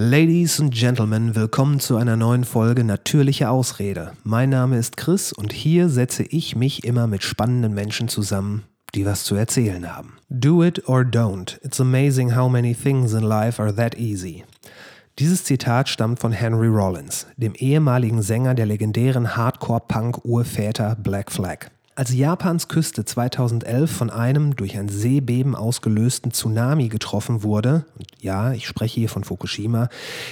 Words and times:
Ladies 0.00 0.60
and 0.60 0.72
Gentlemen, 0.72 1.34
willkommen 1.34 1.80
zu 1.80 1.96
einer 1.96 2.14
neuen 2.14 2.44
Folge 2.44 2.84
Natürliche 2.84 3.50
Ausrede. 3.50 4.12
Mein 4.22 4.48
Name 4.48 4.78
ist 4.78 4.96
Chris 4.96 5.32
und 5.32 5.52
hier 5.52 5.88
setze 5.88 6.22
ich 6.22 6.54
mich 6.54 6.84
immer 6.84 7.08
mit 7.08 7.24
spannenden 7.24 7.74
Menschen 7.74 8.06
zusammen, 8.06 8.62
die 8.94 9.04
was 9.04 9.24
zu 9.24 9.34
erzählen 9.34 9.92
haben. 9.92 10.18
Do 10.30 10.62
it 10.62 10.88
or 10.88 11.00
don't. 11.00 11.58
It's 11.64 11.80
amazing 11.80 12.36
how 12.36 12.48
many 12.48 12.76
things 12.76 13.12
in 13.12 13.24
life 13.24 13.60
are 13.60 13.74
that 13.74 13.98
easy. 13.98 14.44
Dieses 15.18 15.42
Zitat 15.42 15.88
stammt 15.88 16.20
von 16.20 16.30
Henry 16.30 16.68
Rollins, 16.68 17.26
dem 17.36 17.54
ehemaligen 17.56 18.22
Sänger 18.22 18.54
der 18.54 18.66
legendären 18.66 19.36
Hardcore-Punk-Urväter 19.36 20.94
Black 20.94 21.32
Flag. 21.32 21.72
Als 21.98 22.14
Japans 22.14 22.68
Küste 22.68 23.04
2011 23.04 23.90
von 23.90 24.08
einem 24.08 24.54
durch 24.54 24.78
ein 24.78 24.88
Seebeben 24.88 25.56
ausgelösten 25.56 26.30
Tsunami 26.30 26.86
getroffen 26.86 27.42
wurde, 27.42 27.86
und 27.98 28.06
ja, 28.20 28.52
ich 28.52 28.68
spreche 28.68 29.00
hier 29.00 29.08
von 29.08 29.24
Fukushima, 29.24 29.88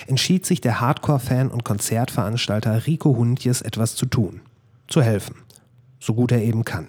entschied 0.06 0.46
sich 0.46 0.60
der 0.60 0.80
Hardcore-Fan 0.80 1.50
und 1.50 1.64
Konzertveranstalter 1.64 2.86
Rico 2.86 3.16
Huntjes 3.16 3.62
etwas 3.62 3.96
zu 3.96 4.06
tun. 4.06 4.42
Zu 4.86 5.02
helfen. 5.02 5.38
So 5.98 6.14
gut 6.14 6.30
er 6.30 6.40
eben 6.40 6.64
kann. 6.64 6.86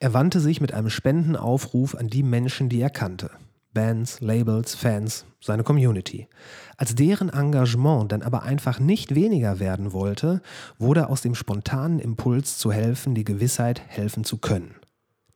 Er 0.00 0.12
wandte 0.12 0.40
sich 0.40 0.60
mit 0.60 0.74
einem 0.74 0.90
Spendenaufruf 0.90 1.94
an 1.94 2.08
die 2.08 2.22
Menschen, 2.22 2.68
die 2.68 2.82
er 2.82 2.90
kannte. 2.90 3.30
Bands, 3.72 4.20
Labels, 4.20 4.74
Fans, 4.74 5.26
seine 5.40 5.62
Community. 5.62 6.28
Als 6.76 6.94
deren 6.94 7.28
Engagement 7.28 8.12
dann 8.12 8.22
aber 8.22 8.42
einfach 8.42 8.80
nicht 8.80 9.14
weniger 9.14 9.60
werden 9.60 9.92
wollte, 9.92 10.40
wurde 10.78 11.08
aus 11.08 11.22
dem 11.22 11.34
spontanen 11.34 11.98
Impuls 11.98 12.58
zu 12.58 12.72
helfen 12.72 13.14
die 13.14 13.24
Gewissheit, 13.24 13.82
helfen 13.86 14.24
zu 14.24 14.38
können. 14.38 14.74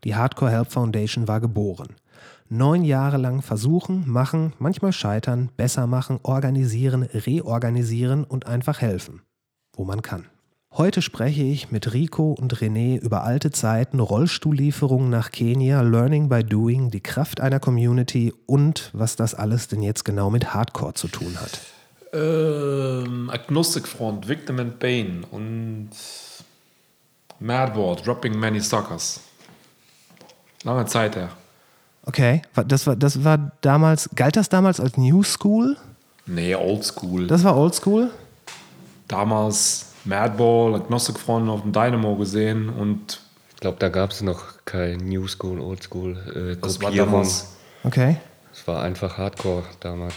Die 0.05 0.17
Hardcore 0.17 0.51
Help 0.51 0.73
Foundation 0.73 1.29
war 1.29 1.41
geboren. 1.41 1.95
Neun 2.49 2.85
Jahre 2.85 3.17
lang 3.17 3.43
versuchen, 3.43 4.09
machen, 4.09 4.53
manchmal 4.59 4.93
scheitern, 4.93 5.51
besser 5.57 5.87
machen, 5.87 6.19
organisieren, 6.23 7.03
reorganisieren 7.03 8.25
und 8.25 8.47
einfach 8.47 8.81
helfen, 8.81 9.23
wo 9.75 9.85
man 9.85 10.03
kann. 10.03 10.32
Heute 10.75 11.03
spreche 11.03 11.43
ich 11.43 11.71
mit 11.71 11.93
Rico 11.93 12.33
und 12.33 12.55
René 12.57 12.99
über 12.99 13.25
alte 13.25 13.51
Zeiten, 13.51 14.01
Rollstuhllieferungen 14.01 15.11
nach 15.11 15.31
Kenia, 15.31 15.83
Learning 15.83 16.31
by 16.31 16.43
Doing, 16.43 16.91
die 16.91 17.03
Kraft 17.03 17.43
einer 17.43 17.61
Community 17.61 18.33
und 18.47 18.89
was 18.95 19.15
das 19.15 19.35
alles 19.35 19.69
denn 19.69 19.83
jetzt 19.83 20.07
genau 20.07 20.31
mit 20.31 20.55
Hardcore 20.55 20.95
zu 20.95 21.09
tun 21.09 21.37
hat. 21.39 21.61
Ähm, 22.15 23.29
Agnostic 23.31 23.87
Front, 23.87 24.29
Victim 24.29 24.61
and 24.61 24.79
Pain 24.79 25.27
und 25.31 25.91
Madwar, 27.39 27.97
Dropping 27.97 28.39
Many 28.39 28.61
Suckers. 28.61 29.21
Lange 30.65 30.87
Zeit 30.87 31.17
her. 31.17 31.29
Okay, 32.07 32.41
das 32.67 32.87
war, 32.87 32.97
das 32.97 33.23
war 33.23 33.53
damals, 33.61 34.09
galt 34.15 34.37
das 34.37 34.49
damals 34.49 34.81
als 34.81 34.97
New 34.97 35.23
School? 35.23 35.77
Nee, 36.25 36.55
Old 36.55 36.83
School. 36.83 37.27
Das 37.27 37.45
war 37.45 37.59
Old 37.59 37.75
School? 37.75 38.11
Damals 39.07 39.92
Madball, 40.05 40.75
Agnostic 40.75 41.19
Front 41.19 41.49
auf 41.49 41.63
dem 41.63 41.73
Dynamo 41.73 42.17
gesehen 42.17 42.69
und 42.69 43.21
ich 43.55 43.61
glaube, 43.61 43.77
da 43.79 43.89
gab 43.89 44.11
es 44.11 44.23
noch 44.23 44.65
kein 44.65 44.99
New 44.99 45.29
School, 45.29 45.61
Old 45.61 45.83
School 45.83 46.17
äh, 46.35 46.61
das 46.61 46.81
war 46.83 46.91
damals. 46.91 47.57
Okay. 47.85 48.17
Es 48.53 48.67
war 48.67 48.83
einfach 48.83 49.19
Hardcore 49.19 49.65
damals. 49.81 50.15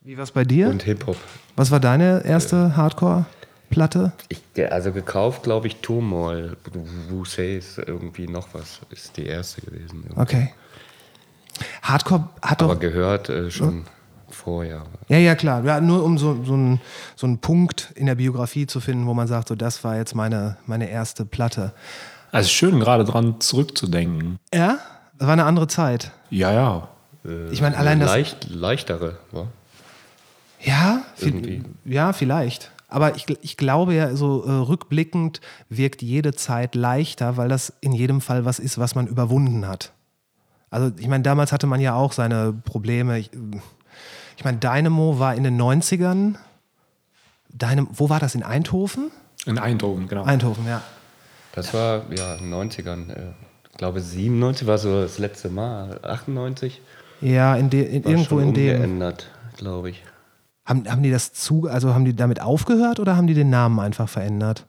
Wie 0.00 0.16
war 0.16 0.24
es 0.24 0.32
bei 0.32 0.44
dir? 0.44 0.68
Und 0.68 0.82
Hip-Hop. 0.82 1.16
Was 1.56 1.70
war 1.70 1.80
deine 1.80 2.24
erste 2.24 2.72
äh, 2.72 2.76
Hardcore-Platte? 2.76 4.12
Also 4.68 4.92
gekauft, 4.92 5.44
glaube 5.44 5.68
ich, 5.68 5.76
Turmoil, 5.76 6.56
Wu 7.08 7.24
Says, 7.24 7.78
irgendwie 7.78 8.26
noch 8.26 8.48
was, 8.52 8.80
ist 8.90 9.16
die 9.16 9.26
erste 9.26 9.62
gewesen. 9.62 10.02
Irgendwie. 10.04 10.20
Okay. 10.20 10.52
Hardcore 11.82 12.28
hat 12.42 12.62
Aber 12.62 12.74
doch... 12.74 12.80
gehört 12.80 13.28
äh, 13.28 13.50
schon 13.50 13.84
vorher. 14.34 14.82
Ja, 15.08 15.18
ja, 15.18 15.34
klar. 15.34 15.64
Ja, 15.64 15.80
nur 15.80 16.04
um 16.04 16.18
so, 16.18 16.42
so, 16.44 16.54
einen, 16.54 16.80
so 17.16 17.26
einen 17.26 17.38
Punkt 17.38 17.92
in 17.94 18.06
der 18.06 18.16
Biografie 18.16 18.66
zu 18.66 18.80
finden, 18.80 19.06
wo 19.06 19.14
man 19.14 19.26
sagt, 19.26 19.48
so 19.48 19.54
das 19.54 19.84
war 19.84 19.96
jetzt 19.96 20.14
meine, 20.14 20.56
meine 20.66 20.90
erste 20.90 21.24
Platte. 21.24 21.72
Also 22.32 22.48
schön, 22.48 22.80
gerade 22.80 23.04
dran 23.04 23.40
zurückzudenken. 23.40 24.38
Ja? 24.52 24.78
Das 25.18 25.26
war 25.26 25.34
eine 25.34 25.44
andere 25.44 25.68
Zeit. 25.68 26.10
Ja, 26.30 26.52
ja. 26.52 26.88
Ich 27.50 27.62
meine, 27.62 27.78
allein 27.78 28.00
das. 28.00 28.10
Leicht, 28.10 28.50
leichtere, 28.50 29.16
wa? 29.32 29.46
Ja, 30.60 31.02
Irgendwie. 31.18 31.62
ja, 31.84 32.12
vielleicht. 32.12 32.70
Aber 32.88 33.16
ich, 33.16 33.26
ich 33.42 33.56
glaube 33.56 33.94
ja, 33.94 34.14
so 34.14 34.44
äh, 34.44 34.50
rückblickend 34.50 35.40
wirkt 35.68 36.02
jede 36.02 36.32
Zeit 36.34 36.74
leichter, 36.74 37.36
weil 37.36 37.48
das 37.48 37.72
in 37.80 37.92
jedem 37.92 38.20
Fall 38.20 38.44
was 38.44 38.58
ist, 38.58 38.78
was 38.78 38.94
man 38.94 39.06
überwunden 39.06 39.66
hat. 39.66 39.92
Also, 40.70 40.90
ich 40.98 41.08
meine, 41.08 41.22
damals 41.22 41.52
hatte 41.52 41.66
man 41.66 41.80
ja 41.80 41.94
auch 41.94 42.12
seine 42.12 42.52
Probleme. 42.52 43.18
Ich, 43.18 43.30
ich 44.36 44.44
meine, 44.44 44.58
Dynamo 44.58 45.18
war 45.18 45.34
in 45.34 45.44
den 45.44 45.60
90ern. 45.60 46.36
Dynamo, 47.50 47.88
wo 47.92 48.08
war 48.08 48.20
das? 48.20 48.34
In 48.34 48.42
Eindhoven? 48.42 49.10
In 49.46 49.58
Eindhoven, 49.58 50.08
genau. 50.08 50.24
Eindhoven, 50.24 50.66
ja. 50.66 50.82
Das 51.52 51.72
war 51.72 52.02
ja 52.10 52.34
in 52.34 52.50
den 52.50 52.54
90ern. 52.70 53.10
Äh, 53.10 53.32
ich 53.70 53.78
glaube, 53.78 54.00
97 54.00 54.66
war 54.66 54.78
so 54.78 55.02
das 55.02 55.18
letzte 55.18 55.50
Mal. 55.50 56.00
98? 56.02 56.80
Ja, 57.20 57.56
in 57.56 57.70
de, 57.70 57.84
in, 57.84 58.04
War 58.04 58.10
irgendwo 58.12 58.40
schon 58.40 58.48
in 58.48 58.54
dem. 58.54 58.74
umgeändert, 58.76 59.28
glaube 59.56 59.90
ich. 59.90 60.02
Haben, 60.64 60.90
haben 60.90 61.02
die 61.02 61.10
das 61.10 61.32
zu, 61.32 61.68
also 61.68 61.92
haben 61.94 62.04
die 62.04 62.14
damit 62.16 62.40
aufgehört 62.40 62.98
oder 63.00 63.16
haben 63.16 63.26
die 63.26 63.34
den 63.34 63.50
Namen 63.50 63.78
einfach 63.80 64.08
verändert? 64.08 64.66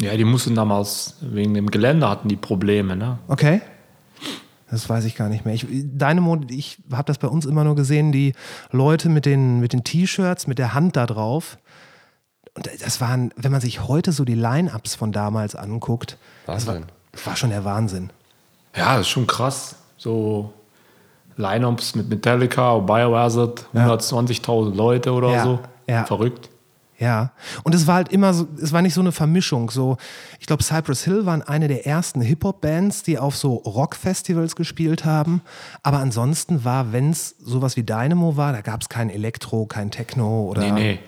Ja, 0.00 0.16
die 0.16 0.24
mussten 0.24 0.54
damals, 0.54 1.16
wegen 1.20 1.54
dem 1.54 1.70
Gelände 1.70 2.08
hatten 2.08 2.28
die 2.28 2.36
Probleme, 2.36 2.96
ne? 2.96 3.18
Okay. 3.28 3.60
Das 4.70 4.88
weiß 4.88 5.04
ich 5.04 5.16
gar 5.16 5.28
nicht 5.28 5.44
mehr. 5.44 5.54
Ich, 5.54 5.66
Dynamo, 5.68 6.40
ich 6.48 6.78
habe 6.92 7.04
das 7.04 7.18
bei 7.18 7.28
uns 7.28 7.44
immer 7.46 7.64
nur 7.64 7.74
gesehen, 7.74 8.12
die 8.12 8.34
Leute 8.70 9.08
mit 9.08 9.26
den, 9.26 9.58
mit 9.60 9.72
den 9.72 9.82
T-Shirts, 9.84 10.46
mit 10.46 10.58
der 10.58 10.74
Hand 10.74 10.96
da 10.96 11.06
drauf. 11.06 11.58
Und 12.54 12.68
das 12.82 13.00
waren, 13.00 13.32
wenn 13.36 13.52
man 13.52 13.60
sich 13.60 13.86
heute 13.88 14.12
so 14.12 14.24
die 14.24 14.34
Line-Ups 14.34 14.94
von 14.94 15.12
damals 15.12 15.54
anguckt, 15.56 16.18
das 16.46 16.66
war, 16.66 16.78
war 17.24 17.36
schon 17.36 17.50
der 17.50 17.64
Wahnsinn. 17.64 18.10
Ja, 18.76 18.92
das 18.96 19.02
ist 19.02 19.08
schon 19.08 19.26
krass. 19.26 19.76
So 19.96 20.52
Lineups 21.36 21.94
mit 21.94 22.08
Metallica, 22.08 22.78
Biohazard, 22.78 23.66
Ja. 23.72 23.88
120.000 23.94 24.74
Leute 24.74 25.12
oder 25.12 25.30
Ja, 25.32 25.42
so. 25.44 25.58
ja. 25.88 26.04
Verrückt. 26.04 26.49
Ja, 27.00 27.32
und 27.64 27.74
es 27.74 27.86
war 27.86 27.94
halt 27.94 28.12
immer 28.12 28.34
so, 28.34 28.46
es 28.62 28.72
war 28.72 28.82
nicht 28.82 28.92
so 28.92 29.00
eine 29.00 29.10
Vermischung. 29.10 29.70
So, 29.70 29.96
ich 30.38 30.46
glaube, 30.46 30.62
Cypress 30.62 31.02
Hill 31.02 31.24
waren 31.24 31.40
eine 31.40 31.66
der 31.66 31.86
ersten 31.86 32.20
Hip-Hop-Bands, 32.20 33.02
die 33.04 33.18
auf 33.18 33.36
so 33.36 33.54
Rock-Festivals 33.54 34.54
gespielt 34.54 35.06
haben. 35.06 35.40
Aber 35.82 35.98
ansonsten 35.98 36.62
war, 36.62 36.92
wenn 36.92 37.10
es 37.10 37.36
sowas 37.38 37.78
wie 37.78 37.84
Dynamo 37.84 38.36
war, 38.36 38.52
da 38.52 38.60
gab 38.60 38.82
es 38.82 38.90
kein 38.90 39.08
Elektro, 39.08 39.64
kein 39.64 39.90
Techno 39.90 40.44
oder. 40.44 40.60
Nee, 40.60 40.72
nee. 40.72 40.98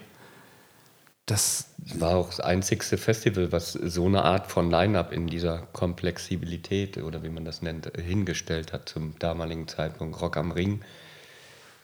Das, 1.26 1.66
war 1.94 2.16
auch 2.16 2.30
das 2.30 2.40
einzigste 2.40 2.96
Festival, 2.96 3.52
was 3.52 3.72
so 3.72 4.06
eine 4.06 4.24
Art 4.24 4.46
von 4.46 4.70
Line-Up 4.70 5.12
in 5.12 5.26
dieser 5.26 5.58
Komplexibilität 5.72 6.96
oder 6.98 7.22
wie 7.22 7.28
man 7.28 7.44
das 7.44 7.60
nennt, 7.60 7.92
hingestellt 7.96 8.72
hat 8.72 8.88
zum 8.88 9.18
damaligen 9.18 9.68
Zeitpunkt. 9.68 10.20
Rock 10.22 10.38
am 10.38 10.52
Ring 10.52 10.80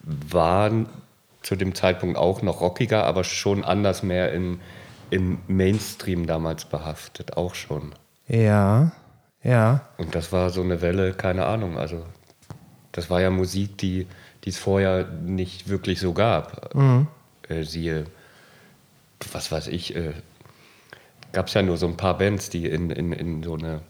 war 0.01 0.71
zu 1.49 1.57
dem 1.57 1.75
Zeitpunkt 1.75 2.19
auch 2.19 2.43
noch 2.43 2.61
rockiger, 2.61 3.05
aber 3.05 3.25
schon 3.25 3.65
anders 3.65 4.03
mehr 4.03 4.35
im, 4.35 4.61
im 5.09 5.39
Mainstream 5.47 6.27
damals 6.27 6.67
behaftet, 6.67 7.39
auch 7.39 7.55
schon. 7.55 7.95
ja, 8.29 8.93
ja. 9.43 9.89
Und 9.97 10.15
das 10.15 10.31
war 10.31 10.51
so 10.51 10.61
eine 10.61 10.83
Welle, 10.83 11.15
keine 11.15 11.47
Ahnung, 11.47 11.79
also 11.79 12.05
das 12.93 13.09
war 13.09 13.23
ja 13.23 13.31
Musik, 13.31 13.79
die 13.79 14.07
es 14.45 14.59
vorher 14.59 15.07
nicht 15.25 15.71
wirklich 15.71 16.01
so 16.01 16.13
gab. 16.13 16.75
Äh, 17.49 17.63
siehe, 17.63 18.05
was 19.33 19.51
weiß 19.51 19.69
ich, 19.69 19.97
äh, 19.97 20.13
gab 21.33 21.47
es 21.47 21.55
ja 21.55 21.63
nur 21.63 21.79
so 21.79 21.87
ein 21.87 21.97
paar 21.97 22.19
Bands, 22.19 22.51
die 22.51 22.67
in, 22.67 22.91
in, 22.91 23.13
in 23.15 23.43
so 23.43 23.55
eine 23.55 23.81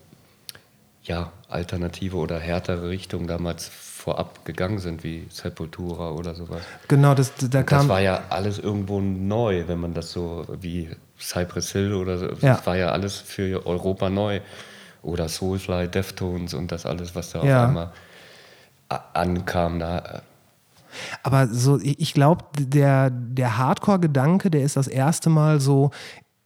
ja, 1.03 1.33
alternative 1.49 2.19
oder 2.19 2.39
härtere 2.39 2.89
Richtung 2.89 3.27
damals 3.27 3.69
vorab 4.09 4.45
gegangen 4.47 4.79
sind, 4.79 5.05
wie 5.05 5.27
Sepultura 5.31 6.13
oder 6.13 6.35
sowas. 6.35 6.63
Genau, 6.89 7.15
das, 7.15 7.33
da 7.51 7.63
kam. 7.63 7.81
Das 7.81 7.89
war 7.89 8.01
ja 8.01 8.23
alles 8.31 8.59
irgendwo 8.59 9.01
neu, 9.01 9.65
wenn 9.67 9.81
man 9.81 9.93
das 9.93 10.13
so 10.13 10.47
wie 10.61 10.89
Cypress 11.21 11.73
Hill 11.73 11.93
oder 11.93 12.17
so. 12.17 12.27
Ja. 12.41 12.55
Das 12.55 12.67
war 12.67 12.77
ja 12.77 12.91
alles 12.91 13.17
für 13.17 13.67
Europa 13.67 14.09
neu. 14.09 14.41
Oder 15.03 15.29
Soulfly, 15.29 15.89
Deftones 15.89 16.55
und 16.55 16.73
das 16.73 16.87
alles, 16.87 17.15
was 17.15 17.31
da 17.31 17.45
Ja. 17.45 17.63
auf 17.65 17.69
einmal 17.69 17.93
ankam. 19.13 19.79
Da, 19.79 20.23
Aber 21.23 21.47
so, 21.49 21.79
ich 21.79 22.01
ich 22.01 22.15
glaube, 22.15 22.45
der, 22.59 23.11
der 23.11 23.59
Hardcore-Gedanke, 23.59 24.51
der 24.51 24.63
ist 24.63 24.77
das 24.77 24.89
erste 24.89 25.29
Mal 25.31 25.61
so 25.61 25.91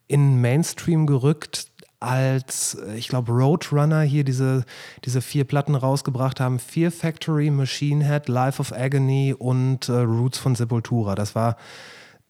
in 0.08 0.40
Mainstream 0.40 1.06
gerückt, 1.06 1.68
als, 2.02 2.74
äh, 2.74 2.96
ich 2.96 3.08
glaube, 3.08 3.32
Roadrunner 3.32 4.02
hier 4.02 4.24
diese, 4.24 4.64
diese 5.04 5.20
vier 5.20 5.44
Platten 5.44 5.74
rausgebracht 5.74 6.40
haben. 6.40 6.58
Fear 6.58 6.90
Factory, 6.90 7.50
Machine 7.50 8.04
Head, 8.04 8.28
Life 8.28 8.60
of 8.60 8.72
Agony 8.72 9.34
und 9.36 9.88
äh, 9.88 9.92
Roots 9.92 10.38
von 10.38 10.54
Sepultura. 10.54 11.14
Das 11.14 11.34
war, 11.34 11.56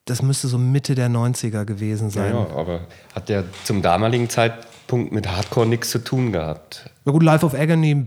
das 0.04 0.22
müsste 0.22 0.48
so 0.48 0.58
Mitte 0.58 0.94
der 0.94 1.08
90er 1.08 1.64
gewesen 1.64 2.10
sein. 2.10 2.34
ja, 2.34 2.46
aber 2.56 2.80
hat 3.14 3.28
ja 3.28 3.44
zum 3.64 3.82
damaligen 3.82 4.28
Zeitpunkt 4.28 4.71
Zeitpunkt 4.92 5.12
mit 5.12 5.26
Hardcore 5.26 5.66
nichts 5.66 5.90
zu 5.90 5.98
tun 6.04 6.32
gehabt. 6.32 6.90
Na 7.06 7.12
gut, 7.12 7.22
Life 7.22 7.46
of 7.46 7.54
Agony, 7.54 8.06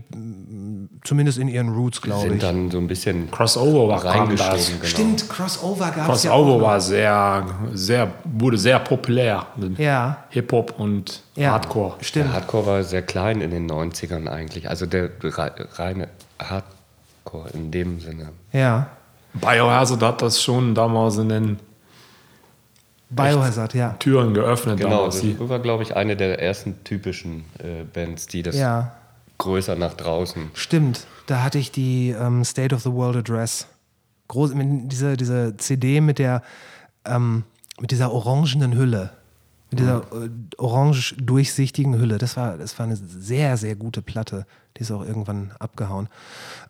zumindest 1.02 1.36
in 1.38 1.48
ihren 1.48 1.68
Roots, 1.74 2.00
glaube 2.00 2.22
Sind 2.22 2.34
ich. 2.34 2.40
dann 2.40 2.70
so 2.70 2.78
ein 2.78 2.86
bisschen 2.86 3.28
Crossover 3.30 3.88
war 3.88 4.04
reingeschoben. 4.04 4.60
Genau. 4.76 4.84
Stimmt, 4.84 5.28
Crossover 5.28 5.90
gab 5.90 6.10
es 6.10 6.22
ja. 6.22 6.30
Crossover 6.30 6.62
war 6.64 6.80
sehr, 6.80 7.44
sehr, 7.74 8.12
wurde 8.24 8.56
sehr 8.56 8.78
populär. 8.78 9.46
Ja. 9.78 10.18
Hip-Hop 10.30 10.78
und 10.78 11.22
Ja, 11.34 11.50
Hardcore. 11.52 11.94
Stimmt. 12.02 12.26
Der 12.26 12.32
Hardcore 12.34 12.66
war 12.66 12.82
sehr 12.84 13.02
klein 13.02 13.40
in 13.40 13.50
den 13.50 13.68
90ern 13.68 14.28
eigentlich. 14.28 14.68
Also 14.70 14.86
der 14.86 15.10
rei- 15.24 15.52
reine 15.74 16.08
Hardcore 16.40 17.48
in 17.52 17.72
dem 17.72 17.98
Sinne. 18.00 18.28
Ja. 18.52 18.86
Biohazard 19.34 20.02
hat 20.02 20.22
das 20.22 20.40
schon 20.40 20.74
damals 20.76 21.16
in 21.18 21.28
den 21.30 21.58
Biohazard, 23.10 23.74
ja. 23.74 23.90
Türen 23.98 24.34
geöffnet. 24.34 24.78
Genau, 24.78 25.08
damals. 25.08 25.20
das 25.20 25.48
war, 25.48 25.58
glaube 25.60 25.82
ich, 25.82 25.94
eine 25.96 26.16
der 26.16 26.40
ersten 26.42 26.82
typischen 26.84 27.44
äh, 27.58 27.84
Bands, 27.84 28.26
die 28.26 28.42
das 28.42 28.56
Ja. 28.56 28.92
größer 29.38 29.76
nach 29.76 29.94
draußen. 29.94 30.50
Stimmt. 30.54 31.06
Da 31.26 31.42
hatte 31.42 31.58
ich 31.58 31.70
die 31.70 32.10
ähm, 32.10 32.44
State 32.44 32.74
of 32.74 32.82
the 32.82 32.92
World 32.92 33.16
Address. 33.16 33.68
Groß, 34.28 34.52
diese, 34.56 35.16
diese 35.16 35.56
CD 35.56 36.00
mit 36.00 36.18
der 36.18 36.42
ähm, 37.04 37.44
mit 37.80 37.90
dieser 37.90 38.12
orangenen 38.12 38.76
Hülle. 38.76 39.10
Mit 39.70 39.80
dieser 39.80 39.98
äh, 40.12 40.28
orange 40.58 41.14
durchsichtigen 41.18 41.98
Hülle. 41.98 42.18
Das 42.18 42.36
war, 42.36 42.56
das 42.56 42.78
war 42.78 42.86
eine 42.86 42.96
sehr, 42.96 43.56
sehr 43.56 43.74
gute 43.76 44.00
Platte. 44.02 44.46
Die 44.76 44.82
ist 44.82 44.90
auch 44.92 45.04
irgendwann 45.04 45.52
abgehauen. 45.58 46.08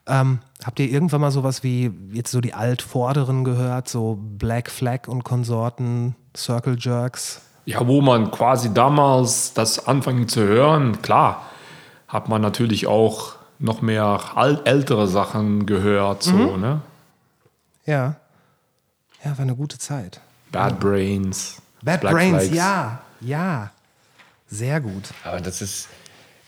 Ähm, 0.08 0.38
habt 0.64 0.78
ihr 0.78 0.88
irgendwann 0.90 1.20
mal 1.20 1.30
sowas 1.30 1.62
wie 1.62 1.90
jetzt 2.12 2.30
so 2.30 2.40
die 2.40 2.54
Altvorderen 2.54 3.42
gehört? 3.44 3.88
So 3.88 4.18
Black 4.20 4.70
Flag 4.70 5.08
und 5.08 5.24
Konsorten, 5.24 6.14
Circle 6.36 6.76
Jerks? 6.78 7.40
ja, 7.68 7.84
wo 7.86 8.00
man 8.00 8.30
quasi 8.30 8.72
damals 8.72 9.52
das 9.52 9.88
anfing 9.88 10.28
zu 10.28 10.40
hören, 10.42 11.02
klar, 11.02 11.42
hat 12.06 12.28
man 12.28 12.40
natürlich 12.40 12.86
auch 12.86 13.32
noch 13.58 13.82
mehr 13.82 14.20
ältere 14.64 15.08
Sachen 15.08 15.66
gehört. 15.66 16.22
So, 16.22 16.32
Mhm. 16.36 16.60
ne? 16.60 16.80
Ja. 17.84 18.14
Ja, 19.24 19.30
war 19.32 19.40
eine 19.40 19.56
gute 19.56 19.78
Zeit. 19.78 20.20
Bad 20.52 20.78
Brains. 20.78 21.60
Bad 21.82 22.02
Black 22.02 22.12
Brains, 22.14 22.42
Flags. 22.44 22.54
ja. 22.56 23.00
Ja. 23.20 23.70
Sehr 24.48 24.80
gut. 24.80 25.02
Aber 25.24 25.40
das 25.40 25.60
ist, 25.60 25.88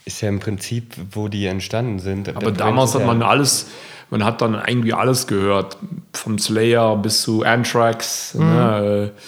ist 0.09 0.21
ja 0.23 0.29
im 0.29 0.41
Prinzip, 0.41 0.95
wo 1.13 1.29
die 1.29 1.47
entstanden 1.47 1.99
sind. 2.01 2.29
Aber 2.35 2.51
damals 2.51 2.95
hat 2.95 3.07
man 3.07 3.23
alles, 3.23 3.67
man 4.11 4.25
hat 4.25 4.41
dann 4.41 4.55
irgendwie 4.67 4.93
alles 4.93 5.27
gehört. 5.27 5.77
Vom 6.13 6.39
Slayer 6.39 6.97
bis 6.97 7.23
zu 7.23 7.45
Anthrax, 7.45 8.35
Mhm. 8.35 8.41
ne, 8.45 9.13
äh, 9.15 9.21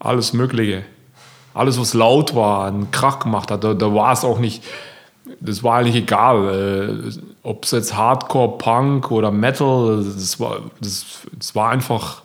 alles 0.00 0.32
Mögliche. 0.32 0.82
Alles, 1.54 1.78
was 1.78 1.94
laut 1.94 2.34
war, 2.34 2.66
einen 2.66 2.90
Krach 2.90 3.18
gemacht 3.20 3.50
hat, 3.50 3.62
da, 3.64 3.74
da 3.74 3.94
war 3.94 4.12
es 4.12 4.24
auch 4.24 4.38
nicht, 4.38 4.64
das 5.40 5.62
war 5.62 5.78
eigentlich 5.78 5.96
egal. 5.96 7.08
Äh, 7.08 7.18
Ob 7.42 7.64
es 7.64 7.70
jetzt 7.72 7.96
Hardcore, 7.96 8.56
Punk 8.58 9.10
oder 9.10 9.30
Metal, 9.30 10.02
das 10.04 10.38
war, 10.40 10.58
das, 10.80 11.04
das 11.38 11.54
war 11.54 11.70
einfach, 11.70 12.22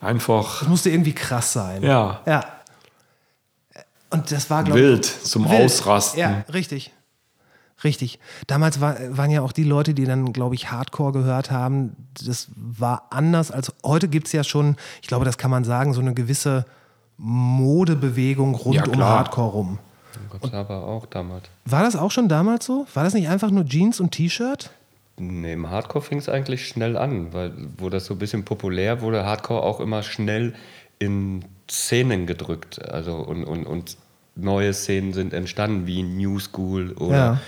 einfach 0.00 0.60
Das 0.60 0.68
musste 0.68 0.90
irgendwie 0.90 1.14
krass 1.14 1.52
sein. 1.52 1.82
Ja. 1.82 2.20
Ja. 2.26 2.44
Und 4.10 4.30
das 4.32 4.48
war, 4.50 4.64
glaube 4.64 4.78
ich. 4.78 4.84
wild 4.86 5.04
zum 5.04 5.48
wild. 5.50 5.64
Ausrasten. 5.64 6.20
Ja, 6.20 6.44
richtig. 6.52 6.92
Richtig. 7.84 8.18
Damals 8.48 8.80
war, 8.80 8.96
waren 9.16 9.30
ja 9.30 9.42
auch 9.42 9.52
die 9.52 9.62
Leute, 9.64 9.94
die 9.94 10.04
dann, 10.04 10.32
glaube 10.32 10.54
ich, 10.56 10.70
Hardcore 10.72 11.12
gehört 11.12 11.50
haben. 11.50 11.94
Das 12.26 12.48
war 12.56 13.06
anders 13.10 13.50
als 13.52 13.72
heute 13.84 14.08
gibt 14.08 14.26
es 14.26 14.32
ja 14.32 14.42
schon, 14.42 14.76
ich 15.00 15.06
glaube, 15.08 15.24
das 15.24 15.38
kann 15.38 15.50
man 15.50 15.62
sagen, 15.62 15.92
so 15.94 16.00
eine 16.00 16.12
gewisse 16.14 16.64
Modebewegung 17.18 18.54
rund 18.54 18.76
Ja, 18.76 18.84
um. 18.84 18.98
Hardcore 18.98 19.50
rum. 19.50 19.78
Gott 20.30 20.52
aber 20.52 20.84
auch 20.84 21.06
damals. 21.06 21.44
War 21.64 21.82
das 21.82 21.94
auch 21.96 22.10
schon 22.10 22.28
damals 22.28 22.66
so? 22.66 22.86
War 22.94 23.04
das 23.04 23.14
nicht 23.14 23.28
einfach 23.28 23.50
nur 23.50 23.64
Jeans 23.64 24.00
und 24.00 24.10
T-Shirt? 24.10 24.70
Nee, 25.16 25.52
im 25.52 25.70
Hardcore 25.70 26.04
fing 26.04 26.18
es 26.18 26.28
eigentlich 26.28 26.66
schnell 26.68 26.96
an, 26.96 27.32
weil 27.32 27.52
wo 27.76 27.88
das 27.90 28.06
so 28.06 28.14
ein 28.14 28.18
bisschen 28.18 28.44
populär 28.44 29.00
wurde, 29.00 29.24
Hardcore 29.24 29.62
auch 29.62 29.80
immer 29.80 30.02
schnell 30.02 30.54
in 30.98 31.44
Szenen 31.70 32.26
gedrückt. 32.26 32.82
Also 32.90 33.16
und, 33.16 33.44
und, 33.44 33.66
und 33.66 33.96
neue 34.34 34.72
Szenen 34.72 35.12
sind 35.12 35.32
entstanden, 35.34 35.86
wie 35.86 36.02
New 36.02 36.38
School 36.38 36.92
oder 36.92 37.16
Ja. 37.16 37.40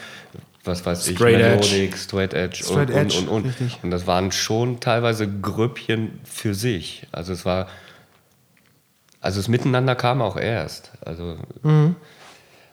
was 0.64 0.84
weiß 0.84 1.06
ich, 1.08 1.17
Straight 1.17 1.40
Edge. 1.40 1.69
Melodic, 1.70 1.96
Straight 1.96 2.34
Edge, 2.34 2.62
Straight 2.64 2.90
und, 2.90 2.96
Edge, 2.96 3.19
und, 3.19 3.28
und, 3.28 3.34
und. 3.37 3.44
richtig. 3.46 3.78
Und 3.82 3.90
das 3.90 4.06
waren 4.06 4.32
schon 4.32 4.81
teilweise 4.81 5.28
Grüppchen 5.28 6.20
für 6.25 6.55
sich. 6.55 7.06
Also 7.12 7.32
es 7.32 7.44
war, 7.44 7.69
also 9.20 9.38
das 9.40 9.49
Miteinander 9.49 9.94
kam 9.94 10.22
auch 10.22 10.37
erst. 10.37 10.93
Also 11.05 11.37
Mhm. 11.62 11.96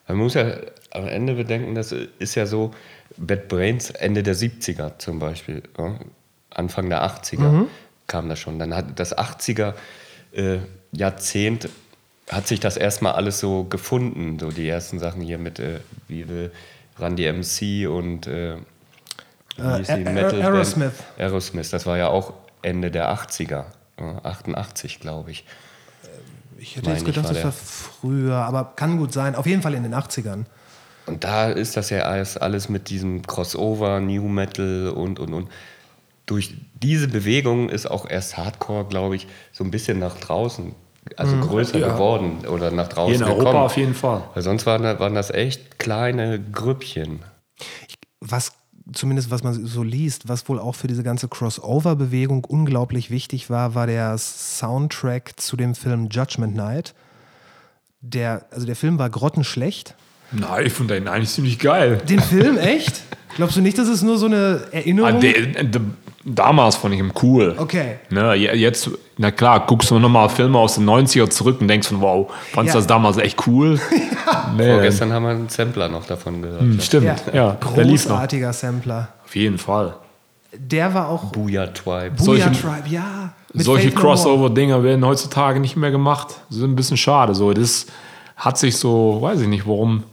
man 0.08 0.18
muss 0.18 0.34
ja 0.34 0.54
am 0.92 1.08
Ende 1.08 1.34
bedenken, 1.36 1.76
das 1.76 1.92
ist 1.92 2.36
ja 2.36 2.46
so, 2.46 2.72
Bad 3.18 3.48
Brains 3.48 3.90
Ende 3.90 4.22
der 4.24 4.36
70er 4.36 5.00
zum 5.00 5.20
Beispiel, 5.20 5.64
ja, 5.78 5.96
Anfang 6.50 6.90
der 6.90 7.04
80er 7.04 7.40
Mhm. 7.52 7.68
kam 8.08 8.30
das 8.30 8.40
schon. 8.40 8.58
Dann 8.60 8.76
hat 8.76 9.00
das 9.00 9.18
80er 9.18 9.74
äh, 10.34 10.58
Jahrzehnt 10.92 11.70
hat 12.30 12.48
sich 12.48 12.60
das 12.60 12.78
erstmal 12.78 13.14
alles 13.14 13.40
so 13.40 13.64
gefunden, 13.64 14.38
so 14.40 14.52
die 14.52 14.68
ersten 14.68 15.00
Sachen 15.00 15.22
hier 15.22 15.38
mit 15.38 15.60
äh, 15.60 15.80
wie 16.08 16.28
will 16.28 16.52
Randy 17.00 17.32
MC 17.32 17.90
und 17.90 18.28
äh, 18.28 18.58
Äh, 19.58 19.98
Metal 19.98 20.42
Aerosmith. 20.42 20.94
Aerosmith, 21.18 21.70
das 21.72 21.86
war 21.86 21.98
ja 21.98 22.10
auch 22.10 22.34
Ende 22.62 22.92
der 22.92 23.12
80er, 23.12 23.66
ja, 24.00 24.22
88 24.24 25.00
glaube 25.00 25.32
ich. 25.32 25.46
Ich 26.60 26.76
hätte 26.76 26.86
Meine 26.86 26.98
jetzt 26.98 27.06
gedacht, 27.06 27.26
war 27.26 27.34
das 27.34 27.44
war 27.44 27.52
früher, 27.52 28.36
aber 28.36 28.74
kann 28.76 28.98
gut 28.98 29.14
sein. 29.14 29.36
Auf 29.36 29.46
jeden 29.46 29.62
Fall 29.62 29.74
in 29.74 29.84
den 29.84 29.94
80ern. 29.94 30.46
Und 31.06 31.24
da 31.24 31.50
ist 31.50 31.78
das 31.78 31.90
ja 31.90 32.02
alles, 32.02 32.36
alles 32.38 32.68
mit 32.68 32.90
diesem 32.90 33.22
Crossover, 33.26 34.00
New 34.00 34.28
Metal 34.28 34.90
und, 34.90 35.20
und, 35.20 35.34
und. 35.34 35.50
Durch 36.28 36.54
diese 36.84 37.08
Bewegung 37.08 37.70
ist 37.70 37.90
auch 37.90 38.08
erst 38.08 38.38
Hardcore, 38.38 38.86
glaube 38.86 39.16
ich, 39.16 39.28
so 39.52 39.64
ein 39.64 39.72
bisschen 39.72 39.98
nach 39.98 40.18
draußen, 40.20 40.76
also 41.16 41.38
größer 41.38 41.80
Ja. 41.80 41.94
geworden 41.94 42.46
oder 42.48 42.70
nach 42.70 42.90
draußen 42.90 43.16
Hier 43.16 43.22
in 43.22 43.28
gekommen. 43.28 43.48
Europa 43.48 43.66
auf 43.66 43.78
jeden 43.78 43.96
Fall. 43.96 44.24
Weil 44.36 44.44
sonst 44.44 44.66
waren, 44.68 44.84
waren 45.00 45.16
das 45.16 45.32
echt 45.32 45.80
kleine 45.80 46.40
Grüppchen. 46.40 47.20
was 48.20 48.52
zumindest 48.94 49.32
was 49.32 49.44
man 49.44 49.66
so 49.66 49.84
liest, 49.84 50.30
was 50.30 50.48
wohl 50.48 50.60
auch 50.60 50.74
für 50.76 50.88
diese 50.88 51.04
ganze 51.04 51.28
Crossover-Bewegung 51.28 52.46
unglaublich 52.46 53.10
wichtig 53.12 53.50
war, 53.50 53.76
war 53.76 53.86
der 53.88 54.18
Soundtrack 54.18 55.34
zu 55.40 55.58
dem 55.58 55.76
Film 55.76 56.08
Judgment 56.10 56.56
Night. 56.56 56.94
Der, 58.02 58.46
also 58.52 58.66
der 58.66 58.76
Film 58.76 58.98
war 59.00 59.10
grottenschlecht. 59.10 59.96
Nein, 60.32 60.66
ich 60.68 60.74
fand 60.74 60.90
den 60.92 61.08
eigentlich 61.08 61.30
ziemlich 61.32 61.60
geil. 61.60 61.98
Den 62.08 62.20
Film 62.22 62.58
echt? 62.58 63.02
Glaubst 63.38 63.56
du 63.56 63.62
nicht, 63.62 63.78
dass 63.78 63.88
es 63.88 64.02
nur 64.02 64.18
so 64.18 64.26
eine 64.26 64.62
Ah, 64.66 64.76
Erinnerung? 64.76 65.20
de, 65.22 65.64
de, 65.64 65.82
damals 66.26 66.76
fand 66.76 66.94
ich 66.96 67.00
ihn 67.00 67.12
cool. 67.22 67.56
Okay. 67.58 67.96
Ne, 68.10 68.36
je- 68.36 68.54
jetzt, 68.56 68.90
na 69.18 69.32
klar, 69.32 69.66
guckst 69.66 69.90
du 69.92 70.00
nochmal 70.00 70.28
Filme 70.30 70.58
aus 70.58 70.76
den 70.76 70.86
90er 70.86 71.30
zurück 71.30 71.62
und 71.62 71.68
denkst 71.68 71.88
von, 71.88 72.02
wow, 72.02 72.32
fandst 72.52 72.74
du 72.74 72.78
Ja. 72.78 72.82
das 72.82 72.88
damals 72.88 73.18
echt 73.18 73.46
cool? 73.48 73.80
nee, 74.58 74.72
Vorgestern 74.74 75.14
haben 75.14 75.24
wir 75.24 75.30
einen 75.30 75.50
Sampler 75.50 75.88
noch 75.88 76.06
davon 76.06 76.42
gehört. 76.42 76.62
hm, 76.62 76.76
ja. 76.78 76.82
stimmt, 76.82 77.24
ja, 77.34 77.48
noch. 77.54 77.60
großartiger 77.74 78.52
Sampler. 78.54 79.10
Auf 79.24 79.36
jeden 79.36 79.58
Fall. 79.58 79.96
Der 80.58 80.94
war 80.94 81.10
auch 81.10 81.26
Booyah 81.26 81.68
Tribe. 81.68 82.12
Booyah 82.18 82.46
Solche- 82.46 82.52
Tribe, 82.52 82.90
ja. 82.90 83.34
mit 83.54 83.64
Solche. 83.66 83.92
Crossover-Dinger 83.92 84.82
werden 84.84 85.06
heutzutage 85.06 85.60
nicht 85.60 85.76
mehr 85.76 85.92
gemacht. 85.92 86.36
Das 86.50 86.58
ist 86.58 86.64
ein 86.64 86.76
bisschen 86.76 86.98
schade. 86.98 87.36
So, 87.36 87.54
das 87.54 87.86
hat 88.36 88.58
sich 88.58 88.78
so, 88.78 89.20
weiß 89.22 89.42
ich 89.42 89.48
nicht, 89.48 89.68
warum, 89.68 90.04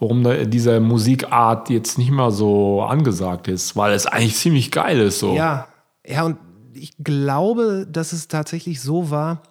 warum 0.00 0.24
diese 0.50 0.80
Musikart 0.80 1.70
jetzt 1.70 1.98
nicht 1.98 2.10
mehr 2.10 2.30
so 2.30 2.82
angesagt 2.82 3.48
ist, 3.48 3.76
weil 3.76 3.92
es 3.92 4.06
eigentlich 4.06 4.36
ziemlich 4.36 4.70
geil 4.70 4.98
ist. 5.00 5.18
So. 5.18 5.34
Ja, 5.34 5.68
ja, 6.06 6.22
und 6.24 6.38
ich 6.74 6.94
glaube, 7.02 7.86
dass 7.90 8.12
es 8.12 8.28
tatsächlich 8.28 8.80
so 8.80 9.10
war, 9.10 9.42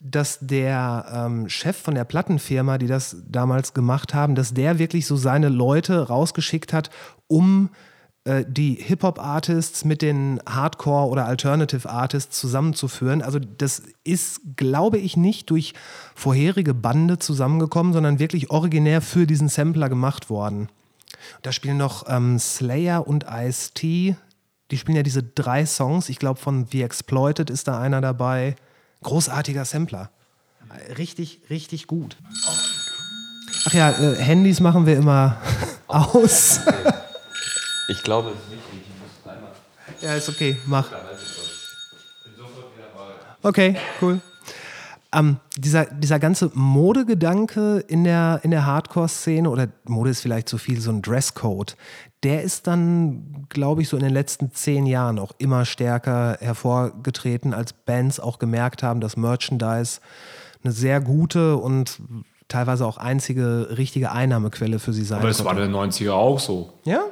dass 0.00 0.40
der 0.40 1.06
ähm, 1.14 1.48
Chef 1.48 1.76
von 1.76 1.94
der 1.94 2.04
Plattenfirma, 2.04 2.78
die 2.78 2.88
das 2.88 3.16
damals 3.28 3.72
gemacht 3.72 4.14
haben, 4.14 4.34
dass 4.34 4.52
der 4.52 4.78
wirklich 4.80 5.06
so 5.06 5.16
seine 5.16 5.48
Leute 5.48 6.08
rausgeschickt 6.08 6.72
hat, 6.72 6.90
um 7.28 7.70
äh, 7.72 7.91
die 8.24 8.74
Hip-Hop-Artists 8.74 9.84
mit 9.84 10.00
den 10.00 10.40
Hardcore- 10.46 11.08
oder 11.08 11.26
Alternative-Artists 11.26 12.38
zusammenzuführen. 12.38 13.20
Also 13.20 13.40
das 13.40 13.82
ist, 14.04 14.40
glaube 14.54 14.98
ich, 14.98 15.16
nicht 15.16 15.50
durch 15.50 15.74
vorherige 16.14 16.72
Bande 16.72 17.18
zusammengekommen, 17.18 17.92
sondern 17.92 18.20
wirklich 18.20 18.50
originär 18.50 19.00
für 19.00 19.26
diesen 19.26 19.48
Sampler 19.48 19.88
gemacht 19.88 20.30
worden. 20.30 20.68
Da 21.42 21.50
spielen 21.50 21.78
noch 21.78 22.04
ähm, 22.08 22.38
Slayer 22.38 23.06
und 23.06 23.26
Ice-T. 23.28 24.14
Die 24.70 24.78
spielen 24.78 24.96
ja 24.96 25.02
diese 25.02 25.22
drei 25.22 25.66
Songs. 25.66 26.08
Ich 26.08 26.18
glaube, 26.18 26.38
von 26.38 26.66
The 26.70 26.82
Exploited 26.82 27.50
ist 27.50 27.66
da 27.66 27.80
einer 27.80 28.00
dabei. 28.00 28.54
Großartiger 29.02 29.64
Sampler. 29.64 30.10
Richtig, 30.96 31.40
richtig 31.50 31.86
gut. 31.88 32.16
Ach 33.66 33.74
ja, 33.74 33.90
äh, 33.90 34.16
Handys 34.16 34.60
machen 34.60 34.86
wir 34.86 34.96
immer 34.96 35.36
aus. 35.88 36.60
Ich 37.92 38.02
glaube, 38.02 38.30
es 38.30 38.36
ist 38.36 38.50
wichtig. 38.50 38.80
Ich 38.88 39.24
muss 39.24 39.34
einmal 39.34 39.50
ja, 40.00 40.14
ist 40.14 40.28
okay, 40.28 40.56
mach. 40.66 40.88
Okay, 43.42 43.76
cool. 44.00 44.20
Ähm, 45.14 45.36
dieser, 45.58 45.84
dieser 45.84 46.18
ganze 46.18 46.50
Modegedanke 46.54 47.84
in 47.86 48.04
der, 48.04 48.40
in 48.44 48.50
der 48.50 48.64
Hardcore-Szene, 48.64 49.50
oder 49.50 49.68
Mode 49.84 50.10
ist 50.10 50.22
vielleicht 50.22 50.48
zu 50.48 50.56
viel, 50.56 50.80
so 50.80 50.90
ein 50.90 51.02
Dresscode, 51.02 51.76
der 52.22 52.42
ist 52.42 52.66
dann, 52.66 53.46
glaube 53.50 53.82
ich, 53.82 53.88
so 53.88 53.96
in 53.98 54.02
den 54.02 54.14
letzten 54.14 54.52
zehn 54.52 54.86
Jahren 54.86 55.18
auch 55.18 55.32
immer 55.36 55.66
stärker 55.66 56.38
hervorgetreten, 56.40 57.52
als 57.52 57.74
Bands 57.74 58.20
auch 58.20 58.38
gemerkt 58.38 58.82
haben, 58.82 59.00
dass 59.00 59.18
Merchandise 59.18 60.00
eine 60.64 60.72
sehr 60.72 61.00
gute 61.00 61.56
und 61.58 62.00
teilweise 62.48 62.86
auch 62.86 62.96
einzige 62.96 63.76
richtige 63.76 64.12
Einnahmequelle 64.12 64.78
für 64.78 64.92
sie 64.92 65.04
sein 65.04 65.18
Aber 65.18 65.28
das 65.28 65.44
war 65.44 65.52
in 65.58 65.72
den 65.72 65.74
90er 65.74 66.12
auch 66.12 66.38
so. 66.38 66.72
Ja? 66.84 67.02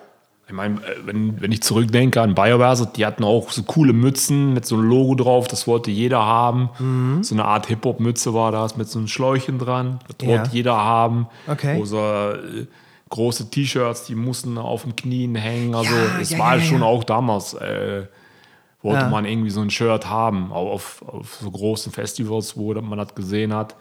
Ich 0.51 0.57
meine, 0.57 0.79
äh, 0.79 0.97
wenn, 1.05 1.41
wenn 1.41 1.53
ich 1.53 1.63
zurückdenke 1.63 2.21
an 2.21 2.35
BioWare, 2.35 2.89
die 2.97 3.07
hatten 3.07 3.23
auch 3.23 3.53
so 3.53 3.63
coole 3.63 3.93
Mützen 3.93 4.53
mit 4.53 4.67
so 4.67 4.75
einem 4.75 4.89
Logo 4.89 5.15
drauf, 5.15 5.47
das 5.47 5.69
wollte 5.69 5.93
jeder 5.93 6.19
haben. 6.25 6.71
Mhm. 6.81 7.23
So 7.23 7.37
eine 7.37 7.45
Art 7.45 7.67
Hip-Hop-Mütze 7.67 8.35
war 8.35 8.51
das 8.51 8.77
mit 8.77 8.89
so 8.89 8.99
einem 8.99 9.07
Schläuchen 9.07 9.61
dran. 9.61 10.01
Das 10.09 10.27
Ja. 10.27 10.39
wollte 10.41 10.51
jeder 10.53 10.77
haben. 10.77 11.29
Okay. 11.47 11.81
Oder 11.81 12.35
äh, 12.43 12.67
große 13.11 13.49
T-Shirts, 13.49 14.07
die 14.07 14.17
mussten 14.17 14.59
auf 14.59 14.83
den 14.83 14.97
Knien 14.97 15.37
hängen. 15.37 15.73
Also 15.73 15.95
es 16.21 16.31
ja, 16.31 16.39
war 16.41 16.57
ja, 16.57 16.63
schon 16.63 16.83
auch 16.83 17.05
damals, 17.05 17.55
äh, 17.55 18.07
wollte 18.83 19.09
man 19.09 19.27
irgendwie 19.27 19.51
so 19.51 19.61
ein 19.61 19.71
Shirt 19.71 20.09
haben. 20.11 20.51
Auch 20.53 20.73
auf, 20.73 21.05
auf 21.07 21.39
so 21.41 21.49
großen 21.49 21.93
Festivals, 21.93 22.57
wo 22.57 22.75
man 22.75 22.99
das 22.99 23.15
gesehen 23.15 23.55
hat, 23.55 23.77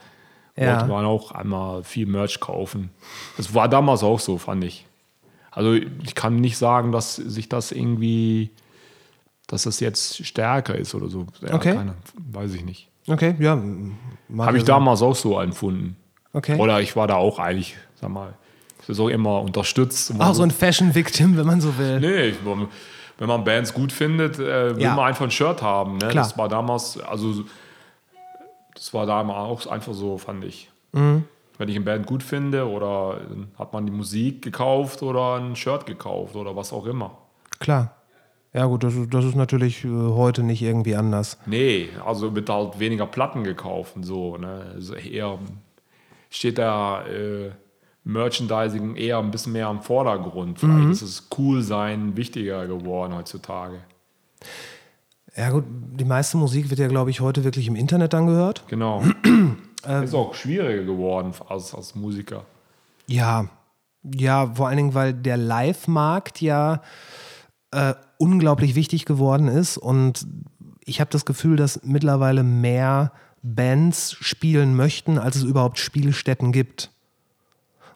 Ja. 0.55 0.73
wollte 0.73 0.85
man 0.91 1.05
auch 1.05 1.31
einmal 1.31 1.83
viel 1.83 2.05
Merch 2.05 2.39
kaufen. 2.39 2.91
Das 3.37 3.55
war 3.55 3.67
damals 3.67 4.03
auch 4.03 4.19
so, 4.19 4.37
fand 4.37 4.63
ich. 4.65 4.85
Also 5.51 5.73
ich 5.73 6.15
kann 6.15 6.35
nicht 6.37 6.57
sagen, 6.57 6.91
dass 6.91 7.15
sich 7.15 7.49
das 7.49 7.71
irgendwie, 7.71 8.51
dass 9.47 9.63
das 9.63 9.79
jetzt 9.79 10.25
stärker 10.25 10.75
ist 10.75 10.93
oder 10.95 11.09
so. 11.09 11.25
Ja, 11.41 11.53
Okay. 11.55 11.73
Keine, 11.75 11.95
weiß 12.31 12.53
ich 12.53 12.63
nicht. 12.63 12.87
Okay, 13.07 13.35
ja. 13.39 13.61
Habe 14.37 14.57
ich 14.57 14.63
damals 14.63 15.01
auch 15.01 15.15
so 15.15 15.39
empfunden. 15.39 15.95
Okay. 16.33 16.57
Oder 16.59 16.79
ich 16.81 16.95
war 16.95 17.07
da 17.07 17.15
auch 17.15 17.39
eigentlich, 17.39 17.75
sag 17.99 18.11
mal, 18.11 18.33
so 18.87 19.09
immer 19.09 19.41
unterstützt. 19.41 20.13
Auch 20.19 20.33
so 20.33 20.43
ein 20.43 20.51
Fashion-Victim, 20.51 21.37
wenn 21.37 21.45
man 21.47 21.61
so 21.61 21.77
will. 21.77 21.99
Nee, 21.99 22.33
wenn 23.17 23.27
man 23.27 23.43
Bands 23.43 23.73
gut 23.73 23.91
findet, 23.91 24.37
äh, 24.39 24.75
will 24.75 24.81
Ja. 24.83 24.95
man 24.95 25.05
einfach 25.07 25.25
ein 25.25 25.31
Shirt 25.31 25.61
haben. 25.61 25.93
Ne? 25.93 26.07
Klar. 26.09 26.23
Das 26.25 26.37
war 26.37 26.47
damals, 26.49 26.99
also 26.99 27.43
das 28.75 28.93
war 28.93 29.05
damals 29.05 29.67
auch 29.67 29.71
einfach 29.71 29.93
so, 29.93 30.17
fand 30.17 30.43
ich. 30.45 30.69
Mhm. 30.93 31.23
Wenn 31.59 31.69
ich 31.69 31.75
eine 31.75 31.85
Band 31.85 32.07
gut 32.07 32.23
finde 32.23 32.67
oder 32.67 33.19
hat 33.59 33.73
man 33.73 33.85
die 33.85 33.91
Musik 33.91 34.41
gekauft 34.41 35.03
oder 35.03 35.35
ein 35.35 35.55
Shirt 35.55 35.85
gekauft 35.85 36.35
oder 36.35 36.55
was 36.55 36.73
auch 36.73 36.85
immer. 36.87 37.17
Klar. 37.59 37.95
Ja, 38.53 38.65
gut, 38.65 38.83
das, 38.83 38.95
ist- 38.95 39.13
das 39.13 39.25
ist 39.25 39.35
natürlich 39.35 39.85
äh, 39.85 39.89
heute 39.89 40.41
nicht 40.41 40.61
irgendwie 40.63 40.95
anders. 40.95 41.37
Nee, 41.45 41.89
also 42.03 42.33
wird 42.33 42.49
halt 42.49 42.79
weniger 42.79 43.05
Platten 43.05 43.43
gekauft 43.43 43.95
und 43.95 44.03
so. 44.03 44.37
Ne? 44.37 44.71
Also 44.73 44.95
eher 44.95 45.37
steht 46.31 46.57
da 46.57 47.05
äh, 47.05 47.51
Merchandising 48.05 48.95
eher 48.95 49.19
ein 49.19 49.29
bisschen 49.29 49.51
mehr 49.53 49.67
am 49.67 49.81
Vordergrund. 49.83 50.59
Vielleicht 50.59 50.85
Mhm. 50.85 50.91
ist 50.91 51.01
es 51.03 51.27
cool 51.37 51.61
sein 51.61 52.17
wichtiger 52.17 52.65
geworden 52.65 53.13
heutzutage. 53.13 53.79
Ja, 55.35 55.51
gut, 55.51 55.65
die 55.69 56.05
meiste 56.05 56.37
Musik 56.37 56.69
wird 56.69 56.79
ja, 56.79 56.87
glaube 56.87 57.11
ich, 57.11 57.19
heute 57.21 57.43
wirklich 57.43 57.67
im 57.67 57.75
Internet 57.75 58.13
dann 58.13 58.25
gehört. 58.27 58.63
Genau. 58.67 59.03
Ähm. 59.85 60.03
ist 60.03 60.13
auch 60.13 60.33
schwieriger 60.33 60.83
geworden 60.83 61.33
als, 61.47 61.73
als 61.73 61.95
Musiker. 61.95 62.45
Ja, 63.07 63.49
ja, 64.03 64.53
vor 64.53 64.67
allen 64.67 64.77
Dingen, 64.77 64.93
weil 64.93 65.13
der 65.13 65.37
Live-Markt 65.37 66.41
ja 66.41 66.81
äh, 67.71 67.93
unglaublich 68.17 68.75
wichtig 68.75 69.05
geworden 69.05 69.47
ist 69.47 69.77
und 69.77 70.25
ich 70.85 70.99
habe 70.99 71.11
das 71.11 71.25
Gefühl, 71.25 71.55
dass 71.55 71.81
mittlerweile 71.83 72.43
mehr 72.43 73.11
Bands 73.41 74.13
spielen 74.19 74.75
möchten, 74.75 75.17
als 75.17 75.35
es 75.35 75.43
überhaupt 75.43 75.79
Spielstätten 75.79 76.51
gibt. 76.51 76.91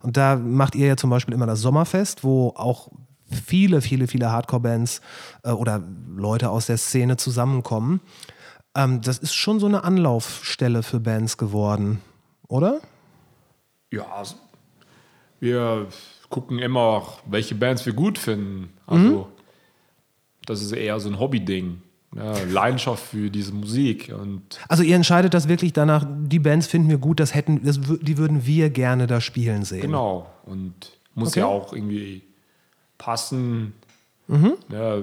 Und 0.02 0.18
da 0.18 0.36
macht 0.36 0.76
ihr 0.76 0.88
ja 0.88 0.98
zum 0.98 1.10
Beispiel 1.10 1.34
immer 1.34 1.48
das 1.48 1.62
Sommerfest, 1.62 2.24
wo 2.24 2.54
auch 2.56 2.90
viele, 3.26 3.82
viele, 3.82 4.08
viele 4.08 4.32
Hardcore-Bands 4.32 5.02
äh, 5.44 5.52
oder 5.52 5.82
Leute 6.16 6.50
aus 6.50 6.68
der 6.68 6.78
Szene 6.78 7.18
zusammenkommen. 7.18 8.02
Ähm, 8.76 9.02
das 9.02 9.18
ist 9.20 9.34
schon 9.36 9.60
so 9.60 9.68
eine 9.68 9.84
Anlaufstelle 9.84 10.84
für 10.84 11.00
Bands 11.00 11.38
geworden, 11.38 12.02
oder? 12.48 12.82
Ja, 13.92 14.24
wir 15.40 15.88
gucken 16.30 16.60
immer, 16.60 17.06
welche 17.26 17.54
Bands 17.56 17.86
wir 17.86 17.94
gut 17.94 18.18
finden. 18.18 18.74
Also, 18.88 19.04
Mhm. 19.04 19.26
das 20.46 20.62
ist 20.62 20.72
eher 20.72 21.00
so 21.00 21.10
ein 21.10 21.20
Hobby-Ding. 21.20 21.82
Ja, 22.16 22.38
Leidenschaft 22.44 23.04
für 23.04 23.32
diese 23.32 23.54
Musik. 23.54 24.14
Und 24.16 24.60
Also 24.70 24.84
ihr 24.84 24.96
entscheidet 24.96 25.34
das 25.34 25.48
wirklich 25.48 25.74
danach, 25.74 26.06
die 26.08 26.38
Bands 26.38 26.68
finden 26.68 26.88
wir 26.90 27.00
gut, 27.00 27.20
das 27.20 27.34
hätten, 27.34 27.64
das, 27.66 27.80
die 27.82 28.18
würden 28.20 28.46
wir 28.46 28.70
gerne 28.70 29.08
da 29.08 29.20
spielen 29.20 29.64
sehen. 29.64 29.82
genau. 29.82 30.28
Und 30.46 30.74
muss 31.16 31.30
Okay. 31.30 31.40
ja 31.40 31.46
auch 31.48 31.74
irgendwie 31.74 32.22
passen. 33.00 33.74
Mhm. 34.28 34.54
Ja, 34.72 34.98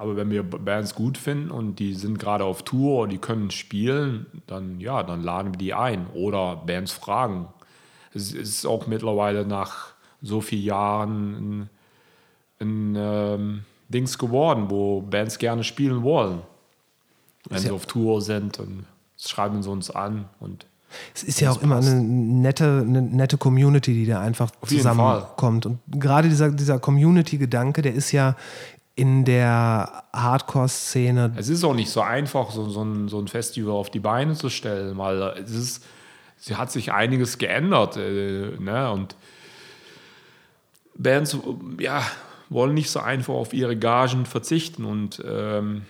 aber 0.00 0.16
wenn 0.16 0.30
wir 0.30 0.42
Bands 0.42 0.94
gut 0.94 1.18
finden 1.18 1.50
und 1.50 1.78
die 1.78 1.92
sind 1.92 2.18
gerade 2.18 2.42
auf 2.44 2.62
Tour 2.62 3.02
und 3.02 3.10
die 3.10 3.18
können 3.18 3.50
spielen, 3.50 4.24
dann 4.46 4.80
ja, 4.80 5.02
dann 5.02 5.22
laden 5.22 5.52
wir 5.52 5.58
die 5.58 5.74
ein 5.74 6.06
oder 6.14 6.56
Bands 6.56 6.90
fragen. 6.90 7.48
Es 8.14 8.32
ist 8.32 8.64
auch 8.64 8.86
mittlerweile 8.86 9.44
nach 9.44 9.88
so 10.22 10.40
vielen 10.40 10.62
Jahren 10.64 11.34
ein, 11.34 11.70
ein 12.60 12.94
ähm, 12.96 13.60
Dings 13.90 14.16
geworden, 14.16 14.70
wo 14.70 15.02
Bands 15.02 15.36
gerne 15.36 15.64
spielen 15.64 16.02
wollen. 16.02 16.40
Wenn 17.50 17.56
Ist 17.56 17.62
sie 17.64 17.68
ja- 17.68 17.74
auf 17.74 17.84
Tour 17.84 18.22
sind 18.22 18.58
und 18.58 18.86
schreiben 19.18 19.62
sie 19.62 19.68
uns 19.68 19.90
an 19.90 20.24
und 20.40 20.64
Es 21.12 21.24
ist 21.24 21.40
ja 21.40 21.50
auch 21.50 21.60
immer 21.60 21.76
eine 21.76 22.00
nette, 22.00 22.84
eine 22.88 23.02
nette 23.02 23.36
Community, 23.36 23.92
die 23.92 24.06
da 24.06 24.20
einfach 24.22 24.50
zusammenkommt. 24.66 25.66
Und 25.66 25.78
gerade 25.90 26.30
dieser, 26.30 26.50
dieser 26.52 26.78
Community-Gedanke, 26.78 27.82
der 27.82 27.92
ist 27.92 28.12
ja 28.12 28.34
in 29.00 29.24
der 29.24 30.04
Hardcore-Szene. 30.12 31.32
Es 31.36 31.48
ist 31.48 31.64
auch 31.64 31.72
nicht 31.72 31.90
so 31.90 32.02
einfach, 32.02 32.50
so, 32.50 32.68
so, 32.68 32.82
ein, 32.84 33.08
so 33.08 33.18
ein 33.18 33.28
Festival 33.28 33.72
auf 33.72 33.88
die 33.88 33.98
Beine 33.98 34.34
zu 34.34 34.50
stellen, 34.50 34.98
weil 34.98 35.22
es 35.42 35.52
ist, 35.52 35.84
sie 36.36 36.56
hat 36.56 36.70
sich 36.70 36.92
einiges 36.92 37.38
geändert. 37.38 37.96
Äh, 37.96 38.56
ne? 38.58 38.90
Und 38.92 39.16
Bands 40.94 41.38
ja, 41.78 42.02
wollen 42.50 42.74
nicht 42.74 42.90
so 42.90 43.00
einfach 43.00 43.32
auf 43.32 43.54
ihre 43.54 43.74
Gagen 43.74 44.26
verzichten. 44.26 44.84
Und 44.84 45.22
ähm, 45.26 45.86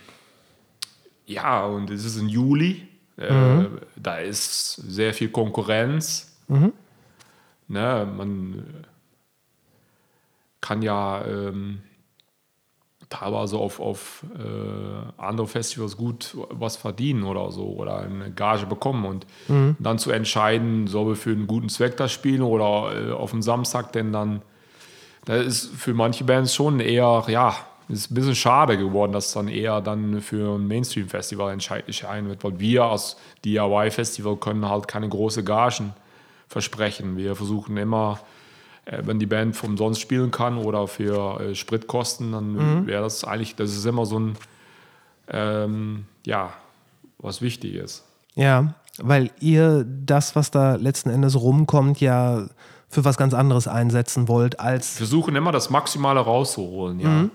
ja, 1.25 1.65
und 1.65 1.89
es 1.89 2.05
ist 2.05 2.17
im 2.17 2.29
Juli. 2.29 2.87
Äh, 3.17 3.65
Da 3.97 4.19
ist 4.19 4.75
sehr 4.75 5.13
viel 5.13 5.27
Konkurrenz. 5.29 6.33
Ne? 7.67 8.07
Man 8.17 8.85
kann 10.61 10.81
ja 10.81 11.25
ähm, 11.25 11.81
teilweise 13.09 13.57
auf, 13.57 13.79
auf 13.79 14.23
äh, 14.37 15.21
andere 15.21 15.47
Festivals 15.47 15.97
gut 15.97 16.35
was 16.49 16.77
verdienen 16.77 17.23
oder 17.23 17.51
so 17.51 17.65
oder 17.65 17.97
eine 17.99 18.31
Gage 18.31 18.65
bekommen 18.65 19.05
und 19.05 19.25
dann 19.79 19.97
zu 19.99 20.11
entscheiden, 20.11 20.87
sollen 20.87 21.09
wir 21.09 21.15
für 21.15 21.31
einen 21.31 21.47
guten 21.47 21.69
Zweck 21.69 21.97
das 21.97 22.11
spielen 22.11 22.41
oder 22.41 23.09
äh, 23.09 23.11
auf 23.11 23.31
den 23.31 23.41
Samstag, 23.41 23.91
denn 23.93 24.13
dann, 24.13 24.41
da 25.25 25.35
ist 25.35 25.67
für 25.75 25.93
manche 25.93 26.23
Bands 26.23 26.55
schon 26.55 26.79
eher, 26.79 27.23
ja, 27.27 27.55
ist 27.89 28.09
ein 28.09 28.13
bisschen 28.15 28.35
schade 28.35 28.77
geworden, 28.77 29.11
dass 29.11 29.33
dann 29.33 29.49
eher 29.49 29.81
dann 29.81 30.21
für 30.21 30.55
ein 30.57 30.65
Mainstream-Festival 30.67 31.53
entschei- 31.53 31.83
entscheiden 31.85 32.29
wird, 32.29 32.41
weil 32.43 32.57
wir 32.59 32.85
als 32.85 33.17
DIY-Festival 33.43 34.37
können 34.37 34.69
halt 34.69 34.87
keine 34.87 35.09
große 35.09 35.43
Gagen 35.43 35.93
versprechen. 36.47 37.17
Wir 37.17 37.35
versuchen 37.35 37.75
immer, 37.75 38.19
wenn 38.85 39.19
die 39.19 39.25
Band 39.25 39.55
vom 39.55 39.77
sonst 39.77 39.99
spielen 39.99 40.31
kann 40.31 40.57
oder 40.57 40.87
für 40.87 41.39
äh, 41.39 41.55
Spritkosten, 41.55 42.31
dann 42.31 42.87
wäre 42.87 43.03
das 43.03 43.23
eigentlich, 43.23 43.55
das 43.55 43.71
ist 43.71 43.85
immer 43.85 44.05
so 44.05 44.19
ein, 44.19 44.37
ähm, 45.29 46.05
ja, 46.25 46.53
was 47.19 47.41
wichtig 47.41 47.75
ist. 47.75 48.03
Ja, 48.35 48.73
weil 48.99 49.31
ihr 49.39 49.85
das, 49.85 50.35
was 50.35 50.51
da 50.51 50.75
letzten 50.75 51.09
Endes 51.09 51.39
rumkommt, 51.39 52.01
ja 52.01 52.47
für 52.89 53.05
was 53.05 53.15
ganz 53.17 53.33
anderes 53.33 53.67
einsetzen 53.67 54.27
wollt, 54.27 54.59
als. 54.59 54.97
versuchen 54.97 55.35
immer 55.35 55.53
das 55.53 55.69
Maximale 55.69 56.19
rauszuholen, 56.19 56.99
ja. 56.99 57.29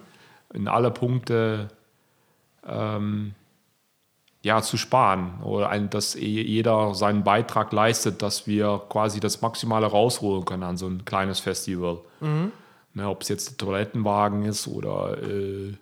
In 0.53 0.69
alle 0.69 0.91
Punkte 0.91 1.69
ähm, 2.67 3.35
ja, 4.47 4.63
zu 4.63 4.77
sparen. 4.77 5.41
Oder 5.43 5.71
ein, 5.71 5.91
dass 5.91 6.15
eh- 6.15 6.21
jeder 6.43 6.95
seinen 6.95 7.25
Beitrag 7.25 7.73
leistet, 7.73 8.23
dass 8.23 8.47
wir 8.47 8.81
quasi 8.89 9.19
das 9.19 9.43
Maximale 9.43 9.87
rausholen 9.87 10.45
können 10.45 10.63
an 10.63 10.77
so 10.77 10.87
ein 10.87 11.05
kleines 11.05 11.41
Festival. 11.41 11.99
Ne, 12.95 13.09
Ob 13.09 13.23
es 13.23 13.29
jetzt 13.29 13.51
der 13.51 13.57
Toilettenwagen 13.67 14.45
ist 14.45 14.69
oder 14.69 15.19
äh, 15.21 15.75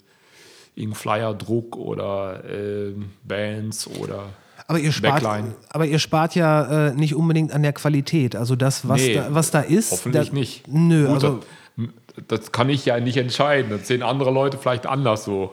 irgendein 0.74 0.94
Flyer-Druck 0.94 1.76
oder 1.76 2.42
äh, 2.44 2.94
Bands 3.22 3.86
oder 4.00 4.30
Aber 4.66 4.78
ihr 4.78 4.92
spart, 4.92 5.22
Backline. 5.22 5.54
aber 5.68 5.84
ihr 5.86 5.98
spart 5.98 6.34
ja 6.34 6.88
äh, 6.88 6.94
nicht 6.94 7.14
unbedingt 7.14 7.52
an 7.52 7.62
der 7.62 7.74
Qualität. 7.74 8.34
Also 8.34 8.56
das, 8.56 8.88
was, 8.88 9.00
Nee, 9.02 9.14
da, 9.16 9.26
was 9.28 9.50
da 9.50 9.60
ist. 9.60 9.92
Hoffentlich 9.92 10.30
da, 10.30 10.34
nicht. 10.34 10.66
Nö, 10.68 11.04
Gut, 11.06 11.14
also 11.16 11.40
das, 11.76 12.40
das 12.40 12.52
kann 12.52 12.70
ich 12.70 12.86
ja 12.86 12.98
nicht 12.98 13.18
entscheiden. 13.18 13.70
Das 13.70 13.86
sehen 13.88 14.02
andere 14.02 14.30
Leute 14.30 14.56
vielleicht 14.56 14.86
anders 14.86 15.24
so. 15.26 15.52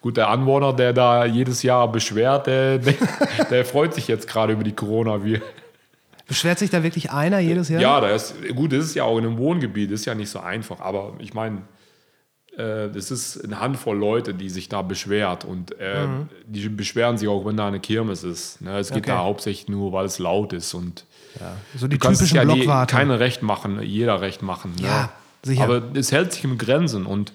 Gut, 0.00 0.16
der 0.16 0.28
Anwohner, 0.28 0.72
der 0.72 0.92
da 0.92 1.24
jedes 1.24 1.62
Jahr 1.62 1.90
beschwert, 1.90 2.46
der, 2.46 2.78
der, 2.78 2.94
der 3.50 3.64
freut 3.64 3.94
sich 3.94 4.08
jetzt 4.08 4.26
gerade 4.28 4.52
über 4.52 4.64
die 4.64 4.72
Coronavirus. 4.72 5.42
Beschwert 6.26 6.58
sich 6.60 6.70
da 6.70 6.82
wirklich 6.82 7.10
einer 7.10 7.40
jedes 7.40 7.68
Jahr? 7.68 7.80
Ja, 7.80 8.00
da 8.00 8.08
ist, 8.10 8.34
gut, 8.54 8.72
das 8.72 8.84
ist 8.84 8.94
ja 8.94 9.02
auch 9.04 9.18
in 9.18 9.26
einem 9.26 9.38
Wohngebiet, 9.38 9.90
das 9.90 10.00
ist 10.00 10.06
ja 10.06 10.14
nicht 10.14 10.30
so 10.30 10.38
einfach. 10.38 10.78
Aber 10.80 11.14
ich 11.18 11.34
meine, 11.34 11.62
äh, 12.56 12.88
das 12.88 13.10
ist 13.10 13.42
eine 13.44 13.58
Handvoll 13.58 13.96
Leute, 13.98 14.32
die 14.34 14.48
sich 14.48 14.68
da 14.68 14.82
beschwert. 14.82 15.44
Und 15.44 15.78
äh, 15.80 16.06
Mhm. 16.06 16.28
die 16.46 16.68
beschweren 16.68 17.18
sich 17.18 17.26
auch, 17.28 17.44
wenn 17.46 17.56
da 17.56 17.66
eine 17.66 17.80
Kirmes 17.80 18.22
ist. 18.22 18.60
Ne? 18.60 18.78
Es 18.78 18.88
geht 18.90 19.04
Okay. 19.04 19.10
da 19.10 19.18
hauptsächlich 19.18 19.68
nur, 19.68 19.92
weil 19.92 20.06
es 20.06 20.18
laut 20.20 20.52
ist. 20.52 20.72
Und 20.74 21.04
So 21.76 21.88
die 21.88 21.98
du 21.98 22.06
kannst 22.06 22.20
typischen 22.20 22.36
ja 22.36 22.44
Blockwarte. 22.44 22.94
keine 22.94 23.18
recht 23.18 23.42
machen, 23.42 23.80
jeder 23.82 24.20
recht 24.20 24.42
machen. 24.42 24.74
Ne? 24.80 24.86
Ja, 24.86 25.10
sicher. 25.42 25.64
Aber 25.64 25.82
es 25.94 26.12
hält 26.12 26.32
sich 26.32 26.44
in 26.44 26.58
Grenzen. 26.58 27.06
Und 27.06 27.32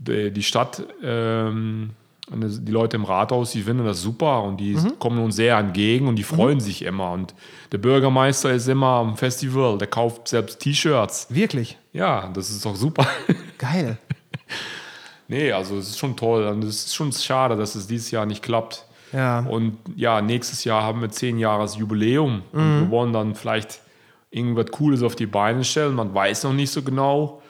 die, 0.00 0.42
Stadt, 0.42 0.82
ähm, 1.02 1.90
und 2.30 2.66
die 2.66 2.72
Leute 2.72 2.96
im 2.96 3.04
Rathaus, 3.04 3.50
die 3.52 3.62
finden 3.62 3.84
das 3.84 4.00
super 4.02 4.42
und 4.44 4.58
die 4.58 4.74
Mhm. 4.74 4.98
kommen 4.98 5.18
uns 5.22 5.36
sehr 5.36 5.58
entgegen 5.58 6.06
und 6.08 6.16
die 6.16 6.22
freuen 6.22 6.60
sich 6.60 6.82
immer. 6.82 7.10
Und 7.12 7.34
der 7.72 7.78
Bürgermeister 7.78 8.52
ist 8.52 8.68
immer 8.68 8.86
am 9.00 9.16
Festival, 9.16 9.78
der 9.78 9.88
kauft 9.88 10.28
selbst 10.28 10.60
T-Shirts. 10.60 11.26
Wirklich? 11.30 11.76
Ja, 11.92 12.28
das 12.32 12.50
ist 12.50 12.64
doch 12.64 12.76
super. 12.76 13.06
Geil. 13.58 13.98
nee, 15.28 15.52
also 15.52 15.76
es 15.78 15.90
ist 15.90 15.98
schon 15.98 16.16
toll 16.16 16.44
und 16.46 16.62
es 16.64 16.86
ist 16.86 16.94
schon 16.94 17.12
schade, 17.12 17.56
dass 17.56 17.74
es 17.74 17.86
dieses 17.86 18.10
Jahr 18.10 18.26
nicht 18.26 18.42
klappt. 18.42 18.84
Ja. 19.12 19.40
Und 19.40 19.76
ja, 19.96 20.20
nächstes 20.22 20.62
Jahr 20.64 20.82
haben 20.84 21.00
wir 21.00 21.10
zehn 21.10 21.38
Jahres 21.38 21.76
Jubiläum 21.76 22.42
und 22.52 22.60
Mhm. 22.76 22.80
wir 22.82 22.90
wollen 22.90 23.12
dann 23.12 23.34
vielleicht 23.34 23.80
irgendwas 24.30 24.66
Cooles 24.70 25.02
auf 25.02 25.16
die 25.16 25.26
Beine 25.26 25.64
stellen. 25.64 25.94
Man 25.96 26.14
weiß 26.14 26.44
noch 26.44 26.52
nicht 26.52 26.70
so 26.70 26.82
genau, 26.82 27.42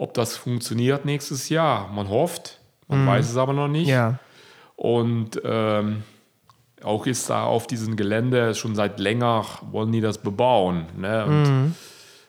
ob 0.00 0.14
das 0.14 0.34
funktioniert 0.36 1.04
nächstes 1.04 1.50
Jahr. 1.50 1.88
Man 1.92 2.08
hofft, 2.08 2.58
man 2.88 3.06
weiß 3.06 3.28
es 3.30 3.36
aber 3.36 3.52
noch 3.52 3.68
nicht. 3.68 3.88
Ja. 3.88 4.18
Und 4.74 5.38
ähm, 5.44 6.02
auch 6.82 7.04
ist 7.06 7.28
da 7.28 7.44
auf 7.44 7.66
diesem 7.66 7.96
Gelände 7.96 8.54
schon 8.54 8.74
seit 8.74 8.98
länger, 8.98 9.44
wollen 9.70 9.92
die 9.92 10.00
das 10.00 10.16
bebauen. 10.18 10.86
Ne? 10.96 11.26
Und 11.26 11.42
Mhm. 11.42 11.74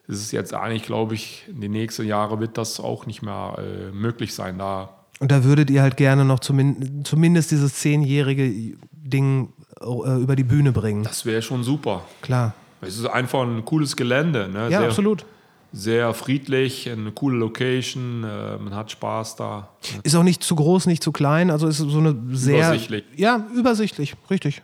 es 0.10 0.20
ist 0.20 0.32
jetzt 0.34 0.54
eigentlich, 0.54 0.84
glaube 0.84 1.16
ich, 1.16 1.46
in 1.48 1.62
den 1.62 1.72
nächsten 1.72 2.06
Jahren 2.06 2.42
wird 2.42 2.58
das 2.58 2.82
auch 2.82 3.06
nicht 3.06 3.22
mehr 3.22 3.56
äh, 3.58 3.92
möglich 3.96 4.34
sein, 4.36 4.58
da 4.58 4.90
Und 5.22 5.32
da 5.32 5.46
würdet 5.46 5.70
ihr 5.70 5.82
halt 5.82 5.96
gerne 5.96 6.26
noch 6.26 6.42
zumin 6.42 7.06
zumindest 7.06 7.52
dieses 7.52 7.76
zehnjährige 7.76 8.76
Ding 8.92 9.54
äh, 9.80 10.22
über 10.22 10.36
die 10.36 10.44
Bühne 10.44 10.74
bringen. 10.74 11.04
Das 11.04 11.26
wäre 11.26 11.42
schon 11.42 11.64
super. 11.64 12.02
Klar. 12.22 12.54
Es 12.82 12.98
ist 12.98 13.06
einfach 13.06 13.44
ein 13.44 13.64
cooles 13.64 13.96
Gelände. 13.96 14.50
Ne? 14.50 14.64
Ja, 14.64 14.80
sehr, 14.80 14.88
absolut. 14.90 15.26
Sehr 15.74 16.14
friedlich, 16.14 16.90
eine 16.90 17.12
coole 17.12 17.38
Location, 17.38 18.24
äh, 18.24 18.58
man 18.58 18.76
hat 18.76 18.92
Spaß 18.92 19.38
da. 19.38 19.70
Ist 20.04 20.16
auch 20.16 20.24
nicht 20.24 20.44
zu 20.44 20.56
groß, 20.56 20.86
nicht 20.86 21.02
zu 21.02 21.12
klein. 21.12 21.50
Also 21.50 21.68
ist 21.68 21.78
so 21.78 21.98
eine 21.98 22.16
sehr. 22.32 22.58
Übersichtlich. 22.58 23.04
Ja, 23.16 23.48
übersichtlich, 23.56 24.16
richtig. 24.30 24.62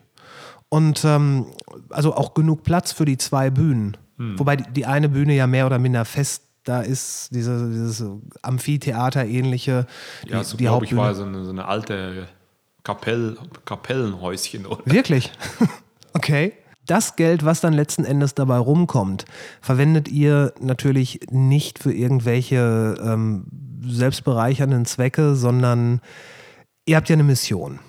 Und 0.70 1.06
ähm, 1.06 1.46
also 1.90 2.14
auch 2.14 2.34
genug 2.34 2.64
Platz 2.64 2.92
für 2.92 3.06
die 3.06 3.18
zwei 3.18 3.50
Bühnen. 3.50 3.96
Hm. 4.18 4.38
Wobei 4.38 4.58
die, 4.58 4.70
die 4.72 4.86
eine 4.86 5.08
Bühne 5.08 5.34
ja 5.34 5.48
mehr 5.48 5.66
oder 5.66 5.80
minder 5.80 6.04
fest 6.04 6.44
da 6.66 6.82
ist, 6.82 7.30
diese, 7.34 7.70
dieses 7.70 8.04
Amphitheater-ähnliche. 8.42 9.88
Die, 10.26 10.32
Ja, 10.32 10.44
so 10.44 10.58
die 10.58 10.66
glaube 10.66 10.86
ich, 10.86 10.92
Hauptbühne. 10.92 11.02
war 11.02 11.16
so 11.16 11.24
eine, 11.24 11.46
so 11.46 11.52
eine 11.52 11.66
alte 11.66 12.28
Kapell, 12.84 13.38
Kapellenhäuschen. 13.66 14.66
Oder? 14.66 14.82
Wirklich? 14.86 15.32
okay. 16.14 16.54
Das 16.88 17.16
Geld, 17.18 17.44
was 17.46 17.62
dann 17.62 17.74
letzten 17.74 18.06
Endes 18.06 18.34
dabei 18.34 18.58
rumkommt, 18.58 19.26
verwendet 19.62 20.08
ihr 20.08 20.54
natürlich 20.60 21.20
nicht 21.30 21.80
für 21.80 21.94
irgendwelche 21.94 22.96
ähm, 23.04 23.46
selbstbereichernden 23.86 24.86
Zwecke, 24.86 25.36
sondern 25.36 26.02
ihr 26.86 26.96
habt 26.96 27.10
ja 27.10 27.14
eine 27.14 27.24
Mission. 27.24 27.80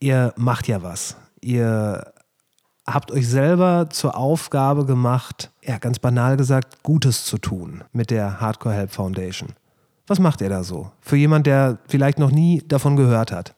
Ihr 0.00 0.32
macht 0.36 0.66
ja 0.66 0.82
was. 0.82 1.16
Ihr 1.42 2.12
habt 2.86 3.10
euch 3.12 3.28
selber 3.28 3.88
zur 3.90 4.16
Aufgabe 4.16 4.86
gemacht, 4.86 5.50
ja, 5.62 5.78
ganz 5.78 5.98
banal 5.98 6.36
gesagt, 6.36 6.82
Gutes 6.82 7.24
zu 7.24 7.38
tun 7.38 7.84
mit 7.92 8.10
der 8.10 8.40
Hardcore 8.40 8.74
Help 8.74 8.90
Foundation. 8.90 9.50
Was 10.06 10.18
macht 10.18 10.40
ihr 10.40 10.48
da 10.48 10.64
so? 10.64 10.90
Für 11.00 11.16
jemand, 11.16 11.46
der 11.46 11.78
vielleicht 11.86 12.18
noch 12.18 12.30
nie 12.30 12.62
davon 12.66 12.96
gehört 12.96 13.30
hat. 13.30 13.54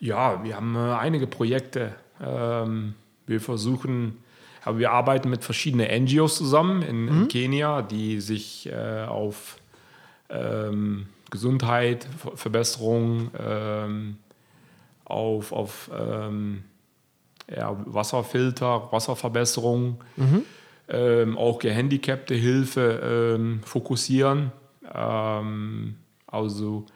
Ja, 0.00 0.42
wir 0.42 0.56
haben 0.56 0.74
äh, 0.76 0.94
einige 0.94 1.26
Projekte. 1.26 1.94
Ähm, 2.20 2.94
wir 3.30 3.40
versuchen, 3.40 4.18
aber 4.62 4.78
wir 4.78 4.90
arbeiten 4.90 5.30
mit 5.30 5.42
verschiedenen 5.42 6.04
NGOs 6.04 6.36
zusammen 6.36 6.82
in, 6.82 7.08
in 7.08 7.28
Kenia, 7.28 7.80
die 7.80 8.20
sich 8.20 8.68
äh, 8.70 9.04
auf 9.06 9.56
ähm, 10.28 11.06
Gesundheit, 11.30 12.06
Ver 12.18 12.36
Verbesserung, 12.36 13.30
ähm, 13.38 14.18
auf, 15.04 15.52
auf 15.52 15.90
ähm, 15.98 16.64
ja, 17.54 17.74
Wasserfilter, 17.86 18.92
Wasserverbesserung, 18.92 20.02
ähm, 20.88 21.38
auch 21.38 21.58
gehandicapte 21.58 22.34
Hilfe 22.34 23.36
ähm, 23.36 23.60
fokussieren. 23.64 24.52
Ähm, 24.92 25.96
also 26.26 26.86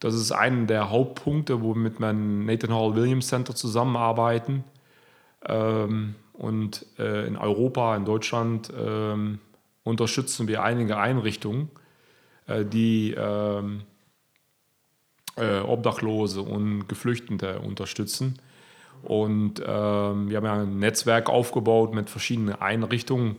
das 0.00 0.14
ist 0.14 0.32
einer 0.32 0.66
der 0.66 0.90
Hauptpunkte, 0.90 1.62
wo 1.62 1.74
wir 1.74 1.80
mit 1.80 2.00
meinem 2.00 2.44
Nathan 2.44 2.74
Hall 2.74 2.94
Williams 2.94 3.28
Center 3.28 3.54
zusammenarbeiten. 3.54 4.64
Ähm, 5.48 6.14
und 6.32 6.84
äh, 6.98 7.26
in 7.26 7.36
Europa, 7.36 7.96
in 7.96 8.04
Deutschland 8.04 8.70
ähm, 8.78 9.38
unterstützen 9.84 10.48
wir 10.48 10.62
einige 10.62 10.98
Einrichtungen, 10.98 11.70
äh, 12.46 12.64
die 12.64 13.14
ähm, 13.16 13.82
äh, 15.36 15.60
Obdachlose 15.60 16.42
und 16.42 16.88
Geflüchtete 16.88 17.60
unterstützen. 17.60 18.38
Und 19.02 19.58
wir 19.60 19.66
haben 19.68 20.30
ja 20.30 20.54
ein 20.54 20.78
Netzwerk 20.78 21.28
aufgebaut 21.28 21.94
mit 21.94 22.08
verschiedenen 22.10 22.56
Einrichtungen 22.56 23.36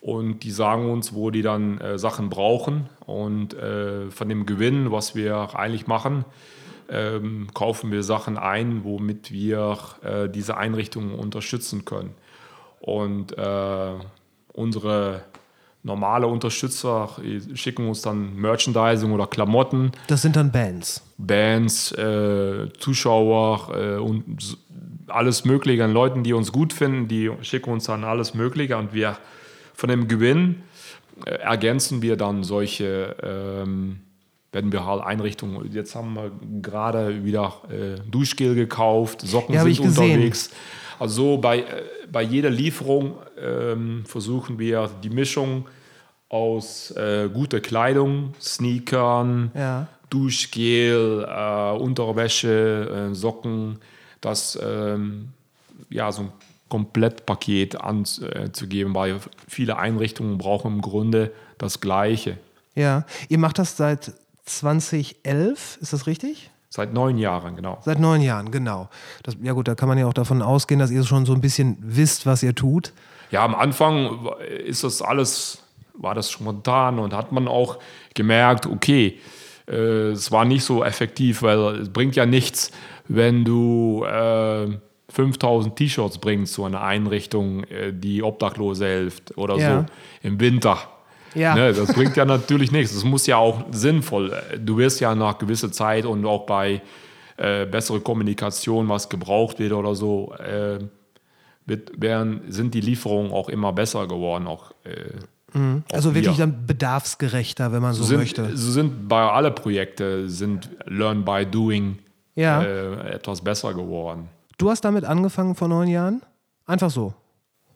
und 0.00 0.44
die 0.44 0.52
sagen 0.52 0.88
uns, 0.88 1.12
wo 1.12 1.30
die 1.30 1.42
dann 1.42 1.80
Sachen 1.96 2.30
brauchen. 2.30 2.88
Und 3.04 3.54
von 3.54 4.28
dem 4.28 4.46
Gewinn, 4.46 4.92
was 4.92 5.14
wir 5.14 5.58
eigentlich 5.58 5.88
machen, 5.88 6.24
ähm, 6.88 7.48
kaufen 7.54 7.90
wir 7.92 8.02
Sachen 8.02 8.38
ein, 8.38 8.84
womit 8.84 9.32
wir 9.32 9.78
äh, 10.02 10.28
diese 10.28 10.56
Einrichtungen 10.56 11.14
unterstützen 11.14 11.84
können. 11.84 12.14
Und 12.80 13.36
äh, 13.38 13.92
unsere 14.52 15.22
normale 15.82 16.26
Unterstützer 16.26 17.10
äh, 17.22 17.56
schicken 17.56 17.88
uns 17.88 18.02
dann 18.02 18.36
Merchandising 18.36 19.12
oder 19.12 19.26
Klamotten. 19.26 19.92
Das 20.08 20.22
sind 20.22 20.36
dann 20.36 20.50
Bands. 20.50 21.02
Bands, 21.18 21.92
äh, 21.92 22.68
Zuschauer 22.78 23.74
äh, 23.74 23.96
und 23.96 24.58
alles 25.06 25.44
Mögliche 25.44 25.84
an 25.84 25.92
Leuten, 25.92 26.22
die 26.24 26.32
uns 26.32 26.50
gut 26.50 26.72
finden, 26.72 27.08
die 27.08 27.30
schicken 27.42 27.70
uns 27.70 27.84
dann 27.84 28.04
alles 28.04 28.34
Mögliche 28.34 28.76
und 28.76 28.92
wir 28.94 29.16
von 29.74 29.88
dem 29.88 30.08
Gewinn 30.08 30.62
äh, 31.24 31.30
ergänzen 31.30 32.02
wir 32.02 32.16
dann 32.16 32.42
solche, 32.42 33.16
ähm, 33.22 34.00
werden 34.54 34.72
wir 34.72 34.86
halt 34.86 35.02
Einrichtungen. 35.02 35.70
Jetzt 35.72 35.94
haben 35.94 36.14
wir 36.14 36.30
gerade 36.62 37.24
wieder 37.24 37.54
äh, 37.68 38.00
Duschgel 38.08 38.54
gekauft, 38.54 39.20
Socken 39.22 39.54
Ja, 39.54 39.64
sind 39.64 39.80
unterwegs. 39.80 40.50
Also 40.98 41.38
bei, 41.38 41.58
äh, 41.58 41.64
bei 42.10 42.22
jeder 42.22 42.50
Lieferung 42.50 43.16
ähm, 43.38 44.04
versuchen 44.06 44.58
wir 44.58 44.88
die 45.02 45.10
Mischung 45.10 45.66
aus 46.28 46.92
äh, 46.92 47.28
guter 47.32 47.60
Kleidung, 47.60 48.34
Sneakern, 48.40 49.50
Ja. 49.54 49.88
Duschgel, 50.10 51.26
äh, 51.28 51.70
Unterwäsche, 51.72 53.10
äh, 53.10 53.14
Socken, 53.14 53.80
das 54.20 54.58
ähm, 54.62 55.30
ja 55.90 56.12
so 56.12 56.22
ein 56.22 56.32
Komplettpaket 56.68 57.80
anzugeben, 57.80 58.94
weil 58.94 59.16
viele 59.48 59.76
Einrichtungen 59.76 60.38
brauchen 60.38 60.74
im 60.74 60.80
Grunde 60.80 61.32
das 61.58 61.80
Gleiche. 61.80 62.38
Ja. 62.74 63.04
Ihr 63.28 63.38
macht 63.38 63.58
das 63.58 63.76
seit 63.76 64.12
2011, 64.44 65.78
ist 65.80 65.92
das 65.92 66.06
richtig? 66.06 66.50
Seit 66.70 66.92
neun 66.92 67.18
Jahren, 67.18 67.54
genau. 67.54 67.78
Seit 67.84 68.00
neun 68.00 68.20
Jahren, 68.20 68.50
genau. 68.50 68.88
Das, 69.22 69.36
ja 69.40 69.52
gut, 69.52 69.68
da 69.68 69.74
kann 69.76 69.88
man 69.88 69.96
ja 69.96 70.06
auch 70.06 70.12
davon 70.14 70.42
ausgehen, 70.42 70.80
dass 70.80 70.90
ihr 70.90 71.04
schon 71.04 71.24
so 71.24 71.32
ein 71.32 71.40
bisschen 71.40 71.76
wisst, 71.80 72.26
was 72.26 72.42
ihr 72.42 72.54
tut. 72.54 72.92
Ja, 73.30 73.44
am 73.44 73.54
Anfang 73.54 74.26
ist 74.66 74.82
das 74.82 75.00
alles, 75.00 75.62
war 75.94 76.14
das 76.14 76.30
spontan 76.30 76.98
und 76.98 77.14
hat 77.14 77.30
man 77.30 77.46
auch 77.46 77.78
gemerkt, 78.14 78.66
okay, 78.66 79.18
äh, 79.68 80.10
es 80.10 80.32
war 80.32 80.44
nicht 80.44 80.64
so 80.64 80.82
effektiv, 80.84 81.42
weil 81.42 81.58
es 81.80 81.88
bringt 81.92 82.16
ja 82.16 82.26
nichts, 82.26 82.72
wenn 83.06 83.44
du 83.44 84.04
äh, 84.04 84.76
5000 85.10 85.76
T-Shirts 85.76 86.18
bringst 86.18 86.54
zu 86.54 86.64
einer 86.64 86.80
Einrichtung, 86.82 87.62
äh, 87.64 87.92
die 87.92 88.22
Obdachlose 88.22 88.86
hilft 88.86 89.38
oder 89.38 89.56
Ja. 89.56 89.80
so 89.80 89.86
im 90.28 90.40
Winter. 90.40 90.78
Ja. 91.34 91.54
Ne, 91.54 91.72
das 91.72 91.92
bringt 91.92 92.16
ja 92.16 92.24
natürlich 92.24 92.70
nichts. 92.72 92.94
Das 92.94 93.04
muss 93.04 93.26
ja 93.26 93.36
auch 93.36 93.64
sinnvoll. 93.70 94.32
Du 94.58 94.78
wirst 94.78 95.00
ja 95.00 95.14
nach 95.14 95.38
gewisser 95.38 95.72
Zeit 95.72 96.04
und 96.06 96.24
auch 96.26 96.46
bei 96.46 96.80
äh, 97.36 97.66
bessere 97.66 98.00
Kommunikation, 98.00 98.88
was 98.88 99.08
gebraucht 99.08 99.58
wird 99.58 99.72
oder 99.72 99.94
so, 99.94 100.32
äh, 100.34 100.78
wird, 101.66 102.00
werden, 102.00 102.42
sind 102.48 102.74
die 102.74 102.80
Lieferungen 102.80 103.32
auch 103.32 103.48
immer 103.48 103.72
besser 103.72 104.06
geworden. 104.06 104.46
Auch, 104.46 104.70
äh, 104.84 105.10
Also 105.92 106.10
Auch 106.10 106.14
wirklich 106.14 106.38
wir. 106.38 106.46
dann 106.46 106.66
bedarfsgerechter, 106.66 107.72
wenn 107.72 107.82
man 107.82 107.94
so, 107.94 108.04
sind, 108.04 108.18
möchte. 108.18 108.56
so 108.56 108.70
sind 108.70 109.08
bei 109.08 109.22
alle 109.22 109.50
Projekte 109.50 110.28
sind 110.28 110.70
Learn 110.86 111.24
by 111.24 111.44
Doing 111.46 111.98
Ja. 112.36 112.62
äh, 112.62 113.14
etwas 113.14 113.40
besser 113.40 113.74
geworden. 113.74 114.28
Du 114.58 114.70
hast 114.70 114.82
damit 114.84 115.04
angefangen 115.04 115.54
vor 115.56 115.66
neun 115.68 115.88
Jahren? 115.88 116.22
Einfach 116.66 116.90
so. 116.90 117.12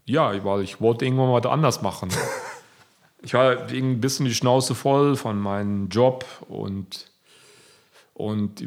Ja, 0.05 0.33
weil 0.45 0.63
ich 0.63 0.81
wollte 0.81 1.05
irgendwann 1.05 1.33
was 1.33 1.45
anders 1.47 1.83
machen. 1.83 2.09
ich 3.23 3.35
war 3.35 3.69
ein 3.69 4.01
bisschen 4.01 4.27
die 4.27 4.35
Schnauze 4.35 4.75
voll 4.75 5.17
von 5.17 5.41
meinem 5.41 5.89
Job 5.89 6.25
und, 6.49 7.11
und 8.15 8.63
äh, 8.63 8.67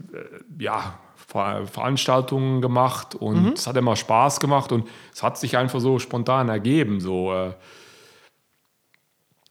ja, 0.60 1.00
Ver 1.16 1.66
Veranstaltungen 1.66 2.62
gemacht 2.62 3.16
und 3.16 3.58
es 3.58 3.66
hat 3.66 3.78
immer 3.78 3.96
Spaß 3.96 4.42
gemacht 4.42 4.74
und 4.74 4.90
es 5.14 5.24
hat 5.24 5.38
sich 5.38 5.56
einfach 5.56 5.80
so 5.80 5.98
spontan 5.98 6.50
ergeben. 6.50 7.00
So, 7.00 7.34
äh, 7.34 7.54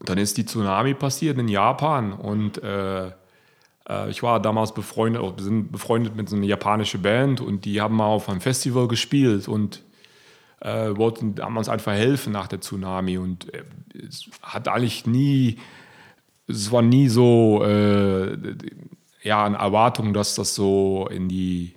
dann 0.01 0.19
ist 0.19 0.37
die 0.37 0.45
Tsunami 0.45 0.93
passiert 0.93 1.39
in 1.39 1.49
Japan 1.49 2.13
und 2.13 2.63
äh, 2.63 3.13
äh, 3.89 4.11
ich 4.11 4.23
war 4.23 4.41
damals 4.41 4.73
befreundet, 4.73 5.23
wir 5.23 5.43
sind 5.43 5.73
befreundet 5.73 6.17
mit 6.17 6.29
so 6.29 6.37
einer 6.37 6.47
japanischen 6.47 7.01
Band 7.01 7.41
und 7.41 7.65
die 7.65 7.81
haben 7.81 7.97
mal 7.97 8.07
auf 8.07 8.29
einem 8.29 8.41
Festival 8.41 8.89
gespielt 8.89 9.49
und 9.49 9.83
äh, 10.61 10.96
wollten 10.96 11.35
haben 11.40 11.57
uns 11.57 11.68
einfach 11.68 11.92
helfen 11.92 12.33
nach 12.33 12.46
der 12.46 12.61
Tsunami 12.61 13.18
und 13.18 13.53
äh, 13.55 13.62
es 14.07 14.29
hat 14.42 14.68
eigentlich 14.68 15.07
nie, 15.07 15.59
es 16.46 16.70
war 16.70 16.83
nie 16.83 17.09
so 17.09 17.62
äh, 17.64 18.37
ja 19.23 19.44
eine 19.44 19.57
Erwartung, 19.57 20.12
dass 20.12 20.35
das 20.35 20.55
so 20.55 21.09
in 21.11 21.29
die 21.29 21.75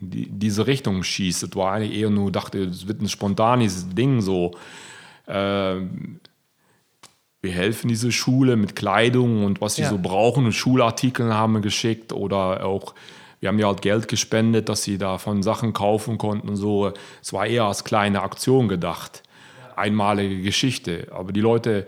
in 0.00 0.10
die, 0.10 0.28
diese 0.28 0.66
Richtung 0.66 1.02
schießt. 1.02 1.42
Es 1.44 1.56
war 1.56 1.72
eigentlich 1.72 1.98
eher 1.98 2.10
nur, 2.10 2.30
dachte, 2.30 2.58
es 2.64 2.86
wird 2.86 3.00
ein 3.00 3.08
spontanes 3.08 3.88
Ding 3.94 4.20
so. 4.20 4.52
ähm, 5.26 6.20
wir 7.42 7.52
helfen 7.52 7.88
diese 7.88 8.10
Schule 8.12 8.56
mit 8.56 8.74
Kleidung 8.74 9.44
und 9.44 9.60
was 9.60 9.76
sie 9.76 9.82
Ja. 9.82 9.90
so 9.90 9.98
brauchen 9.98 10.46
und 10.46 10.52
Schulartikeln 10.52 11.32
haben 11.32 11.52
wir 11.54 11.60
geschickt 11.60 12.12
oder 12.12 12.64
auch 12.66 12.94
wir 13.46 13.50
haben 13.50 13.60
ja 13.60 13.68
halt 13.68 13.80
Geld 13.80 14.08
gespendet, 14.08 14.68
dass 14.68 14.82
sie 14.82 14.98
davon 14.98 15.44
Sachen 15.44 15.72
kaufen 15.72 16.18
konnten 16.18 16.48
und 16.48 16.56
so. 16.56 16.92
Es 17.22 17.32
war 17.32 17.46
eher 17.46 17.62
als 17.62 17.84
kleine 17.84 18.22
Aktion 18.22 18.66
gedacht, 18.66 19.22
einmalige 19.76 20.42
Geschichte. 20.42 21.06
Aber 21.12 21.30
die 21.30 21.42
Leute, 21.42 21.86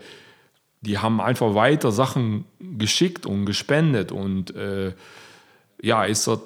die 0.79 0.99
haben 0.99 1.19
einfach 1.19 1.55
weiter 1.55 1.91
Sachen 1.91 2.45
geschickt 2.61 3.25
und 3.25 3.45
gespendet 3.45 4.13
und 4.13 4.55
äh, 4.55 4.93
ja, 5.81 6.05
ist 6.05 6.27
das, 6.27 6.39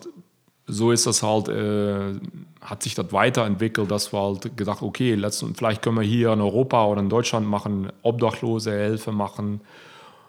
so 0.65 0.91
ist 0.91 1.05
das 1.05 1.21
halt, 1.21 1.47
äh, 1.47 2.19
hat 2.59 2.81
sich 2.81 2.95
das 2.95 3.13
weiterentwickelt, 3.13 3.91
dass 3.91 4.13
wir 4.13 4.19
halt 4.19 4.57
gedacht, 4.57 4.81
okay, 4.81 5.13
letztens, 5.13 5.59
vielleicht 5.59 5.83
können 5.83 5.97
wir 5.97 6.03
hier 6.07 6.33
in 6.33 6.41
Europa 6.41 6.87
oder 6.87 7.01
in 7.01 7.09
Deutschland 7.09 7.47
machen, 7.47 7.91
Obdachlose 8.01 8.71
Hilfe 8.71 9.11
machen. 9.11 9.61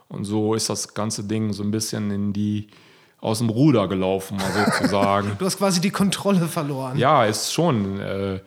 Und 0.08 0.26
so 0.26 0.52
ist 0.52 0.68
das 0.68 0.92
ganze 0.92 1.24
Ding 1.24 1.54
so 1.54 1.62
ein 1.62 1.70
bisschen 1.70 2.10
in 2.10 2.34
die, 2.34 2.68
aus 3.24 3.38
dem 3.38 3.48
Ruder 3.48 3.88
gelaufen, 3.88 4.36
mal 4.36 4.52
sozusagen. 4.52 5.32
Du 5.38 5.46
hast 5.46 5.56
quasi 5.56 5.80
die 5.80 5.90
Kontrolle 5.90 6.46
verloren. 6.46 6.98
Ja, 6.98 7.24
ist 7.24 7.52
schon. 7.52 7.98
Äh, 7.98 8.40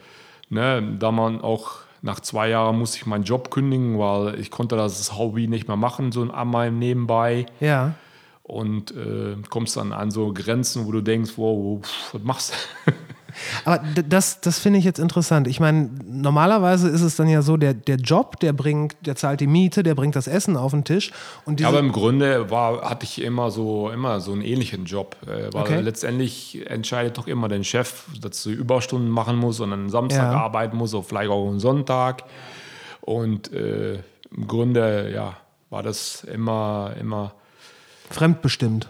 ne, 0.49 0.95
da 0.99 1.11
man 1.11 1.41
auch 1.41 1.77
nach 2.03 2.19
zwei 2.19 2.49
Jahren 2.49 2.77
musste 2.77 2.97
ich 2.97 3.07
meinen 3.07 3.23
Job 3.23 3.49
kündigen, 3.49 3.97
weil 3.97 4.39
ich 4.39 4.51
konnte 4.51 4.75
das 4.77 5.17
Hobby 5.17 5.47
nicht 5.47 5.67
mehr 5.67 5.77
machen, 5.77 6.11
so 6.11 6.21
an 6.21 6.47
meinem 6.49 6.77
Nebenbei. 6.77 7.47
Ja. 7.59 7.95
Und 8.43 8.91
äh, 8.91 9.35
kommst 9.49 9.75
dann 9.77 9.93
an 9.93 10.11
so 10.11 10.31
Grenzen, 10.31 10.85
wo 10.85 10.91
du 10.91 11.01
denkst, 11.01 11.31
wow, 11.37 11.81
pff, 11.81 12.13
was 12.13 12.23
machst 12.23 12.53
du? 12.85 12.91
Aber 13.65 13.83
das, 14.07 14.41
das 14.41 14.59
finde 14.59 14.79
ich 14.79 14.85
jetzt 14.85 14.99
interessant. 14.99 15.47
Ich 15.47 15.59
meine, 15.59 15.89
normalerweise 16.05 16.89
ist 16.89 17.01
es 17.01 17.15
dann 17.15 17.27
ja 17.27 17.41
so, 17.41 17.57
der, 17.57 17.73
der 17.73 17.97
Job, 17.97 18.39
der 18.39 18.53
bringt, 18.53 18.95
der 19.05 19.15
zahlt 19.15 19.39
die 19.39 19.47
Miete, 19.47 19.83
der 19.83 19.95
bringt 19.95 20.15
das 20.15 20.27
Essen 20.27 20.57
auf 20.57 20.71
den 20.71 20.83
Tisch. 20.83 21.11
Und 21.45 21.59
Ja, 21.59 21.67
aber 21.69 21.79
im 21.79 21.91
Grunde 21.91 22.49
war, 22.49 22.89
hatte 22.89 23.03
ich 23.05 23.21
immer 23.21 23.51
so, 23.51 23.89
immer 23.89 24.19
so 24.19 24.31
einen 24.31 24.41
ähnlichen 24.41 24.85
Job. 24.85 25.15
Äh, 25.25 25.53
weil 25.53 25.61
Okay. 25.61 25.81
letztendlich 25.81 26.69
entscheidet 26.69 27.17
doch 27.17 27.27
immer 27.27 27.47
dein 27.47 27.63
Chef, 27.63 28.05
dass 28.21 28.43
du 28.43 28.49
Überstunden 28.49 29.09
machen 29.09 29.37
musst 29.37 29.59
und 29.61 29.73
einen 29.73 29.89
Samstag 29.89 30.31
Ja. 30.31 30.37
arbeiten 30.39 30.77
musst, 30.77 30.93
oder 30.93 31.03
vielleicht 31.03 31.29
auch 31.29 31.47
einen 31.49 31.59
Sonntag. 31.59 32.23
Und 33.01 33.51
äh, 33.53 33.95
im 34.35 34.47
Grunde, 34.47 35.11
ja, 35.13 35.37
war 35.69 35.83
das 35.83 36.23
immer, 36.23 36.93
immer 36.99 37.33
fremdbestimmt. 38.09 38.89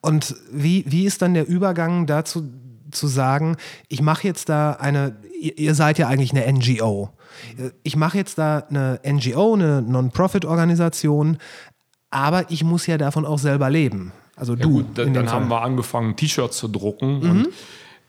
Und 0.00 0.34
wie, 0.50 0.84
wie 0.88 1.04
ist 1.04 1.22
dann 1.22 1.34
der 1.34 1.46
Übergang 1.46 2.06
dazu 2.06 2.42
zu 2.92 3.06
sagen, 3.06 3.56
ich 3.88 4.02
mache 4.02 4.26
jetzt 4.26 4.48
da 4.48 4.72
eine, 4.72 5.16
ihr, 5.40 5.58
ihr 5.58 5.74
seid 5.74 5.98
ja 5.98 6.08
eigentlich 6.08 6.32
eine 6.32 6.50
NGO. 6.52 7.10
Ich 7.82 7.96
mache 7.96 8.18
jetzt 8.18 8.38
da 8.38 8.58
eine 8.68 9.00
NGO, 9.06 9.54
eine 9.54 9.82
Non-Profit-Organisation, 9.82 11.38
aber 12.10 12.50
ich 12.50 12.62
muss 12.62 12.86
ja 12.86 12.98
davon 12.98 13.26
auch 13.26 13.38
selber 13.38 13.70
leben. 13.70 14.12
Also 14.36 14.54
Ja 14.54 14.60
du. 14.60 14.70
gut, 14.70 14.86
dann, 14.94 15.14
dann 15.14 15.30
haben 15.30 15.48
wir 15.48 15.62
angefangen, 15.62 16.16
T-Shirts 16.16 16.58
zu 16.58 16.68
drucken 16.68 17.22
und 17.22 17.48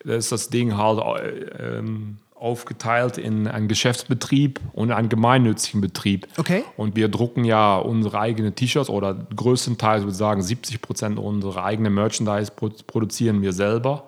da 0.05 0.15
ist 0.15 0.31
das 0.31 0.49
Ding 0.49 0.77
halt 0.77 0.99
äh, 0.99 1.77
ähm, 1.77 2.17
aufgeteilt 2.43 3.17
in 3.17 3.47
einen 3.47 3.69
Geschäftsbetrieb 3.69 4.59
und 4.73 4.91
einen 4.91 5.07
gemeinnützigen 5.07 5.79
Betrieb. 5.79 6.27
Okay. 6.35 6.65
Und 6.75 6.97
wir 6.97 7.07
drucken 7.07 7.45
ja 7.45 7.77
unsere 7.77 8.19
eigenen 8.19 8.53
T-Shirts 8.53 8.89
oder 8.89 9.13
größtenteils 9.13 10.01
würde 10.01 10.11
ich 10.11 10.17
sagen 10.17 10.41
70 10.41 10.81
Prozent 10.81 11.19
unserer 11.19 11.63
eigenen 11.63 11.93
Merchandise 11.93 12.51
pro 12.53 12.69
produzieren 12.85 13.41
wir 13.41 13.53
selber. 13.53 14.05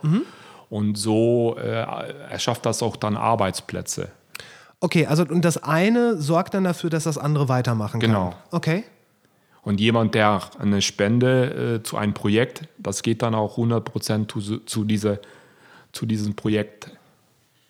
Und 0.75 0.97
so 0.97 1.55
äh, 1.57 1.85
erschafft 2.29 2.65
das 2.65 2.83
auch 2.83 2.97
dann 2.97 3.15
Arbeitsplätze. 3.15 4.09
Okay, 4.81 5.05
also 5.05 5.23
und 5.23 5.45
das 5.45 5.63
eine 5.63 6.17
sorgt 6.17 6.53
dann 6.53 6.65
dafür, 6.65 6.89
dass 6.89 7.05
das 7.05 7.17
andere 7.17 7.47
weitermachen 7.47 8.01
kann. 8.01 8.09
Genau. 8.09 8.33
Okay. 8.51 8.83
Und 9.61 9.79
jemand, 9.79 10.15
der 10.15 10.41
eine 10.59 10.81
Spende 10.81 11.77
äh, 11.77 11.83
zu 11.83 11.95
einem 11.95 12.13
Projekt, 12.13 12.67
das 12.77 13.03
geht 13.03 13.21
dann 13.21 13.35
auch 13.35 13.57
100% 13.57 14.27
zu, 14.27 14.57
zu, 14.65 14.83
diese, 14.83 15.21
zu 15.93 16.05
diesem 16.05 16.35
Projekt. 16.35 16.91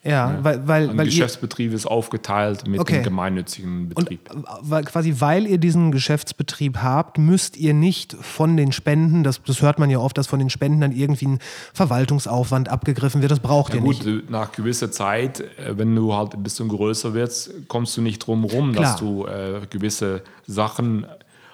Ja, 0.08 0.38
weil, 0.42 0.66
weil, 0.68 0.90
Ein 0.90 0.98
weil 0.98 1.06
ihr, 1.06 1.10
Geschäftsbetrieb 1.10 1.72
ist 1.72 1.86
aufgeteilt 1.86 2.66
mit 2.66 2.80
Okay. 2.80 2.96
dem 2.96 3.04
gemeinnützigen 3.04 3.92
und 3.94 4.08
Betrieb. 4.08 4.20
weil, 4.60 4.84
quasi 4.84 5.14
weil 5.18 5.46
ihr 5.46 5.58
diesen 5.58 5.92
Geschäftsbetrieb 5.92 6.78
habt, 6.78 7.18
müsst 7.18 7.56
ihr 7.56 7.74
nicht 7.74 8.14
von 8.20 8.56
den 8.56 8.72
Spenden, 8.72 9.24
das, 9.24 9.42
das 9.42 9.62
hört 9.62 9.78
man 9.78 9.90
ja 9.90 9.98
oft, 9.98 10.16
dass 10.18 10.26
von 10.26 10.38
den 10.38 10.50
Spenden 10.50 10.80
dann 10.80 10.92
irgendwie 10.92 11.26
ein 11.26 11.38
Verwaltungsaufwand 11.74 12.68
abgegriffen 12.68 13.20
wird. 13.22 13.30
Das 13.30 13.40
braucht 13.40 13.72
ja, 13.72 13.80
ihr 13.80 13.82
gut, 13.84 14.04
nicht. 14.04 14.06
äh, 14.06 14.30
nach 14.30 14.52
gewisser 14.52 14.90
Zeit, 14.90 15.40
äh, 15.40 15.76
wenn 15.78 15.94
du 15.94 16.14
halt 16.14 16.34
ein 16.34 16.42
bisschen 16.42 16.68
größer 16.68 17.14
wirst, 17.14 17.50
kommst 17.68 17.96
du 17.96 18.02
nicht 18.02 18.18
drum 18.26 18.44
rum, 18.44 18.72
Klar. 18.72 18.84
dass 18.84 18.96
du 18.96 19.26
äh, 19.26 19.60
gewisse 19.70 20.22
Sachen 20.46 21.06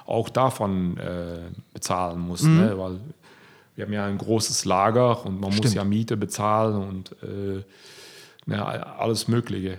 auch 0.06 0.28
davon 0.28 0.96
äh, 0.98 1.38
bezahlen 1.72 2.20
musst. 2.20 2.44
Mhm. 2.44 2.56
Ne? 2.58 2.74
Weil 2.78 3.00
wir 3.76 3.84
haben 3.86 3.92
ja 3.92 4.04
ein 4.04 4.18
großes 4.18 4.64
Lager 4.64 5.24
und 5.24 5.40
man 5.40 5.50
muss 5.50 5.58
Stimmt. 5.58 5.74
ja 5.74 5.84
Miete 5.84 6.16
bezahlen 6.16 6.76
und 6.88 7.12
äh, 7.22 7.62
ja, 8.46 8.64
alles 8.64 9.28
Mögliche. 9.28 9.78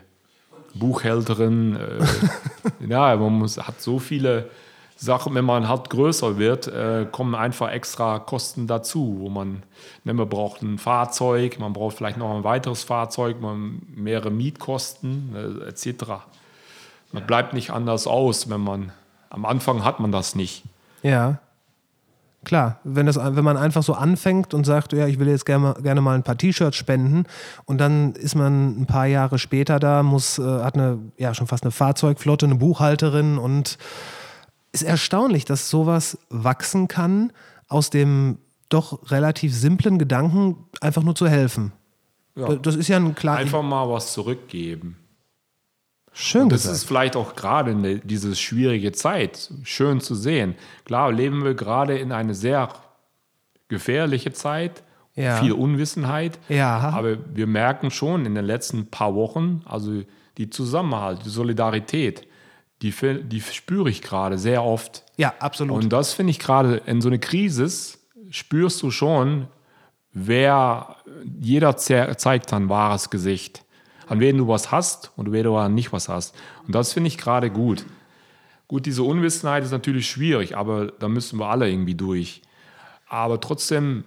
Buchhälterin, 0.74 1.76
äh, 1.76 2.88
ja, 2.88 3.16
man 3.16 3.34
muss, 3.34 3.58
hat 3.58 3.82
so 3.82 4.00
viele 4.00 4.50
Sachen, 4.96 5.36
wenn 5.36 5.46
man 5.46 5.68
halt 5.68 5.90
größer 5.90 6.38
wird, 6.38 6.68
äh, 6.68 7.06
kommen 7.12 7.36
einfach 7.36 7.72
extra 7.72 8.20
Kosten 8.20 8.68
dazu, 8.68 9.18
wo 9.20 9.30
man, 9.30 9.64
ne, 10.04 10.14
man 10.14 10.30
braucht 10.30 10.62
ein 10.62 10.78
Fahrzeug, 10.78 11.60
man 11.60 11.74
braucht 11.74 11.98
vielleicht 11.98 12.18
noch 12.18 12.36
ein 12.36 12.44
weiteres 12.44 12.84
Fahrzeug, 12.84 13.42
man 13.42 13.82
mehrere 13.96 14.32
Mietkosten 14.32 15.36
äh, 15.36 15.70
etc. 15.70 16.24
Man 17.12 17.28
bleibt 17.28 17.54
nicht 17.54 17.72
anders 17.72 18.08
aus, 18.08 18.50
wenn 18.50 18.62
man 18.62 18.92
am 19.30 19.46
Anfang 19.46 19.84
hat 19.84 20.00
man 20.00 20.12
das 20.12 20.36
nicht. 20.36 20.64
Ja. 21.02 21.40
Klar, 22.44 22.80
wenn, 22.84 23.06
das, 23.06 23.18
wenn 23.18 23.44
man 23.44 23.58
einfach 23.58 23.84
so 23.84 23.94
anfängt 23.94 24.54
und 24.54 24.66
sagt, 24.66 24.94
ja, 24.94 25.08
ich 25.08 25.20
will 25.20 25.28
jetzt 25.28 25.46
gerne, 25.46 25.76
gerne 25.82 26.02
mal 26.02 26.16
ein 26.16 26.24
paar 26.24 26.38
T-Shirts 26.38 26.76
spenden 26.76 27.26
und 27.66 27.80
dann 27.80 28.14
ist 28.14 28.36
man 28.36 28.82
ein 28.82 28.86
paar 28.86 29.06
Jahre 29.06 29.40
später 29.40 29.80
da, 29.80 30.04
muss, 30.04 30.40
äh, 30.40 30.44
hat 30.44 30.76
eine, 30.76 31.00
ja, 31.18 31.34
schon 31.34 31.48
fast 31.48 31.64
eine 31.64 31.72
Fahrzeugflotte, 31.72 32.46
eine 32.46 32.56
Buchhalterin 32.56 33.38
und 33.38 33.78
ist 34.72 34.84
erstaunlich, 34.84 35.46
dass 35.46 35.70
sowas 35.70 36.18
wachsen 36.30 36.88
kann, 36.88 37.32
aus 37.68 37.90
dem 37.90 38.40
doch 38.70 39.12
relativ 39.12 39.56
simplen 39.56 40.00
Gedanken, 40.00 40.58
einfach 40.82 41.04
nur 41.04 41.16
zu 41.16 41.28
helfen. 41.28 41.72
Ja. 42.36 42.56
Das 42.56 42.76
ist 42.76 42.88
ja 42.88 42.98
ein 42.98 43.16
klar. 43.16 43.38
Einfach 43.38 43.62
mal 43.62 43.88
was 43.90 44.14
zurückgeben. 44.14 44.98
Schön 46.14 46.50
Das 46.50 46.62
gesagt. 46.62 46.76
ist 46.78 46.84
vielleicht 46.86 47.16
auch 47.16 47.36
gerade 47.36 47.72
in 47.72 47.84
der- 47.84 47.96
diese 47.96 48.36
schwierige 48.36 48.92
Zeit 48.92 49.52
schön 49.64 50.00
zu 50.00 50.16
sehen. 50.16 50.56
Klar 50.86 51.12
leben 51.12 51.44
wir 51.44 51.54
gerade 51.56 51.98
in 51.98 52.12
eine 52.12 52.34
sehr 52.36 52.70
gefährliche 53.68 54.32
Zeit, 54.34 54.84
Ja. 55.16 55.38
viel 55.42 55.52
Unwissenheit. 55.54 56.40
Ja. 56.50 56.78
Aber 56.90 57.18
wir 57.36 57.48
merken 57.48 57.92
schon 57.92 58.26
in 58.26 58.36
den 58.36 58.46
letzten 58.46 58.88
paar 58.88 59.16
Wochen, 59.16 59.62
also 59.66 60.02
die 60.38 60.50
Zusammenhalt, 60.50 61.26
die 61.26 61.30
Solidarität, 61.30 62.28
die, 62.82 62.94
die 63.24 63.42
spüre 63.42 63.90
ich 63.90 64.02
gerade 64.02 64.38
sehr 64.38 64.64
oft. 64.64 65.04
ja, 65.18 65.34
absolut. 65.40 65.84
Und 65.84 65.94
das 65.94 66.14
finde 66.14 66.32
ich 66.32 66.40
gerade 66.40 66.82
in 66.86 67.02
so 67.02 67.10
einer 67.10 67.20
Krise 67.20 67.68
spürst 68.30 68.82
du 68.82 68.90
schon, 68.92 69.48
wer 70.12 70.96
jeder 71.40 71.78
ze 71.78 72.14
zeigt 72.18 72.52
dann 72.52 72.70
wahres 72.70 73.10
Gesicht. 73.10 73.63
An 74.08 74.20
wen 74.20 74.38
du 74.38 74.48
was 74.48 74.72
hast 74.72 75.12
und 75.16 75.32
wer 75.32 75.44
du 75.44 75.68
nicht 75.70 75.94
was 75.94 76.10
hast. 76.10 76.36
Und 76.66 76.76
das 76.76 76.94
finde 76.94 77.08
ich 77.08 77.18
gerade 77.18 77.50
gut. 77.50 77.86
Gut, 78.68 78.86
diese 78.86 79.04
Unwissenheit 79.04 79.64
ist 79.64 79.72
natürlich 79.72 80.10
schwierig, 80.10 80.58
aber 80.58 80.88
da 80.88 81.08
müssen 81.08 81.40
wir 81.40 81.48
alle 81.48 81.70
irgendwie 81.70 81.96
durch. 81.96 82.42
Aber 83.08 83.40
trotzdem 83.40 84.04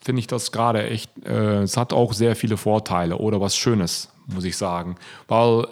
finde 0.00 0.20
ich 0.20 0.26
das 0.26 0.52
gerade 0.52 0.88
echt, 0.88 1.10
äh, 1.26 1.62
es 1.62 1.76
hat 1.76 1.92
auch 1.92 2.12
sehr 2.12 2.36
viele 2.36 2.56
Vorteile 2.56 3.18
oder 3.18 3.40
was 3.40 3.56
Schönes, 3.56 4.10
muss 4.26 4.44
ich 4.44 4.56
sagen. 4.56 4.96
Weil 5.26 5.66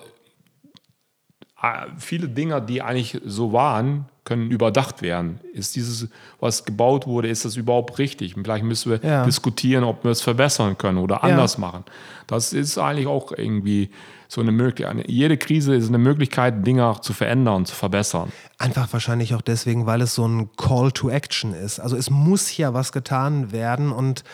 äh, 1.62 1.86
viele 1.98 2.28
Dinge, 2.28 2.60
die 2.62 2.82
eigentlich 2.82 3.20
so 3.24 3.52
waren, 3.52 4.08
können 4.26 4.50
überdacht 4.50 5.00
werden. 5.00 5.40
Ist 5.54 5.76
dieses, 5.76 6.08
was 6.40 6.64
gebaut 6.66 7.06
wurde, 7.06 7.28
ist 7.28 7.44
das 7.46 7.56
überhaupt 7.56 7.98
richtig? 7.98 8.34
Vielleicht 8.34 8.64
müssen 8.64 8.90
wir 8.90 9.08
Ja. 9.08 9.24
diskutieren, 9.24 9.84
ob 9.84 10.04
wir 10.04 10.10
es 10.10 10.20
verbessern 10.20 10.76
können 10.76 10.98
oder 10.98 11.24
anders 11.24 11.56
machen. 11.56 11.84
Das 12.26 12.52
ist 12.52 12.76
eigentlich 12.76 13.06
auch 13.06 13.32
irgendwie 13.32 13.90
so 14.28 14.40
eine 14.40 14.50
Möglichkeit. 14.50 15.08
Jede 15.08 15.36
Krise 15.38 15.76
ist 15.76 15.86
eine 15.88 15.98
Möglichkeit, 15.98 16.66
Dinge 16.66 16.84
auch 16.86 16.98
zu 17.00 17.12
verändern, 17.12 17.64
zu 17.64 17.74
verbessern. 17.76 18.32
Einfach 18.58 18.92
wahrscheinlich 18.92 19.34
auch 19.36 19.42
deswegen, 19.42 19.86
weil 19.86 20.02
es 20.02 20.16
so 20.16 20.26
ein 20.26 20.50
Call 20.56 20.90
to 20.90 21.08
Action 21.08 21.54
ist. 21.54 21.78
Also 21.78 21.96
es 21.96 22.10
muss 22.10 22.56
ja 22.56 22.74
was 22.74 22.90
getan 22.90 23.52
werden 23.52 23.92
und 23.92 24.24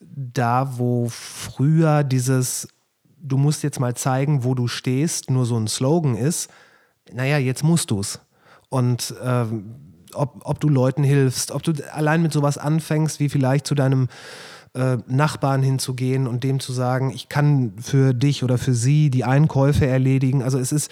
da, 0.00 0.78
wo 0.78 1.08
früher 1.08 2.04
dieses, 2.04 2.68
du 3.18 3.38
musst 3.38 3.62
jetzt 3.62 3.80
mal 3.80 3.96
zeigen, 3.96 4.44
wo 4.44 4.54
du 4.54 4.68
stehst, 4.68 5.30
nur 5.30 5.46
so 5.46 5.56
ein 5.58 5.66
Slogan 5.68 6.14
ist, 6.14 6.50
naja, 7.10 7.38
jetzt 7.38 7.64
musst 7.64 7.90
du 7.90 8.00
es. 8.00 8.20
Und 8.68 9.14
ähm, 9.22 9.76
ob, 10.14 10.40
ob 10.44 10.60
du 10.60 10.68
Leuten 10.68 11.04
hilfst, 11.04 11.50
ob 11.50 11.62
du 11.62 11.72
allein 11.92 12.22
mit 12.22 12.32
sowas 12.32 12.58
anfängst, 12.58 13.20
wie 13.20 13.28
vielleicht 13.28 13.66
zu 13.66 13.74
deinem 13.74 14.08
äh, 14.74 14.98
Nachbarn 15.06 15.62
hinzugehen 15.62 16.26
und 16.26 16.44
dem 16.44 16.60
zu 16.60 16.72
sagen, 16.72 17.10
ich 17.10 17.28
kann 17.28 17.74
für 17.80 18.14
dich 18.14 18.44
oder 18.44 18.58
für 18.58 18.74
sie 18.74 19.10
die 19.10 19.24
Einkäufe 19.24 19.86
erledigen. 19.86 20.42
Also 20.42 20.58
es 20.58 20.72
ist, 20.72 20.90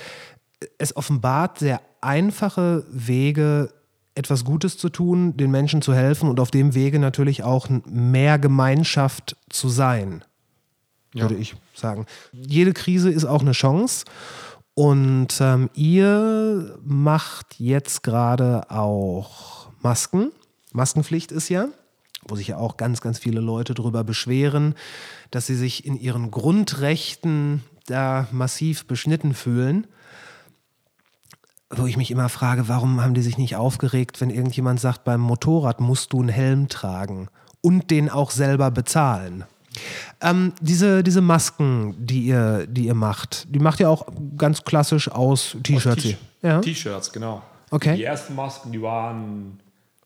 es 0.78 0.96
offenbart 0.96 1.58
sehr 1.58 1.80
einfache 2.00 2.84
Wege, 2.90 3.72
etwas 4.14 4.44
Gutes 4.44 4.78
zu 4.78 4.88
tun, 4.88 5.36
den 5.36 5.50
Menschen 5.50 5.82
zu 5.82 5.92
helfen 5.92 6.30
und 6.30 6.40
auf 6.40 6.50
dem 6.50 6.74
Wege 6.74 6.98
natürlich 6.98 7.42
auch 7.42 7.68
mehr 7.84 8.38
Gemeinschaft 8.38 9.36
zu 9.50 9.68
sein, 9.68 10.24
würde 11.12 11.34
ich 11.34 11.54
sagen. 11.74 12.06
Jede 12.32 12.72
Krise 12.72 13.10
ist 13.10 13.26
auch 13.26 13.42
eine 13.42 13.52
Chance. 13.52 14.06
Und 14.78 15.28
ähm, 15.40 15.70
ihr 15.72 16.78
macht 16.84 17.58
jetzt 17.58 18.02
gerade 18.02 18.70
auch 18.70 19.70
Masken. 19.80 20.32
Maskenpflicht 20.72 21.32
ist 21.32 21.48
ja, 21.48 21.68
wo 22.28 22.36
sich 22.36 22.48
ja 22.48 22.58
auch 22.58 22.76
ganz, 22.76 23.00
ganz 23.00 23.18
viele 23.18 23.40
Leute 23.40 23.72
darüber 23.72 24.04
beschweren, 24.04 24.74
dass 25.30 25.46
sie 25.46 25.54
sich 25.54 25.86
in 25.86 25.98
ihren 25.98 26.30
Grundrechten 26.30 27.64
da 27.86 28.28
massiv 28.32 28.86
beschnitten 28.86 29.32
fühlen 29.32 29.86
wo 31.70 31.86
ich 31.86 31.96
mich 31.96 32.10
immer 32.10 32.28
frage, 32.28 32.68
warum 32.68 33.02
haben 33.02 33.14
die 33.14 33.22
sich 33.22 33.38
nicht 33.38 33.56
aufgeregt, 33.56 34.20
wenn 34.20 34.30
irgendjemand 34.30 34.78
sagt, 34.78 35.04
beim 35.04 35.20
Motorrad 35.20 35.80
musst 35.80 36.12
du 36.12 36.20
einen 36.20 36.28
Helm 36.28 36.68
tragen 36.68 37.28
und 37.60 37.90
den 37.90 38.08
auch 38.08 38.30
selber 38.30 38.70
bezahlen. 38.70 39.44
Ähm, 40.20 40.52
diese, 40.60 41.02
diese 41.02 41.20
Masken, 41.20 41.94
die 41.98 42.26
ihr, 42.26 42.66
die 42.66 42.86
ihr 42.86 42.94
macht, 42.94 43.46
die 43.54 43.58
macht 43.58 43.80
ihr 43.80 43.90
auch 43.90 44.06
ganz 44.36 44.64
klassisch 44.64 45.10
aus 45.10 45.56
T-Shirts. 45.62 46.14
Ja? 46.42 46.60
T-Shirts, 46.60 47.12
genau. 47.12 47.42
Okay. 47.70 47.96
Die 47.96 48.04
ersten 48.04 48.34
Masken, 48.34 48.72
die 48.72 48.80
waren 48.80 49.60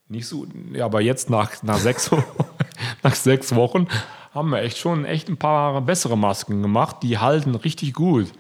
nicht 0.09 0.26
so, 0.26 0.46
ja, 0.72 0.87
aber 0.87 1.00
jetzt 1.00 1.30
nach, 1.30 1.62
nach, 1.62 1.78
sechs, 1.78 2.11
nach 3.02 3.14
sechs 3.14 3.54
Wochen 3.54 3.87
haben 4.35 4.50
wir 4.50 4.62
echt 4.62 4.78
schon 4.78 5.04
echt 5.04 5.28
ein 5.28 5.37
paar 5.37 5.80
bessere 5.83 6.16
Masken 6.16 6.62
gemacht. 6.62 6.96
Die 7.02 7.18
halten 7.18 7.54
richtig 7.54 7.94
gut. 7.94 8.33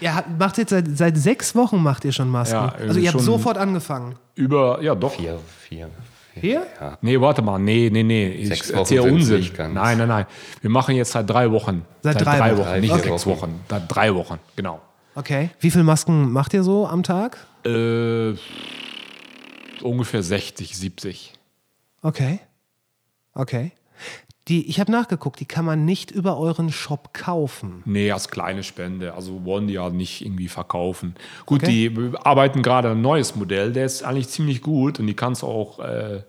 Ihr 0.00 0.24
macht 0.38 0.56
jetzt 0.58 0.70
seit, 0.70 0.96
seit 0.96 1.16
sechs 1.18 1.54
Wochen 1.54 1.82
macht 1.82 2.04
ihr 2.04 2.12
schon 2.12 2.30
Masken. 2.30 2.54
Ja, 2.54 2.74
also 2.78 2.98
ihr 2.98 3.12
habt 3.12 3.20
sofort 3.20 3.58
angefangen. 3.58 4.16
Über, 4.34 4.82
ja 4.82 4.94
doch. 4.94 5.12
Vier, 5.12 5.38
vier. 5.68 5.90
Hier? 6.34 6.66
Ja. 6.80 6.98
Nee, 7.00 7.20
warte 7.20 7.42
mal, 7.42 7.58
nee, 7.58 7.90
nee, 7.92 8.02
nee. 8.02 8.28
Ich 8.28 8.48
Sechs 8.48 8.70
Wochen 8.72 8.78
erzähle 8.78 9.02
Unsinn. 9.02 9.50
Nein, 9.74 9.98
nein, 9.98 10.08
nein. 10.08 10.26
Wir 10.60 10.70
machen 10.70 10.94
jetzt 10.94 11.12
seit 11.12 11.28
drei 11.28 11.50
Wochen. 11.50 11.84
Seit 12.02 12.20
drei 12.24 12.56
Wochen. 12.56 12.66
Wochen, 12.68 12.80
nicht 12.80 12.92
Okay. 12.92 13.08
sechs 13.08 13.26
Wochen. 13.26 13.60
Seit 13.68 13.82
drei 13.88 14.14
Wochen, 14.14 14.38
genau. 14.56 14.80
Okay. 15.14 15.50
Wie 15.60 15.70
viele 15.70 15.84
Masken 15.84 16.30
macht 16.32 16.54
ihr 16.54 16.62
so 16.62 16.86
am 16.86 17.02
Tag? 17.02 17.38
Äh, 17.64 18.34
ungefähr 19.82 20.22
60, 20.22 20.76
70. 20.76 21.32
Okay. 22.02 22.40
Okay. 23.34 23.72
Die, 24.50 24.68
ich 24.68 24.80
habe 24.80 24.90
nachgeguckt, 24.90 25.38
die 25.38 25.44
kann 25.44 25.64
man 25.64 25.84
nicht 25.84 26.10
über 26.10 26.36
euren 26.36 26.72
Shop 26.72 27.14
kaufen. 27.14 27.82
Nee, 27.86 28.10
als 28.10 28.28
kleine 28.30 28.64
Spende. 28.64 29.14
Also 29.14 29.44
wollen 29.44 29.68
die 29.68 29.74
ja 29.74 29.88
nicht 29.90 30.22
irgendwie 30.24 30.48
verkaufen. 30.48 31.14
Gut, 31.46 31.62
Okay. 31.62 31.88
die 31.88 32.12
arbeiten 32.24 32.62
gerade 32.62 32.90
ein 32.90 33.00
neues 33.00 33.36
Modell, 33.36 33.72
der 33.72 33.84
ist 33.86 34.02
eigentlich 34.02 34.28
ziemlich 34.28 34.60
gut 34.60 34.98
und 34.98 35.06
die 35.06 35.14
kannst 35.14 35.44
auch, 35.44 35.78
äh, 35.78 36.22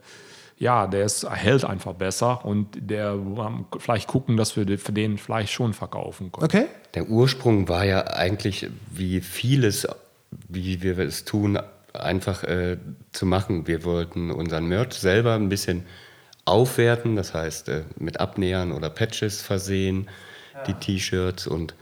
ja, 0.60 0.86
der 0.86 1.05
ist, 1.05 1.27
hält 1.27 1.65
einfach 1.65 1.93
besser 1.93 2.45
und 2.45 2.67
der 2.79 3.13
ähm, 3.13 3.65
vielleicht 3.79 4.07
gucken, 4.07 4.38
dass 4.38 4.55
wir 4.55 4.77
für 4.77 4.91
den 4.91 5.17
vielleicht 5.17 5.51
schon 5.51 5.73
verkaufen 5.73 6.31
können. 6.31 6.45
Okay. 6.45 6.65
Der 6.93 7.10
Ursprung 7.10 7.67
war 7.67 7.86
ja 7.86 8.05
eigentlich, 8.05 8.69
wie 8.91 9.21
vieles, 9.21 9.88
wie 10.47 10.84
wir 10.84 10.99
es 10.99 11.25
tun, 11.25 11.57
einfach 11.93 12.43
äh, 12.43 12.77
zu 13.12 13.25
machen. 13.25 13.65
Wir 13.65 13.84
wollten 13.84 14.29
unseren 14.29 14.67
Merch 14.67 14.93
selber 14.93 15.34
ein 15.34 15.49
bisschen 15.49 15.86
aufwerten, 16.45 17.15
das 17.15 17.34
heißt 17.34 17.69
äh, 17.69 17.84
mit 17.97 18.19
Abnähern 18.19 18.71
oder 18.71 18.89
Patches 18.89 19.41
versehen, 19.41 20.10
die 20.67 20.73
T-Shirts 20.73 21.47
und 21.47 21.75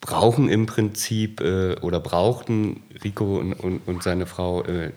brauchen 0.00 0.48
im 0.48 0.66
Prinzip 0.66 1.40
äh, 1.40 1.74
oder 1.80 2.00
brauchten 2.00 2.82
Rico 3.04 3.36
und, 3.36 3.52
und, 3.54 3.80
und 3.86 4.02
seine 4.02 4.26
Frau 4.26 4.62
äh, 4.64 4.90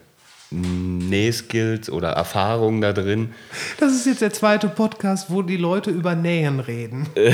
Nähskills 0.52 1.90
oder 1.90 2.12
Erfahrungen 2.12 2.82
da 2.82 2.94
drin. 2.94 3.34
Das 3.80 3.92
ist 3.94 4.06
jetzt 4.06 4.22
der 4.22 4.32
zweite 4.32 4.68
Podcast, 4.70 5.32
wo 5.32 5.42
die 5.42 5.58
Leute 5.58 5.90
über 5.90 6.16
Nähen 6.16 6.60
reden. 6.60 7.08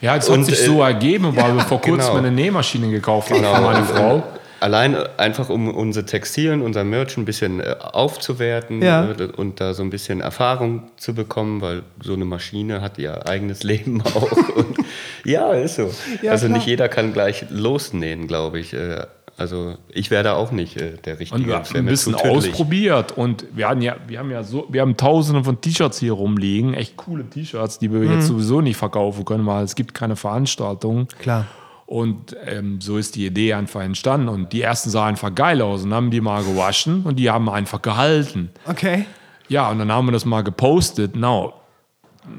Ja, 0.00 0.16
es 0.16 0.28
Und, 0.28 0.40
hat 0.40 0.46
sich 0.46 0.60
äh, 0.60 0.66
so 0.66 0.82
ergeben, 0.82 1.36
weil 1.36 1.54
wir 1.54 1.60
vor 1.68 1.80
kurzem 1.80 2.08
genau. 2.08 2.18
eine 2.18 2.32
Nähmaschine 2.32 2.90
gekauft 2.90 3.30
haben 3.30 3.36
Genau. 3.36 3.54
für 3.54 3.60
meine 3.60 3.84
Frau. 3.84 4.22
Allein 4.62 4.96
einfach, 5.18 5.48
um 5.50 5.68
unsere 5.68 6.06
Textilien, 6.06 6.62
unser 6.62 6.84
Merch 6.84 7.16
ein 7.16 7.24
bisschen 7.24 7.60
äh, 7.60 7.74
aufzuwerten 7.80 8.80
Ja. 8.82 9.08
und 9.36 9.60
da 9.60 9.74
so 9.74 9.82
ein 9.82 9.90
bisschen 9.90 10.20
Erfahrung 10.20 10.84
zu 10.96 11.14
bekommen, 11.14 11.60
weil 11.60 11.82
so 12.02 12.14
eine 12.14 12.24
Maschine 12.24 12.80
hat 12.80 12.98
ihr 12.98 13.28
eigenes 13.28 13.62
Leben 13.72 14.00
auch. 14.02 14.30
und, 14.56 14.76
ja, 15.24 15.52
ist 15.52 15.76
so. 15.76 15.90
Ja, 16.22 16.30
also 16.32 16.46
klar. 16.46 16.58
nicht 16.58 16.66
jeder 16.68 16.88
kann 16.88 17.12
gleich 17.12 17.44
losnähen, 17.50 18.26
glaube 18.28 18.58
ich. 18.60 18.72
Äh, 18.72 19.04
Also 19.38 19.76
ich 19.88 20.10
wäre 20.10 20.22
da 20.22 20.34
auch 20.34 20.52
nicht 20.52 20.76
äh, 20.76 20.92
der 21.04 21.18
Richtige. 21.18 21.40
Und 21.40 21.46
wir 21.48 21.54
haben 21.56 21.74
ein 21.74 21.86
bisschen 21.86 22.14
ausprobiert 22.14 23.16
und 23.16 23.46
wir 23.54 23.66
hatten 23.68 23.80
ja, 23.82 23.96
wir 24.06 24.18
haben 24.18 24.30
ja 24.30 24.42
so, 24.44 24.66
wir 24.68 24.82
haben 24.82 24.96
tausende 24.96 25.42
von 25.42 25.58
T-Shirts 25.60 25.98
hier 25.98 26.12
rumliegen, 26.12 26.74
echt 26.74 26.96
coole 26.98 27.24
T-Shirts, 27.24 27.78
die 27.78 27.90
wir 27.90 28.00
Mhm. 28.00 28.12
jetzt 28.12 28.26
sowieso 28.26 28.60
nicht 28.60 28.76
verkaufen 28.76 29.24
können, 29.24 29.46
weil 29.46 29.64
es 29.64 29.74
gibt 29.74 29.94
keine 29.94 30.16
Veranstaltungen. 30.16 31.08
Klar. 31.18 31.46
Und 31.92 32.34
ähm, 32.46 32.80
so 32.80 32.96
ist 32.96 33.16
die 33.16 33.26
Idee 33.26 33.52
einfach 33.52 33.82
entstanden. 33.82 34.30
Und 34.30 34.54
die 34.54 34.62
ersten 34.62 34.88
sahen 34.88 35.08
einfach 35.08 35.34
geil 35.34 35.60
aus 35.60 35.84
und 35.84 35.92
haben 35.92 36.10
die 36.10 36.22
mal 36.22 36.42
gewaschen 36.42 37.02
und 37.02 37.16
die 37.16 37.28
haben 37.28 37.50
einfach 37.50 37.82
gehalten. 37.82 38.50
Okay. 38.66 39.04
Ja, 39.48 39.68
und 39.68 39.78
dann 39.78 39.92
haben 39.92 40.06
wir 40.06 40.12
das 40.12 40.24
mal 40.24 40.42
gepostet. 40.42 41.16
Now, 41.16 41.52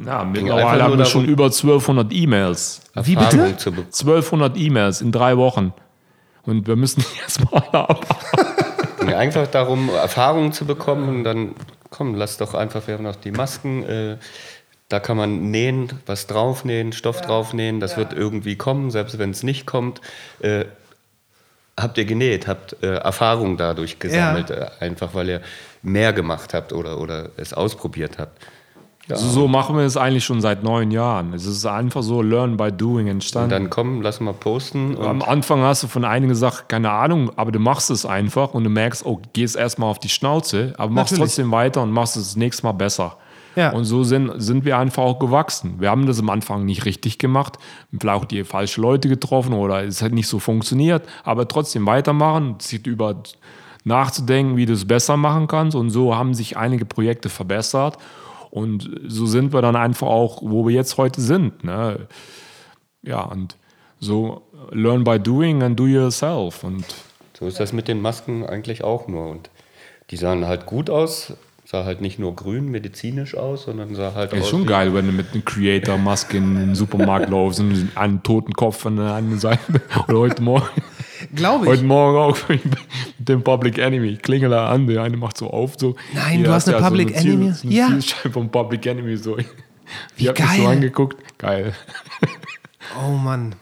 na, 0.04 0.22
einfach 0.22 0.42
mittlerweile 0.42 0.82
haben 0.82 0.98
wir 0.98 1.06
schon 1.06 1.26
über 1.26 1.46
1200 1.46 2.12
E-Mails. 2.12 2.82
Wie 2.96 3.16
bitte? 3.16 3.56
Zu 3.58 3.72
be 3.74 3.82
1200 3.82 4.58
E-Mails 4.58 5.02
in 5.02 5.12
drei 5.12 5.38
Wochen. 5.38 5.72
Und 6.48 6.66
wir 6.66 6.76
müssen 6.76 7.02
die 7.14 7.20
jetzt 7.20 7.52
mal 7.52 7.62
ab. 7.74 8.08
Mir 9.06 9.20
einfach 9.20 9.46
darum, 9.46 9.90
Erfahrungen 9.90 10.52
zu 10.52 10.66
bekommen 10.66 11.10
und 11.10 11.24
dann, 11.26 11.54
komm, 11.92 12.16
lass 12.16 12.38
doch 12.38 12.56
einfach, 12.56 12.88
wir 12.88 12.96
haben 12.96 13.04
noch 13.04 13.18
die 13.18 13.32
Masken, 13.32 13.84
äh, 13.84 14.18
da 14.94 15.00
kann 15.00 15.18
man 15.18 15.50
nähen, 15.50 15.92
was 16.06 16.28
draufnähen, 16.28 16.94
Stoff 16.94 17.22
draufnähen, 17.22 17.80
das 17.80 17.98
wird 17.98 18.14
irgendwie 18.14 18.56
kommen, 18.58 18.92
selbst 18.92 19.18
wenn 19.18 19.32
es 19.32 19.42
nicht 19.42 19.66
kommt. 19.66 20.02
Äh, 20.40 20.66
habt 21.76 21.98
ihr 21.98 22.06
genäht, 22.06 22.48
habt 22.48 22.78
äh, 22.84 22.98
Erfahrung 22.98 23.58
dadurch 23.58 23.98
gesammelt, 23.98 24.52
äh, 24.52 24.68
einfach 24.80 25.16
weil 25.16 25.30
ihr 25.30 25.42
mehr 25.82 26.14
gemacht 26.14 26.54
habt 26.54 26.74
oder, 26.74 27.02
oder 27.02 27.30
es 27.38 27.56
ausprobiert 27.56 28.20
habt. 28.20 28.40
Also 29.10 29.28
so 29.28 29.48
machen 29.48 29.76
wir 29.76 29.84
es 29.84 29.98
eigentlich 29.98 30.26
schon 30.26 30.42
seit 30.42 30.62
neun 30.62 30.92
Jahren. 30.92 31.34
Es 31.34 31.48
ist 31.48 31.66
einfach 31.66 32.04
so 32.04 32.22
Learn 32.22 32.56
by 32.56 32.72
Doing 32.72 33.08
Und 33.08 33.14
entstanden. 33.14 33.50
dann 33.50 33.72
komm, 33.72 34.04
lass 34.04 34.20
mal 34.20 34.32
posten. 34.34 34.94
Und 34.94 35.08
Am 35.08 35.24
Anfang 35.24 35.64
hast 35.64 35.82
du 35.82 35.88
von 35.88 36.06
einigen 36.06 36.30
gesagt, 36.30 36.70
keine 36.70 36.92
Ahnung, 36.92 37.32
aber 37.36 37.52
du 37.52 37.58
machst 37.58 37.90
es 37.90 38.06
einfach 38.06 38.54
und 38.54 38.64
du 38.64 38.70
merkst, 38.70 39.04
oh, 39.08 39.20
gehst 39.34 39.56
erstmal 39.56 39.90
auf 39.90 39.98
die 39.98 40.10
Schnauze, 40.10 40.76
aber 40.78 40.92
machst 40.92 41.14
Natürlich. 41.14 41.32
trotzdem 41.32 41.52
weiter 41.52 41.82
und 41.82 41.90
machst 41.90 42.16
es 42.16 42.26
das 42.26 42.36
nächste 42.36 42.62
Mal 42.68 42.74
besser. 42.74 43.18
Ja. 43.56 43.72
Und 43.72 43.86
so 43.86 44.04
sind, 44.04 44.32
sind 44.38 44.66
wir 44.66 44.78
einfach 44.78 45.04
auch 45.04 45.20
gewachsen. 45.20 45.76
Wir 45.80 45.90
haben 45.90 46.06
das 46.06 46.20
am 46.20 46.30
Anfang 46.30 46.66
nicht 46.66 46.86
richtig 46.86 47.20
gemacht, 47.20 47.58
vielleicht 47.92 48.22
auch 48.22 48.26
die 48.26 48.44
falschen 48.44 48.82
Leute 48.82 49.10
getroffen 49.10 49.54
oder 49.54 49.84
es 49.84 50.02
hat 50.02 50.12
nicht 50.12 50.28
so 50.28 50.40
funktioniert, 50.40 51.08
aber 51.24 51.48
trotzdem 51.48 51.86
weitermachen, 51.86 52.56
sich 52.60 52.86
über 52.88 53.22
nachzudenken, 53.84 54.58
wie 54.58 54.66
du 54.66 54.74
es 54.74 54.88
besser 54.88 55.18
machen 55.18 55.48
kannst. 55.48 55.76
Und 55.76 55.90
so 55.90 56.16
haben 56.16 56.34
sich 56.34 56.58
einige 56.58 56.86
Projekte 56.86 57.30
verbessert. 57.30 57.98
Und 58.50 58.90
so 59.08 59.26
sind 59.26 59.52
wir 59.54 59.62
dann 59.62 59.76
einfach 59.76 60.08
auch, 60.08 60.42
wo 60.42 60.68
wir 60.68 60.74
jetzt 60.74 60.98
heute 60.98 61.22
sind. 61.22 61.64
Ne? 61.64 62.08
Ja, 63.02 63.22
und 63.24 63.56
so 64.00 64.44
learn 64.72 65.04
by 65.04 65.20
doing 65.20 65.64
and 65.64 65.78
do 65.78 65.86
yourself. 65.86 66.64
Und 66.64 66.86
so 67.34 67.44
So 67.44 67.50
ist 67.50 67.60
das 67.60 67.74
mit 67.74 67.90
den 67.90 68.02
Masken 68.02 68.46
eigentlich 68.46 68.86
auch 68.86 69.10
nur. 69.10 69.30
Und 69.30 69.50
die 70.12 70.16
sahen 70.16 70.48
halt 70.48 70.66
gut 70.66 70.90
aus, 70.90 71.34
sah 71.74 71.86
halt 71.86 72.02
nicht 72.02 72.20
nur 72.20 72.36
grün 72.36 72.70
medizinisch 72.70 73.36
aus, 73.36 73.64
sondern 73.64 73.96
sah 73.96 74.14
halt 74.14 74.32
Ist 74.32 74.44
aus. 74.44 74.50
schon 74.52 74.68
geil, 74.68 74.94
wenn 74.94 75.08
du 75.08 75.12
mit 75.12 75.34
einer 75.34 75.42
Creator-Maske 75.42 76.38
in 76.38 76.56
den 76.56 76.76
Supermarkt 76.76 77.30
laufst 77.32 77.62
und 77.62 77.90
einen 77.96 78.22
toten 78.22 78.54
Kopf 78.54 78.86
an 78.86 78.98
der 78.98 79.16
einen 79.16 79.40
Seite. 79.40 79.82
Oder 80.08 80.20
heute 80.20 80.44
Morgen. 80.44 80.68
Glaube 81.34 81.66
ich. 81.66 81.72
Heute 81.72 81.84
Morgen 81.86 82.16
auch 82.20 82.38
mit 82.48 82.62
dem 83.18 83.42
Public 83.44 83.80
Enemy. 83.80 84.08
Ich 84.10 84.22
klingel 84.22 84.52
da 84.52 84.70
an, 84.70 84.86
der 84.86 85.02
eine 85.02 85.18
macht 85.18 85.36
so 85.36 85.50
auf. 85.50 85.74
So. 85.80 85.96
Nein, 86.14 86.38
Hier 86.38 86.46
du 86.46 86.52
hast 86.54 86.68
eine 86.70 86.78
ja 86.78 86.84
Public 86.88 87.10
so 87.10 87.22
Ziel- 87.22 87.32
Enemy? 87.34 87.52
So 87.54 87.68
eine 87.68 87.76
Ja. 87.76 87.90
Vom 88.32 88.50
Public 88.52 88.86
Enemy. 88.86 89.18
So. 89.18 89.38
Wie 89.38 89.44
Ich 90.18 90.28
hab 90.28 90.38
mich 90.40 90.48
so 90.52 90.58
geil. 90.64 90.68
angeguckt. 90.76 91.40
Geil. 91.40 91.74
Oh 93.04 93.14
Mann. 93.14 93.56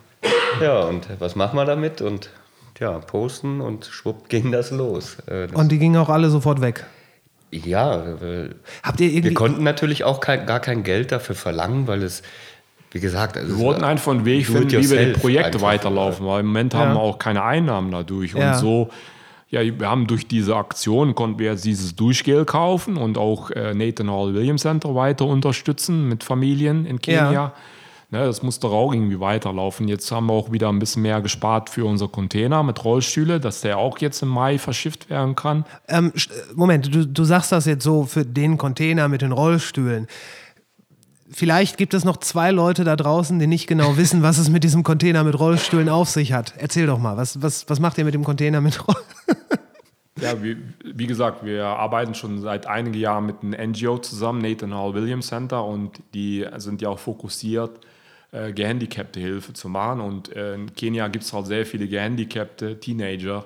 Ja, 0.61 0.81
und 0.81 1.07
was 1.19 1.37
machen 1.37 1.55
wir 1.55 1.63
damit? 1.63 2.01
Und 2.01 2.29
ja, 2.77 2.91
posten 2.99 3.61
und 3.61 3.85
schwupp 3.85 4.27
ging 4.27 4.51
das 4.51 4.71
los. 4.71 5.15
Äh, 5.27 5.47
das, 5.47 5.55
Und 5.55 5.71
die 5.71 5.79
gingen 5.79 5.95
auch 5.95 6.09
alle 6.09 6.29
sofort 6.29 6.59
weg. 6.59 6.85
Ja, 7.51 8.03
äh, 8.05 8.49
Habt 8.83 8.99
ihr 8.99 9.09
wir 9.09 9.15
irgendwie. 9.17 9.33
konnten 9.33 9.63
natürlich 9.63 10.03
auch 10.03 10.19
kein, 10.19 10.45
gar 10.45 10.59
kein 10.59 10.83
Geld 10.83 11.11
dafür 11.11 11.35
verlangen, 11.35 11.87
weil 11.87 12.01
es, 12.03 12.21
wie 12.91 12.99
gesagt, 12.99 13.37
also 13.37 13.49
Wir 13.49 13.55
es 13.57 13.61
wollten 13.61 13.83
einfach 13.83 14.11
einen 14.11 14.25
Weg 14.25 14.45
finden, 14.47 14.71
wie 14.71 14.89
wir 14.89 15.05
die 15.13 15.19
Projekte 15.19 15.45
einfach. 15.53 15.61
weiterlaufen, 15.61 16.25
weil 16.25 16.41
im 16.41 16.47
Moment 16.47 16.73
haben 16.73 16.89
Ja. 16.89 16.95
wir 16.95 17.01
auch 17.01 17.19
keine 17.19 17.43
Einnahmen 17.43 17.91
dadurch. 17.91 18.33
Ja. 18.33 18.53
Und 18.53 18.59
so, 18.59 18.89
ja, 19.49 19.61
wir 19.61 19.89
haben 19.89 20.07
durch 20.07 20.27
diese 20.27 20.55
Aktion 20.55 21.13
konnten 21.13 21.37
wir 21.39 21.51
jetzt 21.51 21.65
dieses 21.65 21.93
Duschgel 21.95 22.45
kaufen 22.45 22.95
und 22.97 23.17
auch 23.17 23.51
äh, 23.51 23.73
Nathan 23.73 24.09
Hall 24.09 24.33
Williams 24.33 24.61
Center 24.61 24.95
weiter 24.95 25.25
unterstützen 25.25 26.07
mit 26.07 26.23
Familien 26.23 26.85
in 26.85 27.01
Kenia. 27.01 27.31
Ja. 27.33 27.53
Ne, 28.13 28.25
das 28.25 28.43
muss 28.43 28.59
doch 28.59 28.73
auch 28.73 28.93
irgendwie 28.93 29.21
weiterlaufen. 29.21 29.87
Jetzt 29.87 30.11
haben 30.11 30.25
wir 30.25 30.33
auch 30.33 30.51
wieder 30.51 30.67
ein 30.67 30.79
bisschen 30.79 31.01
mehr 31.01 31.21
gespart 31.21 31.69
für 31.69 31.85
unser 31.85 32.09
Container 32.09 32.61
mit 32.61 32.83
Rollstühle, 32.83 33.39
dass 33.39 33.61
der 33.61 33.77
auch 33.77 33.99
jetzt 33.99 34.21
im 34.21 34.27
Mai 34.27 34.57
verschifft 34.57 35.09
werden 35.09 35.33
kann. 35.35 35.63
Ähm, 35.87 36.11
sch- 36.11 36.29
Moment, 36.53 36.93
du, 36.93 37.07
du 37.07 37.23
sagst 37.23 37.53
das 37.53 37.65
jetzt 37.65 37.85
so 37.85 38.03
für 38.03 38.25
den 38.25 38.57
Container 38.57 39.07
mit 39.07 39.21
den 39.21 39.31
Rollstühlen. 39.31 40.07
Vielleicht 41.29 41.77
gibt 41.77 41.93
es 41.93 42.03
noch 42.03 42.17
zwei 42.17 42.51
Leute 42.51 42.83
da 42.83 42.97
draußen, 42.97 43.39
die 43.39 43.47
nicht 43.47 43.65
genau 43.67 43.95
wissen, 43.95 44.21
was 44.21 44.37
es 44.37 44.49
mit 44.49 44.65
diesem 44.65 44.83
Container 44.83 45.23
mit 45.23 45.39
Rollstühlen 45.39 45.87
auf 45.87 46.09
sich 46.09 46.33
hat. 46.33 46.53
Erzähl 46.57 46.87
doch 46.87 46.99
mal, 46.99 47.15
was, 47.15 47.41
was, 47.41 47.69
was 47.69 47.79
macht 47.79 47.97
ihr 47.97 48.03
mit 48.03 48.13
dem 48.13 48.25
Container 48.25 48.59
mit 48.59 48.85
Rollstühlen? 48.85 49.37
Ja, 50.21 50.43
wie, 50.43 50.57
wie 50.83 51.07
gesagt, 51.07 51.45
wir 51.45 51.65
arbeiten 51.65 52.13
schon 52.13 52.41
seit 52.41 52.67
einigen 52.67 52.97
Jahren 52.99 53.25
mit 53.25 53.37
einem 53.41 53.71
NGO 53.71 53.97
zusammen, 53.99 54.41
Nathan 54.41 54.73
Hall 54.73 54.93
Williams 54.93 55.27
Center, 55.27 55.63
und 55.63 56.01
die 56.13 56.45
sind 56.57 56.81
ja 56.81 56.89
auch 56.89 56.99
fokussiert, 56.99 57.79
äh, 58.31 58.53
gehandicapte 58.53 59.19
Hilfe 59.19 59.53
zu 59.53 59.69
machen. 59.69 60.01
Und 60.01 60.35
äh, 60.35 60.55
in 60.55 60.73
Kenia 60.73 61.07
gibt 61.07 61.23
es 61.23 61.33
halt 61.33 61.47
sehr 61.47 61.65
viele 61.65 61.87
gehandicapte 61.87 62.79
Teenager, 62.79 63.45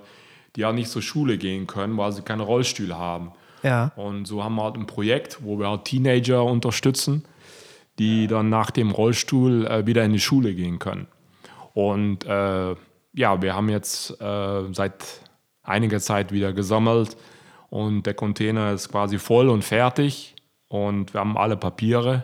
die 0.56 0.62
ja 0.62 0.72
nicht 0.72 0.90
zur 0.90 1.02
Schule 1.02 1.38
gehen 1.38 1.68
können, 1.68 1.98
weil 1.98 2.12
sie 2.12 2.22
keine 2.22 2.44
Rollstühle 2.44 2.98
haben. 2.98 3.32
Ja. 3.64 3.92
Und 3.96 4.26
so 4.26 4.44
haben 4.44 4.56
wir 4.56 4.64
halt 4.64 4.76
ein 4.76 4.86
Projekt, 4.86 5.40
wo 5.44 5.58
wir 5.58 5.70
halt 5.70 5.86
Teenager 5.86 6.44
unterstützen, 6.44 7.26
die 7.98 8.28
dann 8.28 8.50
nach 8.50 8.72
dem 8.72 8.92
Rollstuhl 8.92 9.66
äh, 9.66 9.86
wieder 9.88 10.04
in 10.04 10.14
die 10.14 10.20
Schule 10.20 10.54
gehen 10.54 10.80
können. 10.80 11.08
Und 11.74 12.26
äh, 12.26 12.76
ja, 13.14 13.42
wir 13.42 13.56
haben 13.56 13.70
jetzt 13.70 14.22
äh, 14.22 14.74
seit 14.74 15.22
einiger 15.64 16.00
Zeit 16.00 16.32
wieder 16.32 16.54
gesammelt 16.54 17.18
und 17.70 18.04
der 18.06 18.14
Container 18.14 18.72
ist 18.74 18.90
quasi 18.90 19.18
voll 19.18 19.50
und 19.50 19.64
fertig 19.64 20.36
und 20.68 21.14
wir 21.14 21.22
haben 21.22 21.38
alle 21.38 21.58
Papiere. 21.58 22.24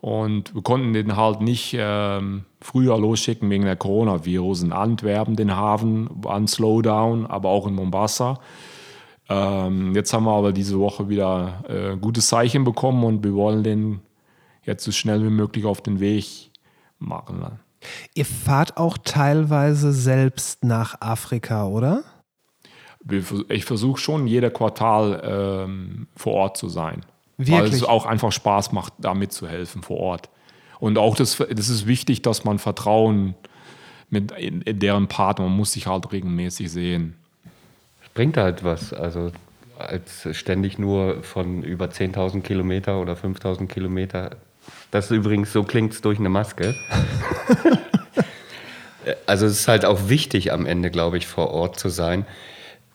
Und 0.00 0.54
wir 0.54 0.62
konnten 0.62 0.92
den 0.92 1.16
halt 1.16 1.40
nicht 1.40 1.74
ähm, 1.78 2.44
früher 2.60 2.98
losschicken 2.98 3.48
wegen 3.50 3.64
der 3.64 3.76
Coronavirus. 3.76 4.62
In 4.64 4.72
Antwerpen, 4.72 5.36
den 5.36 5.56
Hafen, 5.56 6.10
ein 6.26 6.46
Slowdown, 6.46 7.26
aber 7.26 7.48
auch 7.48 7.66
in 7.66 7.74
Mombasa. 7.74 8.40
Ähm, 9.28 9.94
jetzt 9.94 10.12
haben 10.12 10.24
wir 10.24 10.32
aber 10.32 10.52
diese 10.52 10.78
Woche 10.78 11.08
wieder 11.08 11.64
äh, 11.68 11.92
ein 11.92 12.00
gutes 12.00 12.26
Zeichen 12.26 12.64
bekommen 12.64 13.04
und 13.04 13.24
wir 13.24 13.34
wollen 13.34 13.62
den 13.62 14.00
jetzt 14.64 14.84
so 14.84 14.92
schnell 14.92 15.22
wie 15.24 15.30
möglich 15.30 15.64
auf 15.64 15.80
den 15.80 16.00
Weg 16.00 16.50
machen. 16.98 17.38
ne? 17.38 17.58
Ihr 18.14 18.24
fahrt 18.24 18.76
auch 18.76 18.98
teilweise 18.98 19.92
selbst 19.92 20.64
nach 20.64 21.00
Afrika, 21.00 21.66
oder? 21.66 22.02
Ich 23.48 23.64
versuche 23.66 24.00
schon, 24.00 24.26
jeder 24.26 24.50
Quartal 24.50 25.22
ähm, 25.24 26.06
vor 26.16 26.32
Ort 26.32 26.56
zu 26.56 26.68
sein. 26.68 27.04
Weil 27.36 27.62
Wirklich? 27.62 27.74
es 27.74 27.82
auch 27.84 28.06
einfach 28.06 28.32
Spaß 28.32 28.72
macht, 28.72 28.92
da 28.98 29.14
mitzuhelfen 29.14 29.82
vor 29.82 29.98
Ort. 29.98 30.28
Und 30.78 30.98
auch 30.98 31.16
das, 31.16 31.36
das 31.36 31.68
ist 31.68 31.86
wichtig, 31.86 32.22
dass 32.22 32.44
man 32.44 32.58
Vertrauen 32.58 33.34
mit 34.10 34.32
in, 34.32 34.62
in 34.62 34.78
deren 34.78 35.08
Partner, 35.08 35.46
man 35.46 35.56
muss 35.56 35.72
sich 35.72 35.86
halt 35.86 36.12
regelmäßig 36.12 36.70
sehen. 36.70 37.16
bringt 38.14 38.36
halt 38.36 38.62
was. 38.64 38.92
Also 38.92 39.32
als 39.78 40.28
ständig 40.32 40.78
nur 40.78 41.22
von 41.22 41.62
über 41.62 41.86
10.000 41.86 42.42
Kilometer 42.42 43.00
oder 43.00 43.14
5.000 43.14 43.66
Kilometer. 43.66 44.30
Das 44.90 45.06
ist 45.06 45.10
übrigens, 45.10 45.52
so 45.52 45.64
klingt 45.64 45.92
es 45.92 46.00
durch 46.00 46.18
eine 46.18 46.28
Maske. 46.28 46.74
also 49.26 49.46
es 49.46 49.60
ist 49.60 49.68
halt 49.68 49.84
auch 49.84 50.08
wichtig 50.08 50.52
am 50.52 50.66
Ende, 50.66 50.90
glaube 50.90 51.18
ich, 51.18 51.26
vor 51.26 51.50
Ort 51.50 51.78
zu 51.78 51.88
sein. 51.88 52.22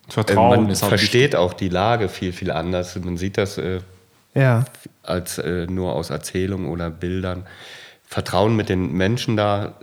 Äh, 0.08 0.12
Vertrauen 0.12 0.62
Man 0.62 0.70
ist 0.72 0.82
halt 0.82 0.90
versteht 0.90 1.36
auch 1.36 1.54
die 1.54 1.70
Lage 1.70 2.10
viel, 2.10 2.32
viel 2.32 2.52
anders. 2.52 2.98
Man 2.98 3.18
sieht 3.18 3.38
das 3.38 3.58
äh, 3.58 3.82
Ja. 4.40 4.66
als 5.04 5.38
äh, 5.38 5.68
nur 5.68 5.94
aus 5.94 6.10
Erzählungen 6.10 6.68
oder 6.70 6.90
Bildern. 6.90 7.46
Vertrauen 8.06 8.56
mit 8.56 8.70
den 8.70 8.92
Menschen 8.94 9.38
da 9.38 9.74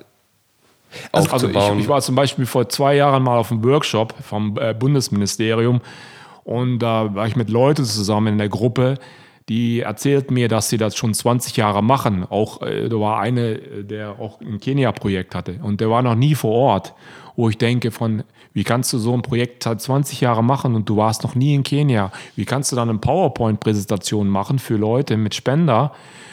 Also 1.13 1.31
aufzubauen. 1.31 1.79
ich, 1.79 1.85
ich 1.85 1.89
war 1.89 2.01
zum 2.01 2.15
Beispiel 2.17 2.47
vor 2.47 2.69
zwei 2.69 2.97
Jahren 2.97 3.23
mal 3.23 3.39
auf 3.39 3.53
einem 3.53 3.63
Workshop 3.63 4.15
vom 4.23 4.59
äh, 4.59 4.75
Bundesministerium 4.75 5.81
und 6.45 6.79
da 6.81 7.15
war 7.15 7.27
ich 7.27 7.37
mit 7.37 7.51
Leuten 7.51 7.85
zusammen 7.85 8.29
in 8.35 8.39
der 8.39 8.49
Gruppe, 8.49 8.99
die 9.49 9.81
erzählten 9.81 10.35
mir, 10.35 10.49
dass 10.49 10.69
sie 10.69 10.77
das 10.77 10.97
schon 10.97 11.15
20 11.15 11.57
Jahre 11.57 11.83
machen. 11.83 12.25
Auch 12.29 12.63
äh, 12.63 12.89
da 12.89 12.99
war 12.99 13.21
eine, 13.21 13.53
äh, 13.53 13.85
der 13.85 14.19
auch 14.19 14.41
ein 14.41 14.59
Kenia-Projekt 14.59 15.35
hatte 15.35 15.61
und 15.63 15.81
der 15.81 15.89
war 15.91 16.03
noch 16.03 16.17
nie 16.17 16.35
vor 16.35 16.53
Ort, 16.53 16.95
wo 17.37 17.49
ich 17.49 17.59
denke 17.59 17.91
von, 17.93 18.25
wie 18.57 18.65
kannst 18.65 18.91
du 18.95 18.99
so 18.99 19.13
ein 19.13 19.21
Projekt 19.21 19.65
seit 19.65 19.83
20 19.83 20.23
Jahre 20.23 20.43
machen 20.43 20.77
und 20.77 20.89
du 20.89 20.97
warst 20.97 21.23
noch 21.25 21.35
nie 21.35 21.55
in 21.55 21.63
Kenia? 21.63 22.11
Wie 22.37 22.47
kannst 22.47 22.73
du 22.73 22.77
dann 22.77 22.89
eine 22.89 22.99
PowerPoint-Präsentation 22.99 24.29
machen 24.29 24.59
für 24.59 24.77
Leute 24.77 25.19
mit 25.19 25.35
Spender? 25.35 25.93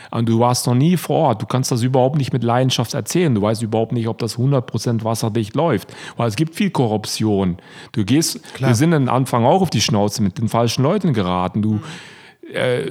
Und 0.10 0.30
du 0.30 0.40
warst 0.40 0.66
noch 0.66 0.74
nie 0.74 0.96
vor 0.96 1.18
Ort. 1.18 1.42
Du 1.42 1.46
kannst 1.46 1.70
das 1.70 1.84
überhaupt 1.84 2.16
nicht 2.16 2.32
mit 2.32 2.42
Leidenschaft 2.42 2.94
erzählen. 2.94 3.36
Du 3.36 3.42
weißt 3.42 3.62
überhaupt 3.62 3.92
nicht, 3.92 4.08
ob 4.08 4.20
das 4.20 4.38
100% 4.38 5.04
wasserdicht 5.04 5.54
läuft. 5.54 5.94
Weil 6.16 6.30
es 6.30 6.38
gibt 6.38 6.56
viel 6.56 6.70
Korruption. 6.70 7.58
Du 7.92 8.06
gehst, 8.06 8.40
wir 8.58 8.76
sind 8.76 8.94
am 8.94 9.10
Anfang 9.10 9.44
auch 9.44 9.62
auf 9.62 9.70
die 9.70 9.82
Schnauze 9.82 10.24
mit 10.24 10.38
den 10.38 10.48
falschen 10.48 10.82
Leuten 10.82 11.12
geraten. 11.12 11.62
Du, 11.62 11.82
äh, 12.54 12.90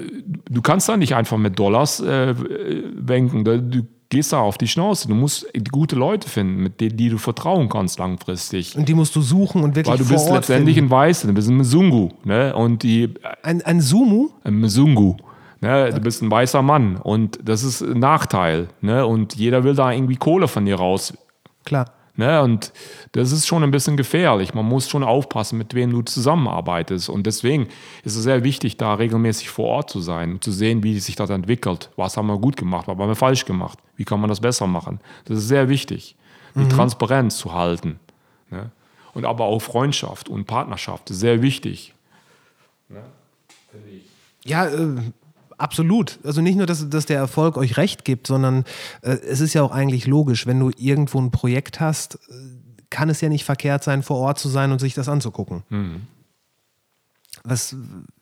du 0.50 0.60
kannst 0.60 0.90
da 0.90 0.98
nicht 0.98 1.14
einfach 1.14 1.38
mit 1.38 1.58
Dollars 1.58 2.00
äh, 2.00 2.34
wenken. 2.36 3.44
Du 3.44 3.62
du 3.62 3.86
gehst 4.12 4.32
da 4.34 4.40
auf 4.40 4.58
die 4.58 4.68
Schnauze. 4.68 5.08
Du 5.08 5.14
musst 5.14 5.46
gute 5.72 5.96
Leute 5.96 6.28
finden, 6.28 6.62
mit 6.62 6.80
denen 6.82 6.96
die 6.98 7.08
du 7.08 7.16
vertrauen 7.16 7.68
kannst 7.70 7.98
langfristig. 7.98 8.76
Und 8.76 8.86
die 8.88 8.94
musst 8.94 9.16
du 9.16 9.22
suchen 9.22 9.62
und 9.64 9.74
wirklich 9.74 9.90
Weil 9.90 9.98
du 9.98 10.04
vor 10.04 10.12
bist 10.16 10.26
Ort 10.28 10.36
letztendlich 10.36 10.76
finden. 10.76 10.90
ein 10.92 10.96
Weißer, 10.98 11.28
du 11.28 11.34
bist 11.34 11.48
ein 11.48 11.56
Mzungu. 11.56 12.10
Ne? 12.24 12.54
Und 12.54 12.82
die 12.82 13.14
Ein, 13.42 13.62
ein 13.62 13.80
Sumu? 13.80 14.28
ein 14.44 14.60
Mzungu. 14.60 15.16
Ne, 15.62 15.90
du 15.94 16.00
bist 16.00 16.20
ein 16.22 16.30
weißer 16.30 16.60
Mann 16.60 16.96
und 16.96 17.38
das 17.44 17.62
ist 17.62 17.82
ein 17.82 18.00
Nachteil. 18.00 18.66
Ne? 18.80 19.06
Und 19.06 19.36
jeder 19.36 19.62
will 19.64 19.74
da 19.76 19.92
irgendwie 19.92 20.16
Kohle 20.16 20.48
von 20.48 20.66
dir 20.66 20.74
raus. 20.76 21.14
Klar. 21.64 21.86
Ne? 22.14 22.42
Und 22.42 22.72
das 23.12 23.32
ist 23.32 23.46
schon 23.46 23.62
ein 23.62 23.70
bisschen 23.70 23.96
gefährlich. 23.96 24.54
Man 24.54 24.66
muss 24.66 24.88
schon 24.88 25.02
aufpassen, 25.02 25.58
mit 25.58 25.74
wem 25.74 25.90
du 25.90 26.02
zusammenarbeitest. 26.02 27.08
Und 27.08 27.26
deswegen 27.26 27.68
ist 28.04 28.16
es 28.16 28.22
sehr 28.22 28.44
wichtig, 28.44 28.76
da 28.76 28.94
regelmäßig 28.94 29.48
vor 29.48 29.66
Ort 29.66 29.90
zu 29.90 30.00
sein, 30.00 30.40
zu 30.40 30.52
sehen, 30.52 30.82
wie 30.82 30.98
sich 30.98 31.16
das 31.16 31.30
entwickelt. 31.30 31.90
Was 31.96 32.16
haben 32.16 32.26
wir 32.26 32.38
gut 32.38 32.56
gemacht, 32.56 32.86
was 32.86 32.96
haben 32.96 33.08
wir 33.08 33.14
falsch 33.14 33.44
gemacht? 33.44 33.78
Wie 33.96 34.04
kann 34.04 34.20
man 34.20 34.28
das 34.28 34.40
besser 34.40 34.66
machen? 34.66 35.00
Das 35.24 35.38
ist 35.38 35.48
sehr 35.48 35.68
wichtig, 35.68 36.16
die 36.54 36.68
Transparenz 36.68 37.38
zu 37.38 37.54
halten. 37.54 37.98
Ne? 38.50 38.70
Und 39.14 39.24
aber 39.24 39.44
auch 39.44 39.60
Freundschaft 39.60 40.28
und 40.28 40.46
Partnerschaft 40.46 41.10
ist 41.10 41.20
sehr 41.20 41.40
wichtig. 41.42 41.94
Ja, 44.44 44.66
äh, 44.66 44.96
absolut. 45.62 46.18
Also 46.24 46.40
nicht 46.40 46.56
nur, 46.56 46.66
dass, 46.66 46.88
dass 46.90 47.06
der 47.06 47.18
Erfolg 47.18 47.56
euch 47.56 47.76
recht 47.76 48.04
gibt, 48.04 48.26
sondern 48.26 48.64
äh, 49.02 49.10
es 49.12 49.40
ist 49.40 49.54
ja 49.54 49.62
auch 49.62 49.70
eigentlich 49.72 50.06
logisch, 50.06 50.46
wenn 50.46 50.58
du 50.60 50.70
irgendwo 50.76 51.20
ein 51.20 51.30
Projekt 51.30 51.80
hast, 51.80 52.16
äh, 52.28 52.34
kann 52.90 53.08
es 53.08 53.20
ja 53.22 53.28
nicht 53.28 53.44
verkehrt 53.44 53.82
sein, 53.84 54.02
vor 54.02 54.18
Ort 54.18 54.38
zu 54.38 54.48
sein 54.48 54.70
und 54.72 54.78
sich 54.80 54.92
das 54.94 55.08
anzugucken. 55.08 55.62
Was, 57.44 57.74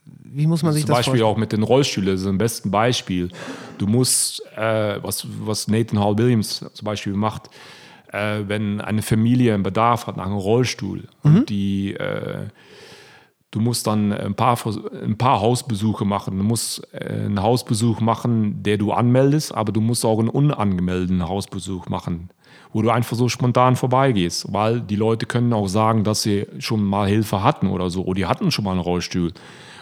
wie 0.05 0.47
muss 0.47 0.63
man 0.63 0.73
sich 0.73 0.83
Zum 0.83 0.89
das 0.91 0.99
Beispiel 0.99 1.11
vorstellen? 1.21 1.31
auch 1.35 1.37
mit 1.37 1.53
den 1.53 1.63
Rollstühlen, 1.65 2.09
das 2.11 2.21
ist 2.21 2.27
ein 2.27 2.39
bestes 2.39 2.71
Beispiel. 2.71 3.31
Du 3.79 3.87
musst, 3.87 4.43
äh, 4.57 5.03
was, 5.03 5.27
was 5.45 5.67
Nathan 5.69 5.99
Hall 5.99 6.17
Williams 6.17 6.65
zum 6.73 6.85
Beispiel 6.85 7.13
macht, 7.15 7.51
äh, 8.13 8.43
wenn 8.47 8.81
eine 8.81 9.03
Familie 9.03 9.55
einen 9.55 9.63
Bedarf 9.65 10.07
hat 10.07 10.17
nach 10.17 10.27
einem 10.27 10.37
Rollstuhl 10.37 11.09
Mhm. 11.23 11.37
und 11.37 11.51
die, 11.51 11.95
äh, 11.95 12.47
du 13.51 13.61
musst 13.61 13.87
dann 13.87 14.13
ein 14.13 14.35
paar, 14.35 14.59
ein 15.03 15.19
paar 15.19 15.41
Hausbesuche 15.41 16.05
machen. 16.05 16.39
Du 16.39 16.45
musst 16.45 16.83
äh, 16.93 17.25
einen 17.25 17.43
Hausbesuch 17.43 18.01
machen, 18.01 18.63
der 18.63 18.79
du 18.79 18.93
anmeldest, 18.93 19.55
aber 19.55 19.73
du 19.73 19.81
musst 19.81 20.05
auch 20.05 20.19
einen 20.19 20.29
unangemeldeten 20.29 21.27
Hausbesuch 21.29 21.89
machen, 21.89 22.31
wo 22.73 22.83
du 22.83 22.91
einfach 22.91 23.17
so 23.17 23.29
spontan 23.29 23.77
vorbeigehst, 23.77 24.53
weil 24.53 24.81
die 24.81 24.97
Leute 24.97 25.27
können 25.27 25.53
auch 25.53 25.69
sagen, 25.69 26.05
dass 26.05 26.23
sie 26.23 26.47
schon 26.59 26.85
mal 26.85 27.09
Hilfe 27.09 27.43
hatten 27.43 27.67
oder 27.67 27.91
so, 27.91 28.05
oder 28.05 28.15
die 28.15 28.27
hatten 28.27 28.51
schon 28.51 28.65
mal 28.65 28.73
einen 28.73 28.81
Rollstuhl. 28.81 29.33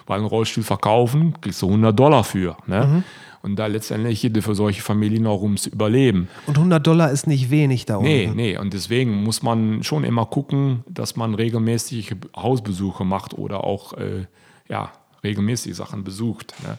Weil 0.06 0.18
einen 0.18 0.26
Rollstuhl 0.26 0.64
verkaufen, 0.64 1.34
kriegst 1.42 1.60
du 1.60 1.66
100 1.66 1.98
Dollar 1.98 2.24
für. 2.24 2.56
Ne? 2.66 2.86
Mhm. 2.86 3.04
Und 3.42 3.56
da 3.56 3.66
letztendlich 3.66 4.28
für 4.40 4.54
solche 4.54 4.82
Familien 4.82 5.26
auch 5.26 5.42
ums 5.42 5.66
Überleben. 5.66 6.28
Und 6.46 6.56
100 6.56 6.84
Dollar 6.86 7.10
ist 7.10 7.26
nicht 7.26 7.50
wenig 7.50 7.86
da 7.86 7.96
unten. 7.96 8.08
Nee, 8.08 8.30
nee. 8.34 8.58
Und 8.58 8.74
deswegen 8.74 9.22
muss 9.22 9.42
man 9.42 9.82
schon 9.82 10.04
immer 10.04 10.26
gucken, 10.26 10.84
dass 10.88 11.16
man 11.16 11.34
regelmäßig 11.34 12.16
Hausbesuche 12.36 13.04
macht 13.04 13.34
oder 13.34 13.64
auch 13.64 13.92
äh, 13.94 14.26
ja, 14.68 14.92
regelmäßig 15.22 15.76
Sachen 15.76 16.04
besucht. 16.04 16.54
Ne? 16.64 16.78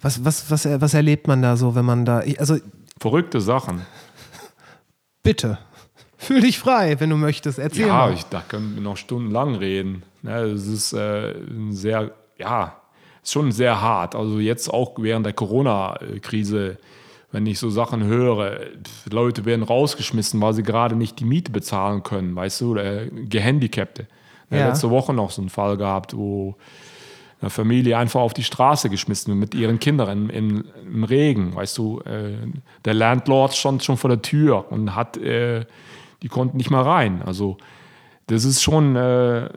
Was, 0.00 0.24
was, 0.24 0.50
was, 0.50 0.64
was 0.80 0.94
erlebt 0.94 1.26
man 1.26 1.42
da 1.42 1.56
so, 1.56 1.74
wenn 1.74 1.84
man 1.84 2.04
da. 2.04 2.22
Also, 2.38 2.58
Verrückte 2.98 3.40
Sachen. 3.40 3.80
Bitte. 5.22 5.58
Fühl 6.16 6.42
dich 6.42 6.58
frei, 6.58 7.00
wenn 7.00 7.10
du 7.10 7.16
möchtest. 7.16 7.58
Erzähl 7.58 7.86
ja, 7.86 7.94
mal. 7.94 8.12
Ja, 8.12 8.20
da 8.28 8.42
können 8.46 8.74
wir 8.74 8.82
noch 8.82 8.96
stundenlang 8.96 9.54
reden. 9.54 10.02
Ne, 10.22 10.42
es 10.42 10.66
ist 10.66 10.92
äh, 10.92 11.32
ein 11.32 11.72
sehr, 11.72 12.12
ja, 12.36 12.79
ist 13.22 13.32
schon 13.32 13.52
sehr 13.52 13.80
hart. 13.80 14.14
Also 14.14 14.38
jetzt 14.38 14.72
auch 14.72 14.92
während 14.98 15.26
der 15.26 15.32
Corona-Krise, 15.32 16.78
wenn 17.32 17.46
ich 17.46 17.58
so 17.58 17.70
Sachen 17.70 18.04
höre, 18.04 18.60
Leute 19.10 19.44
werden 19.44 19.62
rausgeschmissen, 19.62 20.40
weil 20.40 20.54
sie 20.54 20.62
gerade 20.62 20.96
nicht 20.96 21.20
die 21.20 21.24
Miete 21.24 21.52
bezahlen 21.52 22.02
können, 22.02 22.34
weißt 22.34 22.60
du, 22.60 22.72
oder 22.72 23.06
Gehandicapte. 23.06 24.06
Ja. 24.50 24.68
Letzte 24.68 24.90
Woche 24.90 25.14
noch 25.14 25.30
so 25.30 25.42
einen 25.42 25.50
Fall 25.50 25.76
gehabt, 25.76 26.16
wo 26.16 26.56
eine 27.40 27.50
Familie 27.50 27.96
einfach 27.96 28.20
auf 28.20 28.34
die 28.34 28.42
Straße 28.42 28.90
geschmissen 28.90 29.38
mit 29.38 29.54
ihren 29.54 29.78
Kindern 29.78 30.28
im, 30.28 30.64
im 30.84 31.04
Regen, 31.04 31.54
weißt 31.54 31.78
du. 31.78 32.00
Äh, 32.00 32.36
der 32.84 32.94
Landlord 32.94 33.54
stand 33.54 33.84
schon 33.84 33.96
vor 33.96 34.10
der 34.10 34.20
Tür 34.22 34.70
und 34.70 34.94
hat, 34.94 35.16
äh, 35.16 35.64
die 36.22 36.28
konnten 36.28 36.56
nicht 36.56 36.70
mal 36.70 36.82
rein. 36.82 37.22
Also 37.24 37.56
das 38.26 38.44
ist 38.44 38.60
schon 38.60 38.96
äh, 38.96 39.48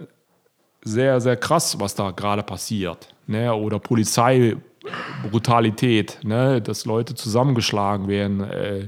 sehr, 0.84 1.20
sehr 1.20 1.36
krass, 1.36 1.80
was 1.80 1.96
da 1.96 2.12
gerade 2.12 2.44
passiert 2.44 3.13
ne? 3.28 3.54
oder 3.54 3.80
Polizeibrutalität, 3.80 6.20
ne? 6.24 6.62
dass 6.62 6.86
Leute 6.86 7.16
zusammengeschlagen 7.16 8.08
werden. 8.08 8.40
Äh, 8.42 8.88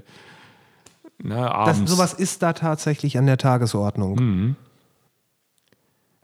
ne? 1.21 1.51
Das, 1.65 1.79
sowas 1.85 2.13
ist 2.13 2.41
da 2.43 2.53
tatsächlich 2.53 3.17
an 3.17 3.25
der 3.25 3.37
Tagesordnung. 3.37 4.15
Mhm. 4.15 4.55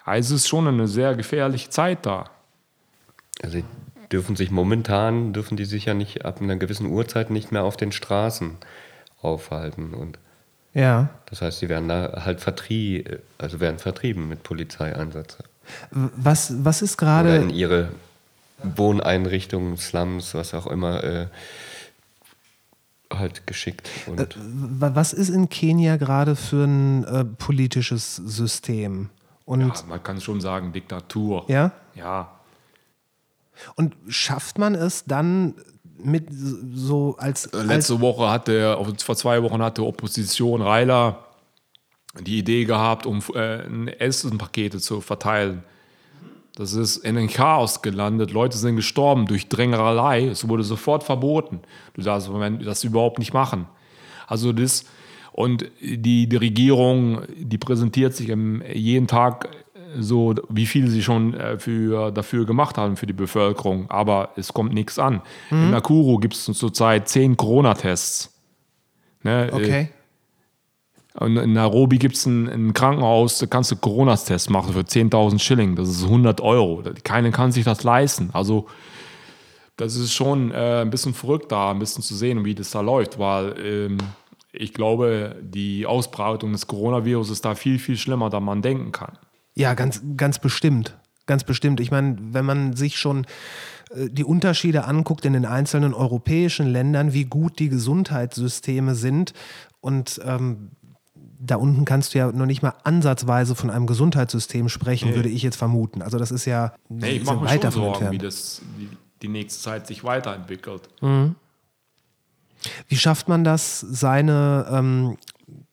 Also 0.04 0.36
es 0.36 0.42
ist 0.42 0.48
schon 0.48 0.68
eine 0.68 0.88
sehr 0.88 1.16
gefährliche 1.16 1.70
Zeit 1.70 2.06
da. 2.06 2.26
Also 3.44 3.62
dürfen 4.12 4.36
sich 4.36 4.52
momentan, 4.52 5.34
dürfen 5.34 5.58
die 5.58 5.66
sich 5.66 5.86
ja 5.86 5.94
nicht 5.94 6.26
ab 6.26 6.42
einer 6.42 6.58
gewissen 6.58 6.88
Uhrzeit 6.88 7.30
nicht 7.30 7.52
mehr 7.52 7.64
auf 7.64 7.78
den 7.78 7.92
Straßen 7.92 8.58
aufhalten. 9.22 9.94
Und 9.94 10.20
ja. 10.74 11.10
Das 11.26 11.42
heißt, 11.42 11.60
sie 11.60 11.70
werden 11.70 11.88
da 11.88 12.24
halt 12.26 12.42
vertrieben, 12.42 13.20
also 13.38 13.60
werden 13.60 13.80
vertrieben 13.80 14.28
mit 14.28 14.44
Polizeieinsatz. 14.44 15.38
Was, 15.92 16.54
was 16.66 16.82
ist 16.82 16.98
gerade. 16.98 17.30
Oder 17.30 17.42
in 17.42 17.50
ihre 17.50 17.90
Wohneinrichtungen, 18.64 19.78
Slums, 19.78 20.34
was 20.34 20.54
auch 20.54 20.68
immer, 20.68 21.04
äh, 21.04 21.28
halt 23.12 23.48
geschickt. 23.48 23.90
Und 24.06 24.20
äh, 24.20 24.28
was 24.38 25.14
ist 25.14 25.30
in 25.30 25.50
Kenia 25.50 25.98
gerade 25.98 26.36
für 26.36 26.66
ein 26.66 27.04
äh, 27.04 27.26
politisches 27.26 28.16
System? 28.16 29.10
Und 29.46 29.62
ja, 29.62 29.74
man 29.88 30.02
kann 30.02 30.22
schon 30.22 30.40
sagen, 30.42 30.72
Diktatur. 30.72 31.46
Ja? 31.48 31.72
Ja. 31.96 32.32
Und 33.76 33.96
schafft 34.08 34.58
man 34.58 34.76
es 34.76 35.06
dann 35.06 35.56
mit 35.98 36.28
so 36.74 37.16
als. 37.18 37.46
Letzte 37.52 37.94
als 37.94 38.00
Woche 38.00 38.30
hatte, 38.30 38.78
vor 39.04 39.16
zwei 39.16 39.44
Wochen 39.44 39.62
hatte 39.62 39.84
Opposition 39.86 40.62
Reiler 40.62 41.26
die 42.20 42.40
Idee 42.40 42.66
gehabt, 42.66 43.06
um 43.06 43.22
äh, 43.36 43.92
Essenpakete 44.00 44.80
zu 44.80 45.02
verteilen. 45.02 45.64
Das 46.56 46.74
ist 46.74 46.98
in 46.98 47.18
ein 47.18 47.30
Chaos 47.30 47.82
gelandet. 47.82 48.32
Leute 48.32 48.58
sind 48.58 48.76
gestorben 48.76 49.26
durch 49.26 49.48
Drängerei. 49.48 50.28
Es 50.28 50.48
wurde 50.48 50.64
sofort 50.64 51.04
verboten. 51.04 51.62
Du 51.94 52.02
darfst 52.02 52.30
das 52.66 52.84
überhaupt 52.84 53.20
nicht 53.20 53.34
machen. 53.34 53.68
Also 54.28 54.52
das 54.52 54.86
und 55.32 55.66
die, 55.80 56.28
die 56.28 56.36
Regierung, 56.36 57.22
die 57.38 57.58
präsentiert 57.58 58.14
sich 58.14 58.28
jeden 58.28 59.08
Tag 59.08 59.50
so, 59.98 60.36
wie 60.50 60.66
viel 60.66 60.88
sie 60.88 61.02
schon 61.02 61.34
äh, 61.34 61.58
für, 61.58 62.12
dafür 62.12 62.46
gemacht 62.46 62.78
haben 62.78 62.96
für 62.98 63.08
die 63.08 63.14
Bevölkerung. 63.14 63.90
Aber 63.90 64.30
es 64.36 64.54
kommt 64.54 64.74
nichts 64.74 65.00
an. 65.00 65.22
Mhm. 65.50 65.64
In 65.64 65.72
Nakuru 65.72 66.18
gibt 66.18 66.34
es 66.34 66.46
zurzeit 66.46 67.08
zehn 67.10 67.36
Corona-Tests. 67.36 68.34
Ne? 69.24 69.50
Okay. 69.52 69.90
In 71.20 71.54
Nairobi 71.54 71.98
gibt 71.98 72.16
es 72.16 72.26
ein, 72.26 72.48
ein, 72.48 72.74
Krankenhaus, 72.74 73.40
da 73.40 73.46
kannst 73.46 73.70
du 73.72 73.76
Corona-Test 73.76 74.50
machen 74.50 74.74
für 74.74 74.80
10.000 74.80 75.40
Schilling. 75.40 75.76
Das 75.76 75.90
ist 75.90 76.04
100 76.06 76.40
Euro. 76.40 76.84
Keiner 77.04 77.32
kann 77.32 77.52
sich 77.52 77.66
das 77.66 77.84
leisten. 77.84 78.30
Also, 78.32 78.68
das 79.76 79.96
ist 79.96 80.14
schon 80.14 80.52
äh, 80.52 80.82
ein 80.82 80.90
bisschen 80.90 81.14
verrückt 81.14 81.52
da, 81.52 81.72
ein 81.72 81.80
bisschen 81.80 82.02
zu 82.02 82.16
sehen, 82.16 82.46
wie 82.46 82.56
das 82.56 82.72
da 82.72 82.82
läuft, 82.82 83.20
weil 83.20 83.56
ähm, 83.60 83.98
ich 84.54 84.74
glaube, 84.74 85.36
die 85.42 85.86
Ausbreitung 85.86 86.54
des 86.54 86.68
Coronavirus 86.68 87.30
ist 87.30 87.44
da 87.44 87.56
viel, 87.56 87.80
viel 87.80 87.98
schlimmer, 87.98 88.30
da 88.30 88.40
man 88.40 88.62
denken 88.62 88.92
kann. 88.92 89.18
Ja, 89.54 89.74
ganz, 89.74 90.02
ganz 90.16 90.40
bestimmt. 90.40 90.98
Ganz 91.26 91.44
bestimmt. 91.44 91.80
Ich 91.80 91.92
meine, 91.92 92.18
wenn 92.20 92.46
man 92.46 92.74
sich 92.74 92.98
schon 92.98 93.26
äh, 93.92 94.10
die 94.10 94.24
Unterschiede 94.24 94.86
anguckt 94.86 95.26
in 95.26 95.34
den 95.34 95.46
einzelnen 95.46 95.94
europäischen 95.94 96.68
Ländern, 96.68 97.14
wie 97.14 97.26
gut 97.26 97.60
die 97.60 97.70
Gesundheitssysteme 97.70 98.96
sind 98.96 99.34
und 99.82 100.22
ähm, 100.26 100.72
da 101.44 101.56
unten 101.56 101.86
kannst 101.86 102.14
du 102.14 102.20
ja 102.20 102.32
noch 102.32 102.46
nicht 102.46 102.62
mal 102.62 102.74
ansatzweise 102.84 103.56
von 103.56 103.70
einem 103.70 103.88
Gesundheitssystem 103.88 104.70
sprechen, 104.70 105.10
nee. 105.10 105.16
würde 105.16 105.30
ich 105.30 105.42
jetzt 105.42 105.56
vermuten. 105.56 106.02
Also 106.02 106.18
das 106.18 106.32
ist 106.32 106.46
ja 106.46 106.74
nee, 106.88 107.12
ich 107.12 107.24
mache 107.24 107.44
mir 107.44 107.50
schon 107.50 107.72
Sorgen, 107.72 107.88
entfernt. 107.88 108.14
wie 108.14 108.18
das 108.20 108.62
die, 108.78 108.90
die, 109.24 109.28
nächste 109.28 109.62
Zeit 109.62 109.88
sich 109.88 110.04
weiterentwickelt. 110.04 110.90
Mhm. 111.02 111.36
Wie 112.88 112.96
schafft 112.96 113.28
man 113.28 113.44
das, 113.44 113.80
seine 113.80 114.68
ähm, 114.72 115.18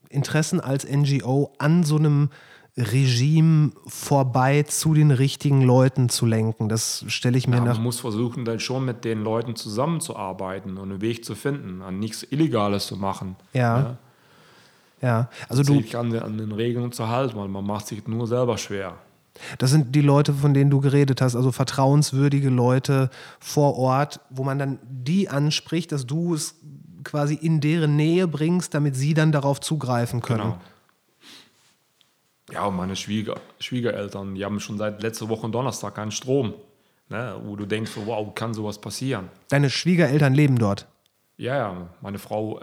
Interessen 0.09 0.61
als 0.61 0.89
NGO 0.91 1.53
an 1.59 1.85
so 1.85 1.97
einem 1.97 2.31
Regime 2.79 3.73
vorbei 3.87 4.62
zu 4.62 4.95
den 4.95 5.11
richtigen 5.11 5.62
Leuten 5.62 6.09
zu 6.09 6.25
lenken. 6.25 6.69
Das 6.69 7.05
stelle 7.09 7.37
ich 7.37 7.47
mir 7.47 7.57
ja, 7.57 7.64
nach. 7.64 7.75
Man 7.75 7.83
muss 7.83 8.01
versuchen, 8.01 8.45
dann 8.45 8.61
schon 8.61 8.85
mit 8.85 9.05
den 9.05 9.23
Leuten 9.23 9.57
zusammenzuarbeiten 9.57 10.79
und 10.79 10.93
einen 10.93 11.01
Weg 11.03 11.25
zu 11.25 11.35
finden, 11.35 11.83
an 11.83 11.99
nichts 11.99 12.23
Illegales 12.23 12.87
zu 12.87 12.97
machen. 12.97 13.37
Ja. 13.53 13.81
ja. 13.81 13.99
Ja, 15.01 15.28
also 15.49 15.62
du. 15.62 15.74
Sich 15.80 15.96
an, 15.96 16.14
an 16.18 16.38
den 16.38 16.53
Regeln 16.53 16.92
zu 16.92 17.09
halten, 17.09 17.36
weil 17.36 17.49
man 17.49 17.64
macht 17.64 17.86
sich 17.86 18.07
nur 18.07 18.26
selber 18.26 18.59
schwer. 18.59 18.94
Das 19.59 19.70
sind 19.70 19.94
die 19.94 20.01
Leute, 20.01 20.32
von 20.32 20.53
denen 20.53 20.70
du 20.70 20.80
geredet 20.80 21.20
hast, 21.20 21.36
also 21.36 21.53
vertrauenswürdige 21.53 22.49
Leute 22.49 23.11
vor 23.38 23.78
Ort, 23.78 24.20
wo 24.30 24.42
man 24.42 24.59
dann 24.59 24.78
die 24.82 25.28
anspricht, 25.28 25.92
dass 25.92 26.07
du 26.07 26.34
es 26.34 26.57
quasi 27.05 27.34
in 27.34 27.61
deren 27.61 27.96
Nähe 27.96 28.26
bringst, 28.26 28.74
damit 28.74 28.96
sie 28.96 29.14
dann 29.14 29.30
darauf 29.30 29.61
zugreifen 29.61 30.20
können. 30.20 30.40
Genau. 30.40 30.61
Ja, 32.51 32.64
und 32.64 32.76
meine 32.76 32.96
Schwieger, 32.96 33.36
Schwiegereltern, 33.61 34.34
die 34.34 34.44
haben 34.44 34.59
schon 34.59 34.78
seit 34.78 35.03
letzter 35.03 35.28
Woche 35.28 35.49
Donnerstag 35.51 35.94
keinen 35.94 36.11
Strom. 36.11 36.55
Ne, 37.11 37.40
wo 37.42 37.57
du 37.57 37.64
denkst, 37.64 37.92
wow, 38.05 38.34
kann 38.34 38.53
sowas 38.53 38.78
passieren? 38.78 39.30
Deine 39.49 39.70
Schwiegereltern 39.70 40.34
leben 40.34 40.59
dort? 40.59 40.86
Ja, 41.38 41.57
ja, 41.57 41.88
meine 42.03 42.18
Frau 42.18 42.61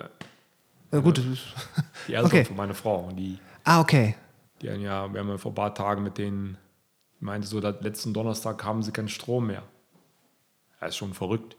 äh, 0.92 0.96
ja, 0.96 1.02
gut. 1.02 1.18
Die 2.08 2.14
Eltern 2.14 2.26
okay. 2.26 2.46
von 2.46 2.56
meiner 2.56 2.74
Frau. 2.74 3.10
Die, 3.12 3.40
ah, 3.64 3.80
okay. 3.80 4.16
Die 4.62 4.70
haben 4.70 4.82
ja, 4.82 5.12
wir 5.12 5.20
haben 5.20 5.30
ja 5.30 5.38
vor 5.38 5.52
ein 5.52 5.56
paar 5.56 5.74
Tagen 5.74 6.04
mit 6.04 6.18
denen, 6.18 6.58
meinte 7.20 7.48
so, 7.48 7.60
letzten 7.60 8.14
Donnerstag 8.14 8.64
haben 8.64 8.84
sie 8.84 8.92
keinen 8.92 9.10
Strom 9.10 9.48
mehr. 9.48 9.64
Das 10.80 10.90
ist 10.90 10.98
schon 10.98 11.14
verrückt. 11.14 11.58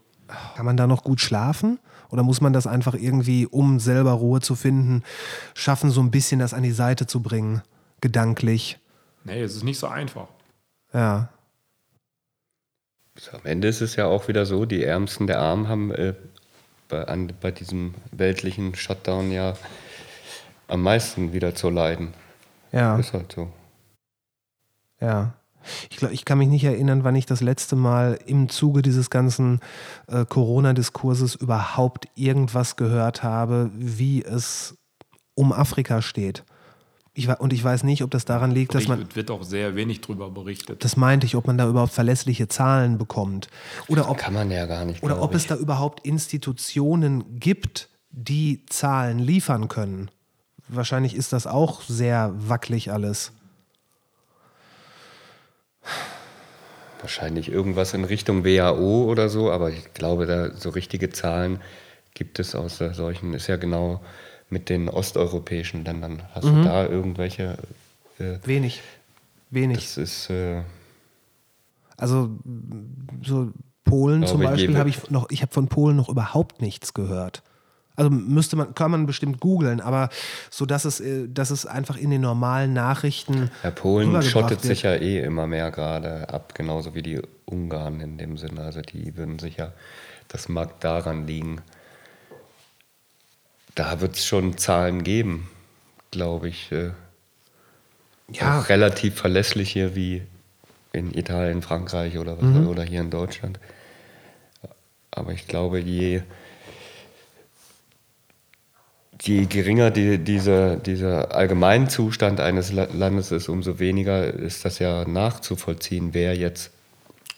Kann 0.57 0.67
man 0.67 0.77
da 0.77 0.87
noch 0.87 1.05
gut 1.05 1.21
schlafen? 1.21 1.79
Oder 2.11 2.23
muss 2.23 2.41
man 2.41 2.53
das 2.53 2.67
einfach 2.67 2.95
irgendwie, 2.95 3.47
um 3.47 3.81
selber 3.81 4.13
Ruhe 4.13 4.41
zu 4.41 4.55
finden, 4.55 5.03
schaffen, 5.55 5.91
so 5.91 6.01
ein 6.01 6.11
bisschen 6.11 6.41
das 6.41 6.55
an 6.55 6.63
die 6.63 6.73
Seite 6.73 7.07
zu 7.07 7.21
bringen, 7.21 7.63
gedanklich? 8.01 8.79
Nee, 9.25 9.43
es 9.43 9.57
ist 9.57 9.65
nicht 9.65 9.79
so 9.79 9.89
einfach. 9.89 10.29
Ja. 10.93 11.29
Am 13.33 13.41
Ende 13.45 13.69
ist 13.69 13.81
es 13.81 13.97
ja 13.97 14.07
auch 14.07 14.29
wieder 14.29 14.47
so, 14.47 14.67
die 14.67 14.85
Ärmsten 14.85 15.27
der 15.27 15.41
Armen 15.41 15.69
haben 15.69 15.91
äh, 15.91 16.15
bei, 16.89 17.07
an, 17.07 17.33
bei 17.41 17.51
diesem 17.51 17.95
weltlichen 18.13 18.75
Shutdown 18.75 19.31
ja 19.31 19.55
am 20.69 20.83
meisten 20.83 21.33
wieder 21.33 21.55
zu 21.55 21.71
leiden. 21.71 22.15
Ja. 22.73 22.99
Ist 22.99 23.13
halt 23.13 23.33
so. 23.33 23.51
Ja. 25.01 25.35
Ich, 25.91 25.97
glaub, 25.97 26.13
ich 26.13 26.25
kann 26.25 26.39
mich 26.39 26.49
nicht 26.49 26.65
erinnern, 26.65 27.03
wann 27.05 27.17
ich 27.17 27.27
das 27.27 27.41
letzte 27.41 27.75
Mal 27.75 28.19
im 28.27 28.49
Zuge 28.49 28.83
dieses 28.83 29.11
ganzen 29.11 29.61
äh, 30.07 30.25
Corona-Diskurses 30.25 31.35
überhaupt 31.35 32.07
irgendwas 32.15 32.77
gehört 32.77 33.23
habe, 33.23 33.71
wie 33.75 34.23
es 34.23 34.77
um 35.35 35.53
Afrika 35.53 36.03
steht. 36.03 36.45
Ich, 37.19 37.31
und 37.31 37.55
ich 37.55 37.65
weiß 37.65 37.85
nicht, 37.85 38.03
ob 38.03 38.11
das 38.11 38.27
daran 38.27 38.51
liegt, 38.51 38.75
dass 38.75 38.89
man. 38.89 39.07
Es 39.09 39.17
wird 39.17 39.31
auch 39.31 39.43
sehr 39.43 39.75
wenig 39.75 40.03
drüber 40.03 40.29
berichtet. 40.31 40.85
Das 40.85 40.99
meinte 40.99 41.25
ich, 41.25 41.35
ob 41.35 41.47
man 41.47 41.57
da 41.57 41.67
überhaupt 41.67 41.95
verlässliche 41.95 42.47
Zahlen 42.47 42.99
bekommt. 42.99 43.49
Oder 43.89 44.11
ob, 44.11 44.19
Kann 44.19 44.35
man 44.35 44.51
ja 44.51 44.67
gar 44.67 44.85
nicht. 44.85 45.03
oder 45.03 45.23
ob 45.23 45.35
es 45.35 45.43
ich. 45.45 45.49
da 45.49 45.57
überhaupt 45.57 46.05
Institutionen 46.07 47.41
gibt, 47.41 47.89
die 48.11 48.67
Zahlen 48.67 49.19
liefern 49.19 49.69
können. 49.69 50.11
Wahrscheinlich 50.69 51.17
ist 51.17 51.33
das 51.33 51.47
auch 51.47 51.81
sehr 51.81 52.35
wackelig 52.37 52.93
alles. 52.93 53.33
Wahrscheinlich 57.01 57.51
irgendwas 57.51 57.95
in 57.95 58.05
Richtung 58.05 58.45
WHO 58.45 59.05
oder 59.05 59.31
so, 59.31 59.51
aber 59.51 59.71
ich 59.71 59.95
glaube, 59.95 60.27
da 60.27 60.55
so 60.55 60.69
richtige 60.69 61.09
Zahlen 61.09 61.63
gibt 62.13 62.41
es 62.41 62.55
aus 62.55 62.77
solchen, 62.77 63.33
ist 63.33 63.47
ja 63.47 63.57
genau 63.57 64.03
mit 64.51 64.69
den 64.69 64.89
osteuropäischen 64.89 65.85
Ländern. 65.85 66.23
Hast 66.35 66.45
Mhm. 66.45 66.57
du 66.63 66.65
da 66.65 66.87
irgendwelche? 66.87 67.59
Äh, 68.19 68.39
Wenig. 68.45 68.81
Wenig. 69.51 69.79
das 69.79 69.97
ist. 69.97 70.31
Äh, 70.31 70.63
Also 71.97 72.31
so 73.23 73.51
Polen 73.85 74.27
zum 74.27 74.41
Beispiel 74.43 74.77
habe 74.79 74.89
ich 74.89 75.11
noch, 75.11 75.31
ich 75.31 75.43
habe 75.43 75.53
von 75.53 75.69
Polen 75.69 75.97
noch 75.97 76.09
überhaupt 76.09 76.61
nichts 76.61 76.93
gehört. 76.95 77.43
Also 77.95 78.11
müsste 78.11 78.57
man, 78.57 78.75
kann 78.75 78.91
man 78.91 79.07
bestimmt 79.07 79.41
googeln, 79.41 79.81
aber 79.81 80.11
so 80.51 80.67
dass 80.67 80.85
es, 80.85 81.01
äh, 81.01 81.29
dass 81.29 81.51
es 81.51 81.65
einfach 81.65 81.97
in 81.97 82.11
den 82.11 82.21
normalen 82.21 82.75
Nachrichten. 82.75 83.51
Herr 83.63 83.71
Polen 83.71 84.21
schottet 84.23 84.51
wird. 84.51 84.63
sich 84.63 84.83
ja 84.83 84.95
eh 84.95 85.21
immer 85.21 85.47
mehr 85.47 85.71
gerade 85.71 86.29
ab, 86.29 86.55
genauso 86.55 86.95
wie 86.95 87.01
die 87.03 87.23
Ungarn 87.47 88.01
in 88.01 88.19
dem 88.19 88.37
Sinne. 88.37 88.61
Also 88.63 88.83
die 88.83 89.17
würden 89.17 89.39
sich 89.39 89.57
ja, 89.57 89.73
das 90.29 90.51
mag 90.51 90.79
daran 90.81 91.27
liegen. 91.27 91.63
Da 93.77 94.01
wird 94.01 94.17
es 94.17 94.27
schon 94.27 94.59
Zahlen 94.59 95.05
geben, 95.05 95.49
glaube 96.11 96.49
ich. 96.49 96.73
Äh, 96.73 96.91
Ja, 98.33 98.59
relativ 98.63 99.15
verlässliche 99.21 99.95
wie 99.95 100.23
in 100.93 101.15
Italien, 101.17 101.63
Frankreich 101.63 102.19
oder, 102.19 102.37
was, 102.39 102.45
Mhm. 102.45 102.67
oder 102.67 102.83
hier 102.83 103.01
in 103.03 103.11
Deutschland. 103.11 103.61
Aber 105.13 105.33
ich 105.33 105.47
glaube, 105.47 105.79
je, 105.79 106.23
je 109.23 109.47
geringer 109.47 109.91
die, 109.93 110.19
dieser, 110.19 110.77
dieser 110.77 111.35
Allgemeinzustand 111.35 112.41
eines 112.41 112.73
La- 112.73 112.89
Landes 112.93 113.31
ist, 113.31 113.49
umso 113.49 113.79
weniger 113.79 114.25
ist 114.35 114.65
das 114.65 114.79
ja 114.81 115.05
nachzuvollziehen, 115.07 116.13
wer 116.13 116.35
jetzt 116.37 116.73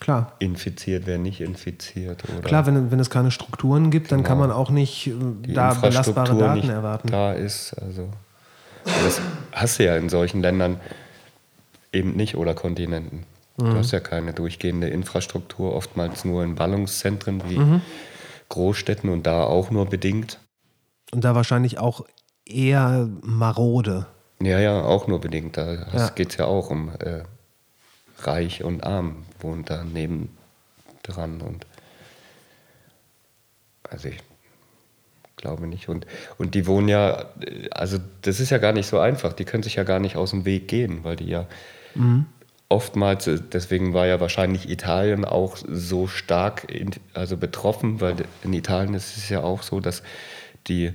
klar. 0.01 0.33
infiziert, 0.39 1.07
wer 1.07 1.19
nicht 1.19 1.41
infiziert. 1.41 2.23
Oder 2.31 2.41
Klar, 2.43 2.67
wenn, 2.67 2.91
wenn 2.91 3.01
es 3.01 3.11
keine 3.11 3.31
Strukturen 3.31 3.91
gibt, 3.91 4.11
dann 4.13 4.23
kann 4.23 4.39
Genau. 4.39 4.49
man 4.49 4.57
auch 4.57 4.71
nicht 4.71 5.07
äh, 5.09 5.13
die 5.45 5.55
da 5.55 5.75
belastbare 5.75 6.37
Daten 6.37 6.69
erwarten. 6.71 7.09
da 7.09 7.33
ist. 7.33 7.75
Also 7.75 8.09
das 8.85 9.21
hast 9.53 9.79
du 9.79 9.85
ja 9.85 9.97
in 9.97 10.09
solchen 10.09 10.41
Ländern 10.41 10.81
eben 11.93 12.17
nicht 12.17 12.37
oder 12.37 12.55
Kontinenten. 12.55 13.25
Mhm. 13.57 13.71
Du 13.71 13.77
hast 13.77 13.91
ja 13.93 14.01
keine 14.01 14.33
durchgehende 14.33 14.89
Infrastruktur, 14.89 15.75
oftmals 15.75 16.25
nur 16.25 16.45
in 16.45 16.55
Ballungszentren 16.55 17.43
wie 17.49 17.59
Mhm. 17.59 17.81
Großstädten 18.51 19.11
und 19.11 19.27
da 19.27 19.45
auch 19.45 19.71
nur 19.71 19.87
bedingt. 19.87 20.39
Und 21.13 21.25
da 21.25 21.35
wahrscheinlich 21.35 21.79
auch 21.79 22.05
eher 22.47 23.09
marode. 23.23 24.07
Ja, 24.41 24.59
ja, 24.59 24.83
auch 24.83 25.07
nur 25.07 25.21
bedingt. 25.21 25.57
Da 25.57 25.75
Ja. 25.93 26.09
geht 26.15 26.31
es 26.31 26.37
ja 26.37 26.45
auch 26.47 26.71
um 26.71 26.91
äh, 27.01 27.23
Reich 28.19 28.64
und 28.64 28.85
Arm, 28.85 29.25
wohnt 29.41 29.71
da 29.71 29.85
neben 29.85 30.37
dran. 31.03 31.41
Und 31.41 31.66
also 33.89 34.09
ich 34.09 34.19
glaube 35.37 35.66
nicht. 35.66 35.89
Und, 35.89 36.07
und 36.37 36.55
die 36.55 36.66
wohnen 36.66 36.89
ja, 36.89 37.27
also 37.71 37.99
das 38.23 38.41
ist 38.41 38.51
ja 38.51 38.59
gar 38.59 38.73
nicht 38.73 38.87
so 38.87 38.99
einfach. 38.99 39.33
Die 39.33 39.45
können 39.45 39.62
sich 39.62 39.77
ja 39.77 39.85
gar 39.85 40.01
nicht 40.01 40.16
aus 40.16 40.31
dem 40.31 40.45
Weg 40.45 40.69
gehen, 40.69 41.05
weil 41.05 41.16
die 41.16 41.29
ja 41.29 41.47
oftmals, 42.69 43.27
äh, 43.27 43.39
deswegen 43.53 43.95
war 43.95 44.07
ja 44.07 44.21
wahrscheinlich 44.21 44.69
Italien 44.69 45.25
auch 45.25 45.57
so 45.57 46.07
stark 46.07 46.71
in, 46.71 46.91
also 47.14 47.37
betroffen, 47.37 48.01
weil 48.01 48.16
in 48.45 48.53
Italien 48.53 48.95
ist 48.95 49.16
es 49.16 49.29
ja 49.29 49.43
auch 49.43 49.62
so, 49.62 49.81
dass 49.81 50.03
die 50.66 50.93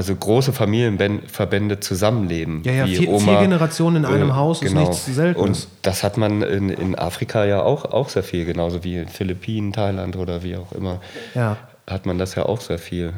also 0.00 0.16
große 0.16 0.54
Familienverbände 0.54 1.78
zusammenleben. 1.80 2.62
Ja, 2.64 2.72
ja, 2.72 2.86
vier- 2.86 3.00
vier 3.00 3.10
Oma, 3.10 3.42
Generationen 3.42 3.96
in 3.96 4.04
einem 4.06 4.30
äh, 4.30 4.32
Haus 4.32 4.62
ist 4.62 4.70
genau. 4.70 4.88
nichts 4.88 5.04
Seltenes. 5.04 5.66
Und 5.66 5.68
das 5.82 6.02
hat 6.02 6.16
man 6.16 6.40
in, 6.40 6.70
in 6.70 6.94
Afrika 6.94 7.44
ja 7.44 7.60
auch, 7.60 7.84
auch 7.84 8.08
sehr 8.08 8.22
viel, 8.22 8.46
genauso 8.46 8.82
wie 8.82 8.96
in 8.96 9.08
Philippinen, 9.08 9.74
Thailand 9.74 10.16
oder 10.16 10.42
wie 10.42 10.56
auch 10.56 10.72
immer. 10.72 11.02
Ja. 11.34 11.58
Hat 11.86 12.06
man 12.06 12.16
das 12.16 12.34
ja 12.34 12.46
auch 12.46 12.62
sehr 12.62 12.78
viel, 12.78 13.12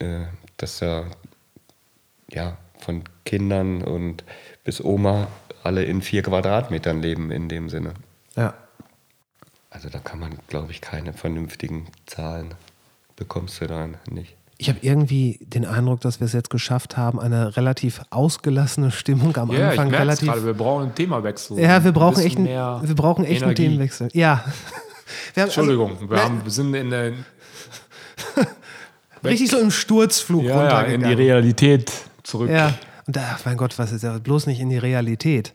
äh, 0.00 0.26
dass 0.58 0.80
ja, 0.80 1.04
ja 2.30 2.58
von 2.78 3.04
Kindern 3.24 3.80
und 3.80 4.22
bis 4.64 4.84
Oma 4.84 5.28
alle 5.64 5.84
in 5.84 6.02
vier 6.02 6.22
Quadratmetern 6.22 7.00
leben 7.00 7.30
in 7.30 7.48
dem 7.48 7.70
Sinne. 7.70 7.94
Ja. 8.36 8.52
Also 9.70 9.88
da 9.88 9.98
kann 9.98 10.20
man, 10.20 10.32
glaube 10.46 10.72
ich, 10.72 10.82
keine 10.82 11.14
vernünftigen 11.14 11.86
Zahlen 12.04 12.52
bekommst 13.16 13.62
du 13.62 13.66
dann 13.66 13.96
nicht. 14.10 14.36
Ich 14.62 14.68
habe 14.68 14.78
irgendwie 14.82 15.40
den 15.42 15.66
Eindruck, 15.66 16.02
dass 16.02 16.20
wir 16.20 16.26
es 16.26 16.32
jetzt 16.32 16.48
geschafft 16.50 16.96
haben, 16.96 17.18
eine 17.18 17.56
relativ 17.56 18.00
ausgelassene 18.10 18.92
Stimmung 18.92 19.36
am 19.36 19.50
ich 19.50 19.60
Anfang 19.60 19.88
merke 19.88 20.02
relativ. 20.04 20.28
gerade, 20.28 20.44
wir 20.46 20.54
brauchen 20.54 20.82
einen 20.84 20.94
Themawechsel. 20.94 21.58
Ja, 21.58 21.82
wir 21.82 21.90
Ein 21.90 21.94
brauchen 21.94 22.14
bisschen 22.14 22.26
echt 22.28 22.36
einen, 22.36 22.44
mehr 22.46 22.80
wir 22.84 22.94
brauchen 22.94 23.24
echt 23.24 23.42
einen. 23.42 23.54
Themenwechsel. 23.56 24.08
Ja. 24.12 24.44
Wir 25.34 25.42
haben, 25.42 25.48
Entschuldigung, 25.48 25.98
wir, 26.08 26.16
ne- 26.16 26.22
haben, 26.22 26.40
wir 26.44 26.50
sind 26.50 26.72
in 26.74 26.88
der, 26.90 27.12
richtig 29.24 29.50
so 29.50 29.58
im 29.58 29.70
Sturzflug 29.70 30.44
ja, 30.44 30.48
ja, 30.48 30.54
in 30.54 30.70
runtergegangen. 30.70 31.16
die 31.16 31.22
Realität 31.22 31.92
zurück. 32.22 32.48
Ja. 32.48 32.72
Und 33.06 33.16
da, 33.16 33.38
mein 33.44 33.56
Gott, 33.56 33.78
was 33.78 33.92
ist 33.92 34.02
ja 34.04 34.16
bloß 34.18 34.46
nicht 34.46 34.60
in 34.60 34.70
die 34.70 34.78
Realität. 34.78 35.52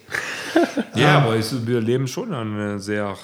Ja, 0.95 1.17
aber 1.19 1.35
es, 1.37 1.65
wir 1.65 1.79
leben 1.81 2.07
schon 2.07 2.33
eine 2.33 2.79
sehr 2.79 3.15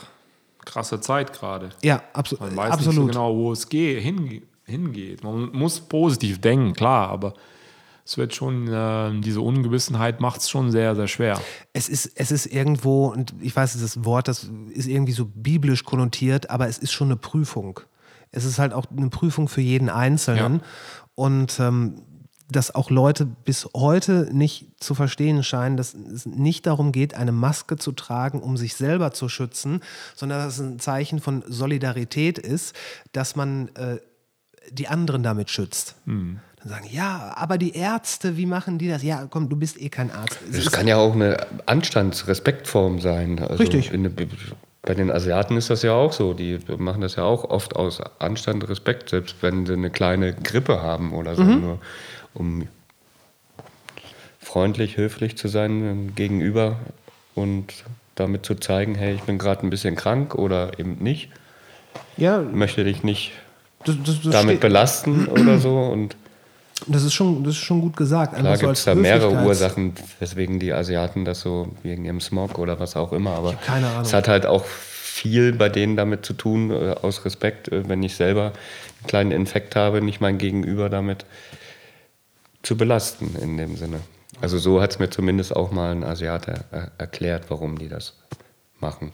krasse 0.65 0.99
Zeit 1.01 1.33
gerade. 1.33 1.69
Ja, 1.83 2.01
abso 2.13 2.37
Man 2.39 2.55
weiß 2.55 2.71
absolut. 2.71 2.87
nicht 2.87 2.95
so 2.95 3.05
genau, 3.07 3.35
wo 3.35 3.51
es 3.51 3.67
geht, 3.69 4.01
hinge 4.01 4.41
hingeht. 4.65 5.23
Man 5.23 5.51
muss 5.51 5.81
positiv 5.81 6.39
denken, 6.41 6.73
klar, 6.73 7.09
aber 7.09 7.33
es 8.05 8.17
wird 8.17 8.35
schon, 8.35 8.67
äh, 8.67 9.21
diese 9.21 9.41
Ungewissenheit 9.41 10.19
macht 10.19 10.41
es 10.41 10.49
schon 10.49 10.71
sehr, 10.71 10.95
sehr 10.95 11.07
schwer. 11.07 11.41
Es 11.71 11.87
ist, 11.87 12.11
es 12.15 12.31
ist 12.31 12.45
irgendwo, 12.45 13.07
und 13.07 13.33
ich 13.39 13.55
weiß, 13.55 13.79
das 13.79 14.03
Wort, 14.03 14.27
das 14.27 14.49
ist 14.71 14.87
irgendwie 14.87 15.13
so 15.13 15.25
biblisch 15.25 15.83
konnotiert, 15.83 16.49
aber 16.49 16.67
es 16.67 16.77
ist 16.77 16.91
schon 16.91 17.07
eine 17.07 17.15
Prüfung. 17.15 17.79
Es 18.31 18.45
ist 18.45 18.59
halt 18.59 18.73
auch 18.73 18.85
eine 18.95 19.09
Prüfung 19.09 19.47
für 19.47 19.61
jeden 19.61 19.89
Einzelnen. 19.89 20.55
Ja. 20.55 20.61
Und 21.15 21.59
ähm, 21.59 22.01
dass 22.49 22.75
auch 22.75 22.89
Leute 22.89 23.25
bis 23.25 23.67
heute 23.75 24.29
nicht 24.31 24.71
zu 24.83 24.95
verstehen 24.95 25.43
scheinen, 25.43 25.77
dass 25.77 25.93
es 25.93 26.25
nicht 26.25 26.65
darum 26.65 26.91
geht, 26.91 27.15
eine 27.15 27.31
Maske 27.31 27.77
zu 27.77 27.91
tragen, 27.93 28.41
um 28.41 28.57
sich 28.57 28.75
selber 28.75 29.11
zu 29.11 29.29
schützen, 29.29 29.81
sondern 30.15 30.39
dass 30.39 30.55
es 30.55 30.59
ein 30.59 30.79
Zeichen 30.79 31.19
von 31.19 31.43
Solidarität 31.47 32.37
ist, 32.37 32.75
dass 33.11 33.35
man 33.35 33.69
äh, 33.75 33.99
die 34.71 34.87
anderen 34.87 35.23
damit 35.23 35.49
schützt. 35.49 35.95
Hm. 36.05 36.39
Dann 36.59 36.69
sagen, 36.69 36.87
ja, 36.91 37.33
aber 37.35 37.57
die 37.57 37.75
Ärzte, 37.75 38.37
wie 38.37 38.45
machen 38.45 38.77
die 38.77 38.87
das? 38.87 39.03
Ja, 39.03 39.27
komm, 39.29 39.49
du 39.49 39.55
bist 39.55 39.81
eh 39.81 39.89
kein 39.89 40.11
Arzt. 40.11 40.39
Es 40.49 40.63
Das 40.63 40.73
kann 40.73 40.87
ja 40.87 40.97
auch 40.97 41.13
eine 41.13 41.45
Anstands-Respektform 41.65 43.01
sein. 43.01 43.39
Also 43.39 43.55
Richtig. 43.55 43.91
in 43.91 44.03
bei 44.85 44.93
den 44.93 45.11
Asiaten 45.11 45.55
ist 45.55 45.69
das 45.69 45.81
ja 45.81 45.93
auch 45.93 46.11
so. 46.11 46.33
Die 46.33 46.59
machen 46.77 47.01
das 47.01 47.15
ja 47.15 47.23
auch 47.23 47.45
oft 47.45 47.75
aus 47.75 48.01
Anstand, 48.19 48.67
Respekt, 48.67 49.09
selbst 49.09 49.37
wenn 49.41 49.65
sie 49.65 49.73
eine 49.73 49.89
kleine 49.89 50.33
Grippe 50.33 50.81
haben 50.81 51.13
oder 51.13 51.35
so, 51.35 51.43
nur 51.43 51.79
um 52.33 52.67
freundlich, 54.39 54.97
höflich 54.97 55.37
zu 55.37 55.47
sein 55.47 55.83
ähm, 55.83 56.15
gegenüber 56.15 56.77
und 57.33 57.73
damit 58.15 58.45
zu 58.45 58.55
zeigen, 58.55 58.95
hey, 58.95 59.15
ich 59.15 59.21
bin 59.23 59.37
gerade 59.37 59.65
ein 59.65 59.69
bisschen 59.69 59.95
krank 59.95 60.35
oder 60.35 60.77
eben 60.77 60.97
nicht, 60.99 61.29
ja, 62.17 62.39
möchte 62.41 62.83
dich 62.83 63.03
nicht 63.03 63.31
das, 63.85 63.95
das, 64.05 64.21
das, 64.21 64.31
damit 64.31 64.59
belasten 64.59 65.27
oder 65.27 65.59
so. 65.59 65.77
Und 65.77 66.15
das, 66.87 67.03
ist 67.03 67.13
schon, 67.13 67.43
das 67.43 67.53
ist 67.53 67.61
schon 67.61 67.81
gut 67.81 67.95
gesagt. 67.95 68.35
Klar 68.35 68.57
gibt 68.57 68.73
es 68.73 68.83
da 68.85 68.95
mehrere 68.95 69.43
Ursachen, 69.45 69.93
weswegen 70.19 70.59
die 70.59 70.73
Asiaten 70.73 71.25
das 71.25 71.41
so 71.41 71.69
wegen 71.83 72.05
ihrem 72.05 72.21
Smog 72.21 72.57
oder 72.59 72.79
was 72.79 72.95
auch 72.95 73.13
immer. 73.13 73.31
Aber 73.31 73.53
keine 73.53 73.87
Ahnung. 73.87 74.01
es 74.01 74.13
hat 74.13 74.27
halt 74.27 74.45
auch 74.45 74.65
viel 74.65 75.53
bei 75.53 75.69
denen 75.69 75.95
damit 75.95 76.25
zu 76.25 76.33
tun, 76.33 76.71
äh, 76.71 76.95
aus 77.01 77.23
Respekt, 77.25 77.71
äh, 77.71 77.87
wenn 77.87 78.01
ich 78.03 78.15
selber 78.15 78.45
einen 78.45 79.07
kleinen 79.07 79.31
Infekt 79.31 79.75
habe, 79.75 80.01
nicht 80.01 80.21
mein 80.21 80.37
Gegenüber 80.37 80.89
damit 80.89 81.25
zu 82.63 82.75
belasten 82.77 83.35
in 83.41 83.57
dem 83.57 83.75
Sinne. 83.75 83.99
Also 84.41 84.57
so 84.57 84.81
hat 84.81 84.91
es 84.91 84.99
mir 84.99 85.09
zumindest 85.09 85.55
auch 85.55 85.71
mal 85.71 85.91
ein 85.91 86.03
Asiate 86.03 86.65
äh, 86.71 86.87
erklärt, 86.97 87.45
warum 87.49 87.77
die 87.77 87.89
das 87.89 88.15
machen. 88.79 89.11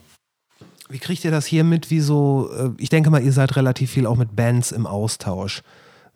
Wie 0.90 1.00
kriegt 1.00 1.24
ihr 1.24 1.32
das 1.32 1.46
hier 1.46 1.64
mit? 1.64 1.92
Wie 1.92 2.00
so, 2.00 2.50
äh, 2.52 2.72
ich 2.78 2.90
denke 2.90 3.12
mal, 3.12 3.22
ihr 3.22 3.32
seid 3.32 3.56
relativ 3.56 3.92
viel 3.92 4.08
auch 4.08 4.18
mit 4.18 4.36
Bands 4.36 4.72
im 4.72 4.88
Austausch. 4.88 5.62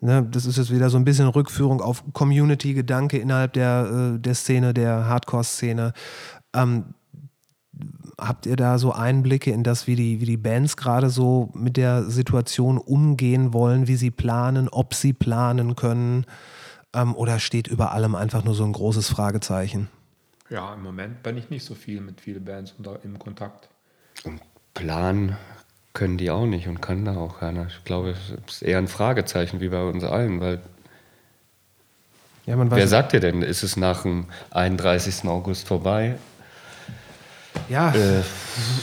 Ne, 0.00 0.26
das 0.30 0.44
ist 0.44 0.58
jetzt 0.58 0.70
wieder 0.70 0.90
so 0.90 0.98
ein 0.98 1.04
bisschen 1.04 1.28
Rückführung 1.28 1.80
auf 1.80 2.04
Community-Gedanke 2.12 3.16
innerhalb 3.16 3.54
der, 3.54 4.14
äh, 4.16 4.20
der 4.20 4.34
Szene, 4.34 4.74
der 4.74 5.06
Hardcore-Szene. 5.06 5.92
Ähm, 6.52 6.94
habt 8.18 8.46
ihr 8.46 8.56
da 8.56 8.78
so 8.78 8.92
Einblicke 8.92 9.50
in 9.50 9.62
das, 9.62 9.86
wie 9.86 9.96
die, 9.96 10.20
wie 10.20 10.26
die 10.26 10.36
Bands 10.36 10.76
gerade 10.76 11.08
so 11.08 11.50
mit 11.54 11.76
der 11.76 12.04
Situation 12.04 12.78
umgehen 12.78 13.52
wollen, 13.52 13.88
wie 13.88 13.96
sie 13.96 14.10
planen, 14.10 14.68
ob 14.68 14.92
sie 14.92 15.12
planen 15.12 15.76
können? 15.76 16.26
Ähm, 16.92 17.14
oder 17.14 17.38
steht 17.38 17.68
über 17.68 17.92
allem 17.92 18.14
einfach 18.14 18.44
nur 18.44 18.54
so 18.54 18.64
ein 18.64 18.72
großes 18.72 19.08
Fragezeichen? 19.08 19.88
Ja, 20.50 20.74
im 20.74 20.82
Moment 20.82 21.22
bin 21.22 21.36
ich 21.36 21.48
nicht 21.48 21.64
so 21.64 21.74
viel 21.74 22.00
mit 22.00 22.20
vielen 22.20 22.44
Bands 22.44 22.74
unter, 22.76 23.02
im 23.04 23.18
Kontakt. 23.18 23.68
Und 24.24 24.40
planen 24.74 25.36
können 25.94 26.18
die 26.18 26.30
auch 26.30 26.46
nicht 26.46 26.66
und 26.66 26.82
kann 26.82 27.04
da 27.04 27.16
auch 27.16 27.38
keiner. 27.38 27.68
Ich 27.68 27.84
glaube, 27.84 28.10
es 28.10 28.52
ist 28.52 28.62
eher 28.62 28.78
ein 28.78 28.88
Fragezeichen 28.88 29.60
wie 29.60 29.68
bei 29.68 29.82
uns 29.82 30.02
allen, 30.02 30.40
weil 30.40 30.60
Ja, 32.46 32.56
wer 32.58 32.88
sagt 32.88 33.12
dir 33.12 33.20
denn, 33.20 33.42
ist 33.42 33.62
es 33.62 33.76
nach 33.76 34.02
dem 34.02 34.26
31. 34.50 35.24
August 35.28 35.68
vorbei? 35.68 36.16
Ja, 37.68 37.94
Äh, 37.94 38.22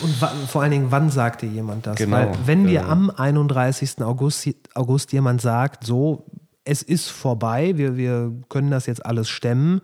und 0.02 0.16
vor 0.48 0.62
allen 0.62 0.72
Dingen, 0.72 0.92
wann 0.92 1.10
sagt 1.10 1.42
dir 1.42 1.50
jemand 1.50 1.86
das? 1.86 1.98
Genau, 1.98 2.18
Weil 2.18 2.32
wenn 2.46 2.66
dir 2.66 2.82
äh, 2.82 2.86
am 2.86 3.10
31. 3.10 4.02
August, 4.02 4.48
August 4.74 5.12
jemand 5.12 5.42
sagt, 5.42 5.86
so, 5.86 6.26
es 6.64 6.82
ist 6.82 7.10
vorbei, 7.10 7.78
wir, 7.78 7.98
wir 7.98 8.32
können 8.50 8.72
das 8.72 8.86
jetzt 8.86 9.06
alles 9.06 9.30
stemmen, 9.30 9.82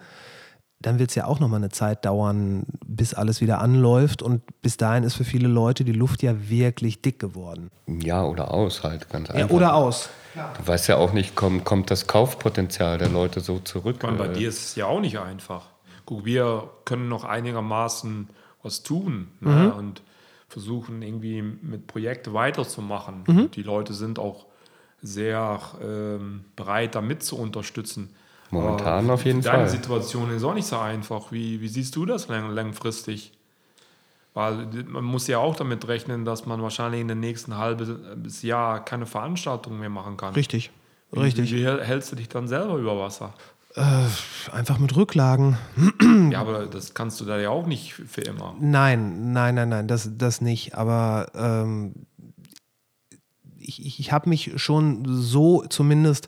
dann 0.80 1.00
wird 1.00 1.10
es 1.10 1.16
ja 1.16 1.26
auch 1.26 1.40
nochmal 1.40 1.60
eine 1.60 1.70
Zeit 1.70 2.06
dauern, 2.06 2.66
bis 2.86 3.14
alles 3.14 3.42
wieder 3.42 3.60
anläuft. 3.60 4.22
Und 4.22 4.44
bis 4.62 4.78
dahin 4.78 5.04
ist 5.04 5.16
für 5.16 5.24
viele 5.24 5.48
Leute 5.48 5.84
die 5.84 5.92
Luft 5.92 6.22
ja 6.22 6.50
wirklich 6.50 7.02
dick 7.02 7.20
geworden. 7.20 7.70
Ja, 7.88 8.24
oder 8.24 8.52
aus 8.54 8.84
halt, 8.84 9.10
ganz 9.10 9.30
Ja, 9.30 9.36
einfach. 9.36 9.50
oder 9.56 9.74
aus. 9.74 10.10
Du 10.36 10.68
weißt 10.68 10.88
ja 10.88 10.98
auch 10.98 11.14
nicht, 11.14 11.36
kommt, 11.36 11.66
kommt 11.66 11.90
das 11.90 12.06
Kaufpotenzial 12.06 13.00
der 13.00 13.10
Leute 13.10 13.40
so 13.40 13.58
zurück? 13.60 14.04
Meine, 14.04 14.18
bei 14.18 14.28
Äh, 14.28 14.34
dir 14.34 14.50
ist 14.50 14.64
es 14.64 14.76
ja 14.76 14.86
auch 14.86 15.02
nicht 15.02 15.18
einfach. 15.18 15.66
Guck, 16.06 16.26
wir 16.26 16.70
können 16.86 17.10
noch 17.10 17.24
einigermaßen 17.24 18.30
was 18.62 18.84
tun 18.84 19.30
ne? 19.40 19.74
und 19.74 20.02
versuchen 20.48 21.02
irgendwie 21.02 21.42
mit 21.42 21.88
Projekten 21.88 22.34
weiterzumachen. 22.34 23.50
Die 23.54 23.64
Leute 23.64 23.94
sind 23.94 24.20
auch 24.20 24.46
sehr 25.02 25.60
ähm, 25.82 26.46
bereit, 26.56 26.96
damit 26.96 27.24
zu 27.24 27.38
unterstützen. 27.38 28.12
Momentan 28.50 29.06
Aber 29.06 29.14
auf 29.16 29.26
jeden 29.26 29.42
deine 29.42 29.60
Fall. 29.60 29.70
Situation 29.70 30.32
ist 30.32 30.44
auch 30.44 30.54
nicht 30.54 30.68
so 30.68 30.78
einfach. 30.78 31.32
Wie, 31.32 31.60
wie 31.62 31.68
siehst 31.68 31.96
du 31.96 32.06
das 32.06 32.28
lang, 32.28 32.52
langfristig? 32.52 33.34
Weil 34.34 34.68
man 34.88 35.04
muss 35.04 35.28
ja 35.28 35.40
auch 35.40 35.56
damit 35.56 35.88
rechnen, 35.88 36.24
dass 36.24 36.46
man 36.46 36.62
wahrscheinlich 36.62 37.02
in 37.02 37.08
den 37.08 37.20
nächsten 37.20 37.58
halbes 37.58 38.42
Jahr 38.44 38.86
keine 38.86 39.06
Veranstaltungen 39.06 39.80
mehr 39.80 39.90
machen 39.90 40.16
kann. 40.16 40.34
Richtig. 40.34 40.72
Wie- 41.12 41.20
Richtig. 41.20 41.52
Wie, 41.52 41.58
wie 41.58 41.66
hältst 41.66 42.12
du 42.12 42.16
dich 42.16 42.30
dann 42.30 42.48
selber 42.48 42.76
über 42.76 43.00
Wasser? 43.00 43.34
Äh, 43.76 44.06
einfach 44.52 44.78
mit 44.80 44.96
Rücklagen. 44.96 45.58
Ja, 46.32 46.40
aber 46.42 46.66
das 46.68 46.94
kannst 46.94 47.20
du 47.22 47.26
da 47.26 47.38
ja 47.40 47.50
auch 47.50 47.66
nicht 47.68 47.94
für 47.94 48.22
immer. 48.22 48.56
Nein, 48.60 49.32
nein, 49.34 49.56
nein, 49.56 49.70
nein, 49.70 49.88
das, 49.88 50.10
das 50.18 50.42
nicht. 50.42 50.76
Aber 50.76 51.28
ähm, 51.36 51.94
ich, 53.60 53.86
ich, 53.86 54.00
ich 54.00 54.12
habe 54.12 54.30
mich 54.30 54.54
schon 54.56 55.04
so 55.08 55.64
zumindest 55.70 56.28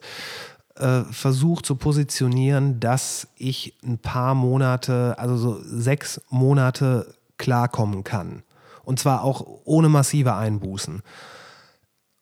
äh, 0.80 1.04
versucht 1.12 1.66
zu 1.66 1.76
positionieren, 1.76 2.80
dass 2.80 3.28
ich 3.36 3.78
ein 3.84 3.98
paar 3.98 4.36
Monate, 4.36 5.16
also 5.18 5.38
so 5.38 5.60
sechs 5.62 6.22
Monate 6.30 7.14
klarkommen 7.38 8.04
kann. 8.04 8.44
Und 8.84 9.00
zwar 9.00 9.24
auch 9.24 9.46
ohne 9.66 9.90
massive 9.90 10.36
Einbußen. 10.36 11.02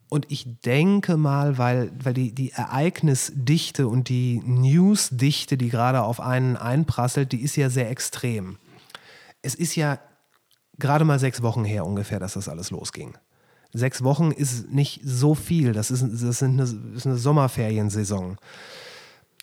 Und 0.10 0.26
ich 0.30 0.62
denke 0.62 1.18
mal, 1.18 1.58
weil, 1.58 1.92
weil 2.02 2.14
die, 2.14 2.34
die 2.34 2.52
Ereignisdichte 2.52 3.88
und 3.88 4.10
die 4.10 4.42
Newsdichte, 4.46 5.58
die 5.58 5.70
gerade 5.70 6.02
auf 6.02 6.20
einen 6.20 6.56
einprasselt, 6.56 7.34
die 7.34 7.42
ist 7.42 7.58
ja 7.58 7.70
sehr 7.70 7.90
extrem. 7.90 8.58
Es 9.42 9.54
ist 9.54 9.76
ja 9.76 10.00
gerade 10.80 11.06
mal 11.06 11.20
sechs 11.20 11.42
Wochen 11.42 11.66
her 11.66 11.86
ungefähr, 11.86 12.20
dass 12.20 12.34
das 12.34 12.48
alles 12.48 12.72
losging. 12.72 13.18
Sechs 13.78 14.04
Wochen 14.04 14.32
ist 14.32 14.72
nicht 14.72 15.02
so 15.04 15.36
viel. 15.36 15.72
Das 15.74 15.92
ist, 15.92 16.02
das 16.04 16.40
sind 16.40 16.60
eine, 16.60 16.64
ist 16.96 17.06
eine 17.06 17.18
Sommerferiensaison. 17.18 18.38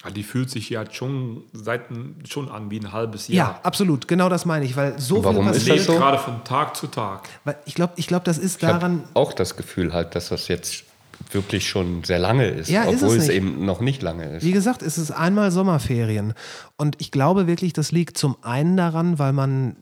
Ja, 0.04 0.10
Die 0.10 0.22
fühlt 0.22 0.50
sich 0.50 0.68
ja 0.70 0.84
schon 0.90 1.44
seit 1.52 1.82
schon 2.28 2.50
an 2.50 2.70
wie 2.70 2.78
ein 2.80 2.92
halbes 2.92 3.28
Ja, 3.28 3.34
Jahr. 3.34 3.60
absolut. 3.62 4.06
Genau 4.08 4.28
das 4.28 4.44
meine 4.44 4.64
ich, 4.64 4.76
weil 4.76 4.98
so 4.98 5.22
Warum 5.24 5.44
viel 5.46 5.54
ist 5.54 5.58
passiert. 5.60 5.78
das 5.78 5.86
Lebt 5.86 5.96
so? 5.96 5.96
gerade 6.04 6.18
von 6.18 6.44
Tag 6.44 6.76
zu 6.76 6.86
Tag. 6.88 7.28
Weil 7.44 7.56
ich 7.64 7.74
glaube, 7.74 7.94
ich 7.96 8.06
glaub, 8.06 8.24
das 8.24 8.36
ist 8.38 8.62
Ich 8.62 8.68
habe 8.68 8.78
daran. 8.80 9.04
auch 9.14 9.32
das 9.32 9.56
Gefühl 9.56 9.92
halt, 9.92 10.14
dass 10.14 10.28
das 10.28 10.48
jetzt 10.48 10.84
wirklich 11.30 11.68
schon 11.68 12.02
sehr 12.04 12.18
lange 12.18 12.46
ist, 12.48 12.68
Ja, 12.68 12.82
ist 12.84 13.02
obwohl 13.02 13.16
es 13.16 13.22
es, 13.22 13.28
nicht. 13.28 13.36
eben 13.36 13.64
noch 13.64 13.80
nicht 13.80 14.02
lange 14.02 14.36
ist. 14.36 14.44
Wie 14.44 14.52
gesagt, 14.52 14.82
es 14.82 14.98
ist 14.98 15.10
einmal 15.12 15.50
Sommerferien. 15.52 16.34
Und 16.76 16.96
ich 17.00 17.10
glaube 17.10 17.46
wirklich, 17.46 17.72
das 17.72 17.92
liegt 17.92 18.18
zum 18.18 18.36
einen 18.42 18.76
daran, 18.76 19.18
weil 19.18 19.32
man 19.32 19.76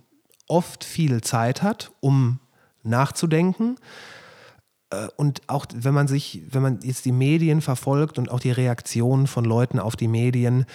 oft 0.47 0.85
viel 0.85 1.21
Zeit 1.23 1.63
hat, 1.63 1.91
um 2.01 2.39
nachzudenken. 2.85 3.77
Äh, 4.93 5.09
Und 5.17 5.43
auch 5.49 5.67
wenn 5.75 5.95
man 5.95 6.07
sich, 6.07 6.43
wenn 6.51 6.63
man 6.63 6.81
jetzt 6.83 7.05
die 7.05 7.13
Medien 7.13 7.61
verfolgt 7.61 8.19
und 8.19 8.31
auch 8.31 8.41
die 8.41 8.51
Reaktionen 8.51 9.27
von 9.27 9.45
Leuten 9.45 9.79
auf 9.79 9.97
die 9.97 10.09
Medien, 10.09 10.67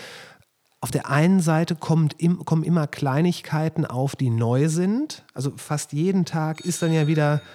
auf 0.80 0.92
der 0.92 1.10
einen 1.10 1.40
Seite 1.40 1.76
kommt 1.76 2.16
im, 2.22 2.46
kommen 2.46 2.64
immer 2.64 2.86
Kleinigkeiten 2.88 3.86
auf, 3.86 4.16
die 4.16 4.30
neu 4.30 4.70
sind. 4.70 5.24
Also 5.34 5.54
fast 5.56 5.92
jeden 5.94 6.26
Tag 6.26 6.62
ist 6.62 6.82
dann 6.82 6.94
ja 6.94 7.08
wieder. 7.08 7.42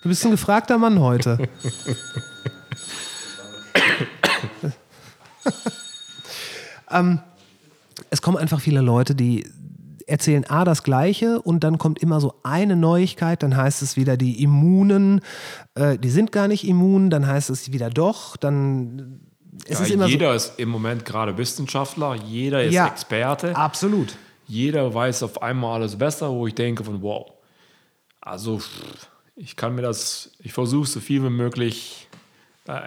Du 0.00 0.08
bist 0.08 0.24
ein 0.24 0.30
gefragter 0.30 0.78
Mann 0.78 1.00
heute. 1.00 1.48
ähm, 6.88 7.18
es 8.08 8.22
kommen 8.22 8.36
einfach 8.36 8.60
viele 8.60 8.80
Leute, 8.80 9.16
die 9.16 9.44
erzählen 10.08 10.44
A 10.48 10.64
das 10.64 10.82
Gleiche 10.82 11.40
und 11.40 11.64
dann 11.64 11.78
kommt 11.78 12.00
immer 12.00 12.20
so 12.20 12.34
eine 12.42 12.76
Neuigkeit, 12.76 13.42
dann 13.42 13.56
heißt 13.56 13.82
es 13.82 13.96
wieder, 13.96 14.16
die 14.16 14.42
Immunen, 14.42 15.20
äh, 15.74 15.98
die 15.98 16.10
sind 16.10 16.32
gar 16.32 16.48
nicht 16.48 16.66
immun, 16.66 17.10
dann 17.10 17.26
heißt 17.26 17.50
es 17.50 17.72
wieder 17.72 17.90
doch, 17.90 18.36
dann 18.36 19.20
es 19.66 19.78
Ja, 19.78 19.84
ist 19.84 19.90
immer 19.90 20.06
jeder 20.06 20.34
ist 20.34 20.58
im 20.58 20.68
Moment 20.68 21.04
gerade 21.04 21.36
Wissenschaftler, 21.36 22.14
jeder 22.14 22.62
ist 22.62 22.74
Ja. 22.74 22.86
Experte, 22.86 23.48
so. 23.48 23.54
Absolut. 23.54 24.16
jeder 24.46 24.92
weiß 24.94 25.22
auf 25.22 25.42
einmal 25.42 25.80
alles 25.80 25.96
besser, 25.96 26.30
wo 26.30 26.46
ich 26.46 26.54
denke 26.54 26.84
von 26.84 27.02
wow. 27.02 27.32
Also 28.20 28.60
ich 29.36 29.56
kann 29.56 29.74
mir 29.74 29.82
das, 29.82 30.32
ich 30.40 30.52
versuche 30.52 30.88
so 30.88 31.00
viel 31.00 31.22
wie 31.22 31.30
möglich 31.30 32.07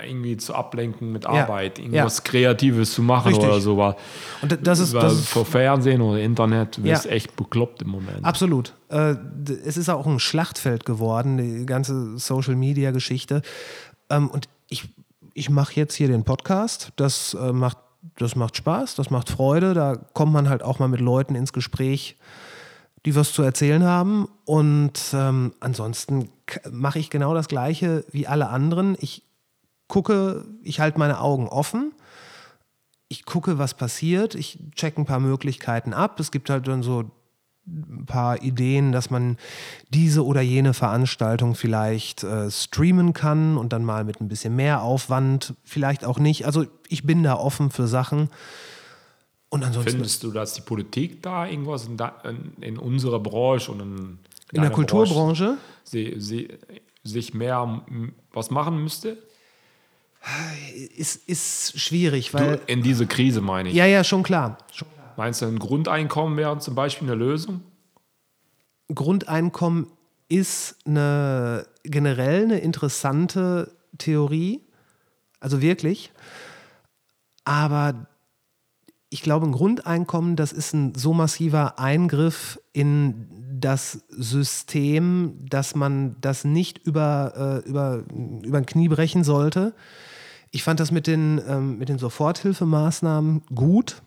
irgendwie 0.06 0.38
zu 0.38 0.54
ablenken 0.54 1.12
mit 1.12 1.24
Ja. 1.24 1.32
Arbeit, 1.32 1.80
irgendwas 1.80 2.24
Kreatives 2.24 2.94
zu 2.94 3.02
machen 3.02 3.30
Richtig. 3.30 3.48
oder 3.50 3.60
so. 3.60 3.78
Weil, 3.78 3.96
Und 4.42 4.58
das 4.66 4.80
ist, 4.80 4.94
das 4.94 5.14
ist 5.14 5.28
vor 5.30 5.46
Fernsehen 5.46 6.02
oder 6.02 6.20
Internet 6.20 6.84
wirst 6.84 7.06
Ja. 7.06 7.12
echt 7.12 7.36
bekloppt 7.36 7.82
im 7.82 7.90
Moment. 7.90 8.24
Absolut. 8.24 8.74
Äh, 8.90 9.16
es 9.66 9.78
ist 9.78 9.90
auch 9.90 10.06
ein 10.06 10.20
Schlachtfeld 10.20 10.86
geworden, 10.86 11.38
die 11.38 11.66
ganze 11.66 12.18
Social-Media-Geschichte. 12.18 13.42
Ähm, 14.10 14.30
und 14.30 14.48
ich, 14.68 14.88
ich 15.34 15.50
mache 15.50 15.74
jetzt 15.76 15.96
hier 15.96 16.08
den 16.08 16.24
Podcast. 16.24 16.92
Das, 16.96 17.34
äh, 17.34 17.52
macht, 17.52 17.78
das 18.18 18.36
macht 18.36 18.58
Spaß, 18.58 18.96
das 18.96 19.10
macht 19.10 19.30
Freude. 19.30 19.74
Da 19.74 19.96
kommt 20.14 20.34
man 20.34 20.48
halt 20.50 20.62
auch 20.64 20.80
mal 20.80 20.88
mit 20.90 21.00
Leuten 21.02 21.34
ins 21.36 21.54
Gespräch, 21.54 22.18
die 23.06 23.16
was 23.16 23.34
zu 23.34 23.42
erzählen 23.42 23.84
haben. 23.84 24.28
Und 24.46 25.00
ähm, 25.14 25.54
ansonsten 25.60 26.30
mache 26.70 27.00
ich 27.00 27.10
genau 27.10 27.34
das 27.34 27.48
Gleiche 27.48 28.06
wie 28.12 28.28
alle 28.28 28.50
anderen. 28.50 28.96
Ich 29.00 29.24
gucke, 29.92 30.46
ich 30.64 30.80
halte 30.80 30.98
meine 30.98 31.22
Augen 31.22 31.48
offen 31.48 31.94
ich 33.12 33.26
gucke, 33.26 33.58
was 33.58 33.74
passiert, 33.74 34.36
ich 34.36 34.58
check 34.74 34.98
ein 34.98 35.06
paar 35.06 35.20
Möglichkeiten 35.20 35.94
ab. 35.94 36.18
Es 36.22 36.32
gibt 36.32 36.50
halt 36.50 36.66
dann 36.66 36.82
so 36.82 37.12
ein 37.68 38.06
paar 38.06 38.42
Ideen, 38.42 38.94
dass 38.94 39.10
man 39.10 39.36
diese 39.89 40.26
oder 40.26 40.39
jene 40.39 40.74
Veranstaltung 40.74 41.56
vielleicht 41.56 42.24
äh, 42.24 42.50
streamen 42.50 43.12
kann 43.12 43.58
und 43.58 43.74
dann 43.74 43.84
mal 43.84 44.06
mit 44.06 44.22
ein 44.22 44.30
bisschen 44.30 44.56
mehr 44.56 44.82
Aufwand, 44.82 45.56
vielleicht 45.66 46.06
auch 46.06 46.20
nicht. 46.20 46.46
Also 46.46 46.66
ich 46.88 47.04
bin 47.04 47.22
da 47.22 47.36
offen 47.36 47.70
für 47.70 47.86
Sachen. 47.86 48.30
Und 49.50 49.66
ansonsten 49.66 49.92
Findest 49.92 50.24
du, 50.24 50.32
dass 50.32 50.54
die 50.54 50.62
Politik 50.62 51.22
da 51.22 51.46
irgendwas 51.46 51.88
in, 51.88 51.98
da, 51.98 52.16
in, 52.24 52.54
in 52.62 52.78
unserer 52.78 53.20
Branche 53.20 53.74
und 53.74 53.82
in, 53.82 54.20
in 54.54 54.62
der 54.62 54.72
Kulturbranche, 54.72 55.44
Branche 55.44 55.58
sie, 55.84 56.16
sie, 56.18 56.48
sich 57.04 57.34
mehr 57.34 57.84
was 58.32 58.52
machen 58.52 58.82
müsste? 58.82 59.18
Ist, 60.95 61.28
ist 61.28 61.80
schwierig, 61.80 62.32
Du, 62.32 62.38
weil. 62.38 62.61
in 62.67 62.84
diese 62.84 63.07
Krise 63.07 63.41
meine 63.41 63.69
ich. 63.69 63.76
ja, 63.76 63.86
ja, 63.86 64.03
schon 64.03 64.24
klar. 64.24 64.57
Schon 64.72 64.88
klar. 64.93 65.13
Meinst 65.17 65.41
du, 65.41 65.45
ein 65.45 65.59
Grundeinkommen 65.59 66.38
wäre 66.38 66.57
zum 66.59 66.76
Beispiel 66.76 67.07
eine 67.07 67.15
Lösung? 67.15 67.61
Grundeinkommen 68.93 69.88
ist 70.30 70.78
eine 70.86 71.65
generell 71.84 72.43
eine 72.43 72.59
interessante 72.59 73.72
Theorie, 73.97 74.61
also 75.39 75.61
wirklich. 75.61 76.11
Aber 77.43 78.07
ich 79.09 79.22
glaube, 79.24 79.47
ein 79.47 79.51
Grundeinkommen, 79.51 80.36
das 80.36 80.53
ist 80.53 80.74
ein 80.74 80.95
so 80.95 81.13
massiver 81.13 81.80
Eingriff 81.80 82.59
in 82.72 83.28
das 83.59 84.03
System, 84.09 85.45
dass 85.49 85.76
man 85.76 86.15
das 86.22 86.45
nicht 86.45 86.78
über, 86.86 87.61
äh, 87.65 87.69
über, 87.69 88.03
über 88.43 88.57
ein 88.57 88.65
Knie 88.65 88.88
brechen 88.88 89.24
sollte. 89.24 89.74
Ich 90.52 90.64
fand 90.64 90.80
das 90.80 90.91
mit 90.91 91.08
den, 91.08 91.41
ähm, 91.47 91.78
mit 91.78 91.89
den 91.89 91.97
Soforthilfemaßnahmen 91.97 93.43
gut. 93.56 94.02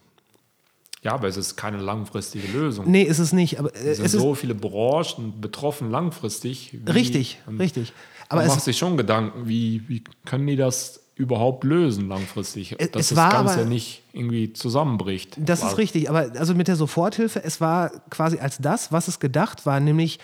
Ja, 1.03 1.13
aber 1.13 1.29
es 1.29 1.37
ist 1.37 1.57
keine 1.57 1.79
langfristige 1.79 2.47
Lösung. 2.49 2.91
Nee, 2.91 3.03
ist 3.03 3.19
es 3.19 3.33
nicht. 3.33 3.59
Aber 3.59 3.75
äh, 3.75 3.79
es 3.79 3.97
sind 3.97 4.07
es 4.07 4.15
ist 4.15 4.21
so 4.21 4.35
viele 4.35 4.55
Branchen 4.55 5.41
betroffen 5.41 5.91
langfristig. 5.91 6.73
wie- 6.85 6.91
richtig, 6.91 7.39
und 7.47 7.59
richtig. 7.61 7.93
Aber 8.29 8.41
man 8.41 8.47
es 8.49 8.55
macht 8.55 8.65
sich 8.65 8.79
schon 8.79 8.97
Gedanken, 8.97 9.47
wie, 9.49 9.87
wie 9.89 10.03
können 10.25 10.47
die 10.47 10.57
das 10.57 11.01
überhaupt 11.15 11.65
lösen 11.65 12.09
langfristig. 12.09 12.75
Es- 12.79 12.91
dass 12.91 13.11
es 13.11 13.17
das 13.17 13.31
Ganze 13.33 13.55
aber- 13.61 13.65
nicht 13.67 14.03
irgendwie 14.13 14.53
zusammenbricht. 14.53 15.37
Das 15.39 15.63
War- 15.63 15.71
ist 15.73 15.79
richtig, 15.79 16.09
aber 16.11 16.33
also 16.39 16.55
mit 16.55 16.69
der 16.69 16.77
Soforthilfe, 16.77 17.43
es 17.45 17.61
war 17.61 17.91
quasi 18.11 18.39
als 18.39 18.59
das, 18.59 18.91
was 18.91 19.09
es 19.09 19.21
gedacht 19.21 19.65
war, 19.67 19.81
nämlich 19.81 20.19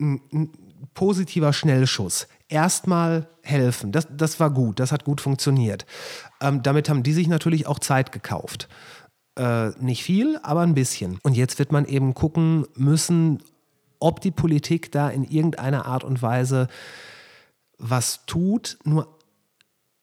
ein, 0.00 0.20
ein 0.32 0.50
positiver 0.94 1.52
Schnellschuss. 1.52 2.26
Erstmal 2.50 3.28
helfen, 3.42 3.92
das, 3.92 4.08
das 4.10 4.40
war 4.40 4.50
gut, 4.50 4.80
das 4.80 4.92
hat 4.92 5.04
gut 5.04 5.20
funktioniert. 5.20 5.86
Ähm, 6.40 6.62
damit 6.62 6.88
haben 6.88 7.02
die 7.02 7.12
sich 7.12 7.28
natürlich 7.28 7.66
auch 7.66 7.78
Zeit 7.78 8.12
gekauft. 8.12 8.68
Äh, 9.38 9.70
nicht 9.80 10.02
viel, 10.02 10.38
aber 10.42 10.60
ein 10.60 10.74
bisschen. 10.74 11.18
Und 11.22 11.36
jetzt 11.36 11.58
wird 11.58 11.70
man 11.70 11.86
eben 11.86 12.12
gucken 12.12 12.66
müssen, 12.74 13.42
ob 14.00 14.20
die 14.20 14.32
Politik 14.32 14.90
da 14.90 15.08
in 15.08 15.24
irgendeiner 15.24 15.86
Art 15.86 16.02
und 16.02 16.22
Weise 16.22 16.68
was 17.78 18.26
tut. 18.26 18.78
Nur 18.84 19.16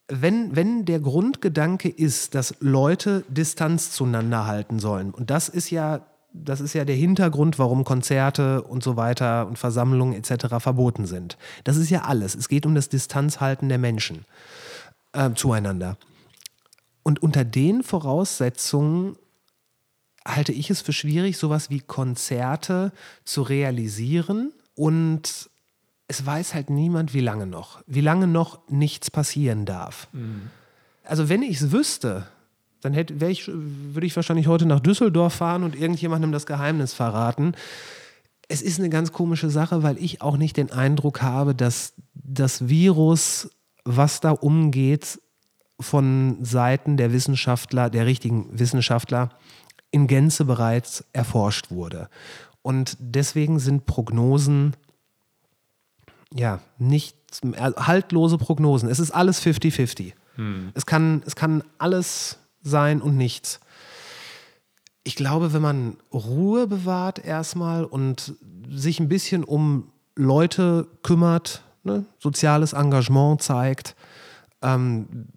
wenn, 0.08 0.56
wenn 0.56 0.86
der 0.86 1.00
Grundgedanke 1.00 1.90
ist, 1.90 2.34
dass 2.34 2.56
Leute 2.62 3.26
Distanz 3.28 3.92
zueinander 3.92 4.48
halten 4.48 4.80
sollen, 4.80 5.12
und 5.12 5.30
das 5.30 5.50
ist 5.50 5.70
ja, 5.70 6.06
das 6.44 6.62
ist 6.62 6.74
ja 6.74 6.86
der 6.86 6.96
Hintergrund, 6.96 7.60
warum 7.60 7.84
Konzerte 7.84 8.62
und 8.64 8.84
so 8.84 8.98
weiter 8.98 9.48
und 9.48 9.58
Versammlungen 9.58 10.14
etc. 10.14 10.56
verboten 10.60 11.06
sind. 11.06 11.38
Das 11.64 11.78
ist 11.78 11.90
ja 11.90 12.04
alles. 12.04 12.36
Es 12.36 12.50
geht 12.50 12.66
um 12.66 12.76
das 12.76 12.90
Distanzhalten 12.90 13.70
der 13.70 13.78
Menschen 13.78 14.26
äh, 15.14 15.32
zueinander. 15.34 15.98
Und 17.04 17.22
unter 17.24 17.46
den 17.46 17.84
Voraussetzungen 17.84 19.16
halte 20.26 20.52
ich 20.52 20.70
es 20.70 20.82
für 20.82 20.94
schwierig, 20.94 21.38
sowas 21.38 21.70
wie 21.70 21.80
Konzerte 21.80 22.92
zu 23.24 23.42
realisieren 23.42 24.52
und 24.76 25.50
es 26.08 26.26
weiß 26.26 26.54
halt 26.54 26.70
niemand, 26.70 27.14
wie 27.14 27.22
lange 27.22 27.48
noch. 27.48 27.82
Wie 27.86 28.02
lange 28.02 28.28
noch 28.28 28.60
nichts 28.70 29.12
passieren 29.12 29.66
darf. 29.66 30.08
Also 31.04 31.30
wenn 31.30 31.42
ich 31.42 31.62
es 31.62 31.72
wüsste, 31.72 32.28
dann 32.82 32.94
hätte, 32.94 33.14
ich, 33.28 33.48
würde 33.48 34.06
ich 34.06 34.16
wahrscheinlich 34.16 34.48
heute 34.48 34.66
nach 34.66 34.80
Düsseldorf 34.80 35.36
fahren 35.36 35.64
und 35.64 35.76
irgendjemandem 35.76 36.32
das 36.32 36.46
Geheimnis 36.46 36.94
verraten. 36.94 37.54
Es 38.48 38.62
ist 38.62 38.80
eine 38.80 38.90
ganz 38.90 39.12
komische 39.12 39.50
Sache, 39.50 39.84
weil 39.84 39.98
ich 39.98 40.22
auch 40.22 40.38
nicht 40.38 40.58
den 40.58 40.72
Eindruck 40.72 41.22
habe, 41.22 41.54
dass 41.54 41.94
das 42.14 42.68
Virus, 42.70 43.50
was 43.84 44.20
da 44.20 44.32
umgeht, 44.32 45.20
von 45.80 46.38
Seiten 46.44 46.98
der 46.98 47.14
Wissenschaftler, 47.14 47.90
der 47.90 48.06
richtigen 48.06 48.48
Wissenschaftler, 48.58 49.30
in 49.92 50.08
Gänze 50.08 50.46
bereits 50.46 51.06
erforscht 51.14 51.72
wurde. 51.72 52.10
Und 52.62 52.98
deswegen 53.00 53.60
sind 53.60 53.86
Prognosen 53.86 54.76
ja, 56.34 56.60
nicht 56.78 57.16
äh, 57.44 57.72
haltlose 57.78 58.38
Prognosen. 58.38 58.90
Es 58.90 59.00
ist 59.00 59.12
alles 59.12 59.42
50-50. 59.42 60.14
Es, 60.74 60.86
kann, 60.86 61.24
es 61.26 61.36
kann 61.36 61.64
alles 61.78 62.38
sein 62.68 63.02
und 63.02 63.18
nichts. 63.18 63.60
Ich 65.04 65.16
glaube, 65.16 65.54
wenn 65.54 65.62
man 65.62 65.98
Ruhe 66.14 66.68
bewahrt 66.68 67.24
erstmal 67.24 67.86
und 67.86 68.36
sich 68.70 69.00
ein 69.00 69.08
bisschen 69.10 69.44
um 69.44 69.92
Leute 70.16 70.88
kümmert, 71.04 71.64
ne, 71.84 72.06
soziales 72.20 72.74
Engagement 72.74 73.42
zeigt, 73.42 73.96
ähm, 74.62 75.28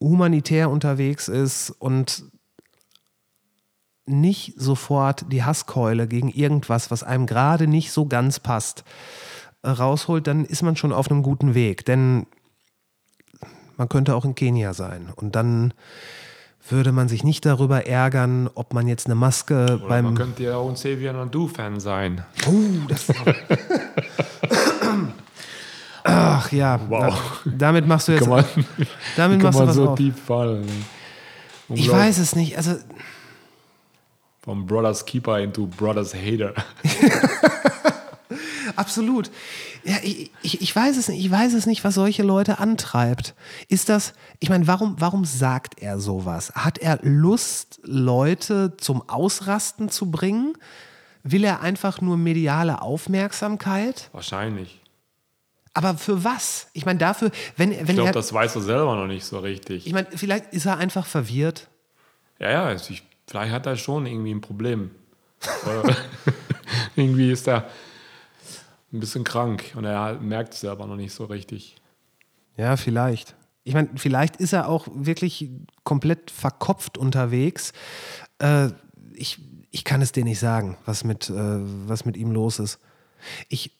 humanitär 0.00 0.70
unterwegs 0.70 1.28
ist 1.28 1.70
und 1.70 2.24
nicht 4.06 4.54
sofort 4.56 5.26
die 5.32 5.42
Hasskeule 5.42 6.06
gegen 6.06 6.28
irgendwas, 6.28 6.90
was 6.90 7.02
einem 7.02 7.26
gerade 7.26 7.66
nicht 7.66 7.90
so 7.92 8.06
ganz 8.06 8.38
passt, 8.40 8.84
äh, 9.62 9.70
rausholt, 9.70 10.26
dann 10.26 10.44
ist 10.44 10.62
man 10.62 10.76
schon 10.76 10.92
auf 10.92 11.10
einem 11.10 11.22
guten 11.22 11.54
Weg. 11.54 11.84
Denn 11.84 12.26
man 13.76 13.88
könnte 13.88 14.14
auch 14.14 14.24
in 14.24 14.34
Kenia 14.34 14.74
sein. 14.74 15.12
Und 15.14 15.34
dann 15.34 15.74
würde 16.68 16.92
man 16.92 17.08
sich 17.08 17.22
nicht 17.24 17.44
darüber 17.46 17.86
ärgern, 17.86 18.50
ob 18.54 18.72
man 18.74 18.88
jetzt 18.88 19.06
eine 19.06 19.14
Maske 19.14 19.64
Oder 19.64 19.88
beim. 19.88 20.04
man 20.06 20.14
könnte 20.14 20.42
ja 20.42 20.56
auch 20.56 20.68
ein 20.68 20.74
Xavier 20.74 21.12
Nadu-Fan 21.12 21.80
sein. 21.80 22.24
Oh, 22.46 22.52
das 22.88 23.06
Ach 26.04 26.52
ja, 26.52 26.80
Wow. 26.88 27.42
da, 27.44 27.50
damit 27.58 27.86
machst 27.86 28.08
du 28.08 28.12
jetzt. 28.12 28.22
Kann 28.22 28.30
man, 28.30 28.44
damit 29.16 29.40
kann 29.40 29.46
machst 29.52 29.60
du 29.60 29.66
was 29.66 29.74
so 29.74 29.88
auf. 29.90 29.98
tief 29.98 30.14
fallen. 30.24 30.64
Ich 31.68 31.80
Unglaublich. 31.80 31.92
weiß 31.92 32.18
es 32.18 32.36
nicht. 32.36 32.56
Also, 32.56 32.76
Vom 34.42 34.66
Brothers 34.66 35.04
Keeper 35.04 35.40
into 35.40 35.66
Brothers 35.66 36.14
Hater. 36.14 36.54
Absolut. 38.86 39.32
Ja, 39.82 39.96
ich, 40.04 40.30
ich, 40.42 40.60
ich 40.62 40.76
weiß 40.76 40.96
es 40.96 41.08
nicht. 41.08 41.18
Ich 41.24 41.28
weiß 41.30 41.54
es 41.54 41.66
nicht, 41.66 41.82
was 41.82 41.94
solche 41.94 42.22
Leute 42.22 42.60
antreibt. 42.60 43.34
Ist 43.66 43.88
das, 43.88 44.12
ich 44.38 44.48
meine, 44.48 44.68
warum, 44.68 44.94
warum 45.00 45.24
sagt 45.24 45.82
er 45.82 45.98
sowas? 45.98 46.52
Hat 46.54 46.78
er 46.78 47.00
Lust, 47.02 47.80
Leute 47.82 48.76
zum 48.76 49.08
Ausrasten 49.08 49.88
zu 49.88 50.08
bringen? 50.12 50.56
Will 51.24 51.42
er 51.42 51.62
einfach 51.62 52.00
nur 52.00 52.16
mediale 52.16 52.80
Aufmerksamkeit? 52.80 54.08
Wahrscheinlich. 54.12 54.80
Aber 55.74 55.98
für 55.98 56.22
was? 56.22 56.68
Ich 56.72 56.86
meine, 56.86 57.00
dafür, 57.00 57.32
wenn, 57.56 57.70
wenn 57.70 57.80
Ich 57.80 57.94
glaube, 57.94 58.10
er. 58.10 58.12
das 58.12 58.32
weiß 58.32 58.54
er 58.54 58.62
selber 58.62 58.94
noch 58.94 59.08
nicht 59.08 59.24
so 59.24 59.40
richtig. 59.40 59.84
ich 59.84 59.92
meine, 59.92 60.06
vielleicht 60.14 60.52
ist 60.54 60.66
er 60.66 60.78
einfach 60.78 61.06
verwirrt. 61.06 61.66
Ja, 62.38 62.50
ja, 62.52 62.64
also 62.66 62.92
ich, 62.92 63.02
vielleicht 63.26 63.52
hat 63.52 63.66
er 63.66 63.76
schon 63.76 64.06
irgendwie 64.06 64.32
ein 64.32 64.40
Problem. 64.40 64.92
Oder 65.64 65.96
irgendwie 66.96 67.32
ist 67.32 67.48
er 67.48 67.68
ein 68.96 69.00
bisschen 69.00 69.24
krank 69.24 69.72
und 69.76 69.84
er 69.84 70.14
merkt 70.20 70.54
es 70.54 70.60
selber 70.60 70.86
noch 70.86 70.96
nicht 70.96 71.12
so 71.12 71.24
richtig. 71.24 71.76
Ja, 72.56 72.76
vielleicht. 72.76 73.36
Ich 73.64 73.74
meine, 73.74 73.90
vielleicht 73.96 74.36
ist 74.36 74.52
er 74.52 74.68
auch 74.68 74.86
wirklich 74.92 75.50
komplett 75.84 76.30
verkopft 76.30 76.98
unterwegs. 76.98 77.72
Äh, 78.38 78.68
ich, 79.14 79.40
ich 79.70 79.84
kann 79.84 80.02
es 80.02 80.12
dir 80.12 80.24
nicht 80.24 80.38
sagen, 80.38 80.76
was 80.84 81.04
mit, 81.04 81.28
äh, 81.28 81.34
was 81.34 82.04
mit 82.04 82.16
ihm 82.16 82.30
los 82.30 82.58
ist. 82.58 82.78
Ich, 83.48 83.76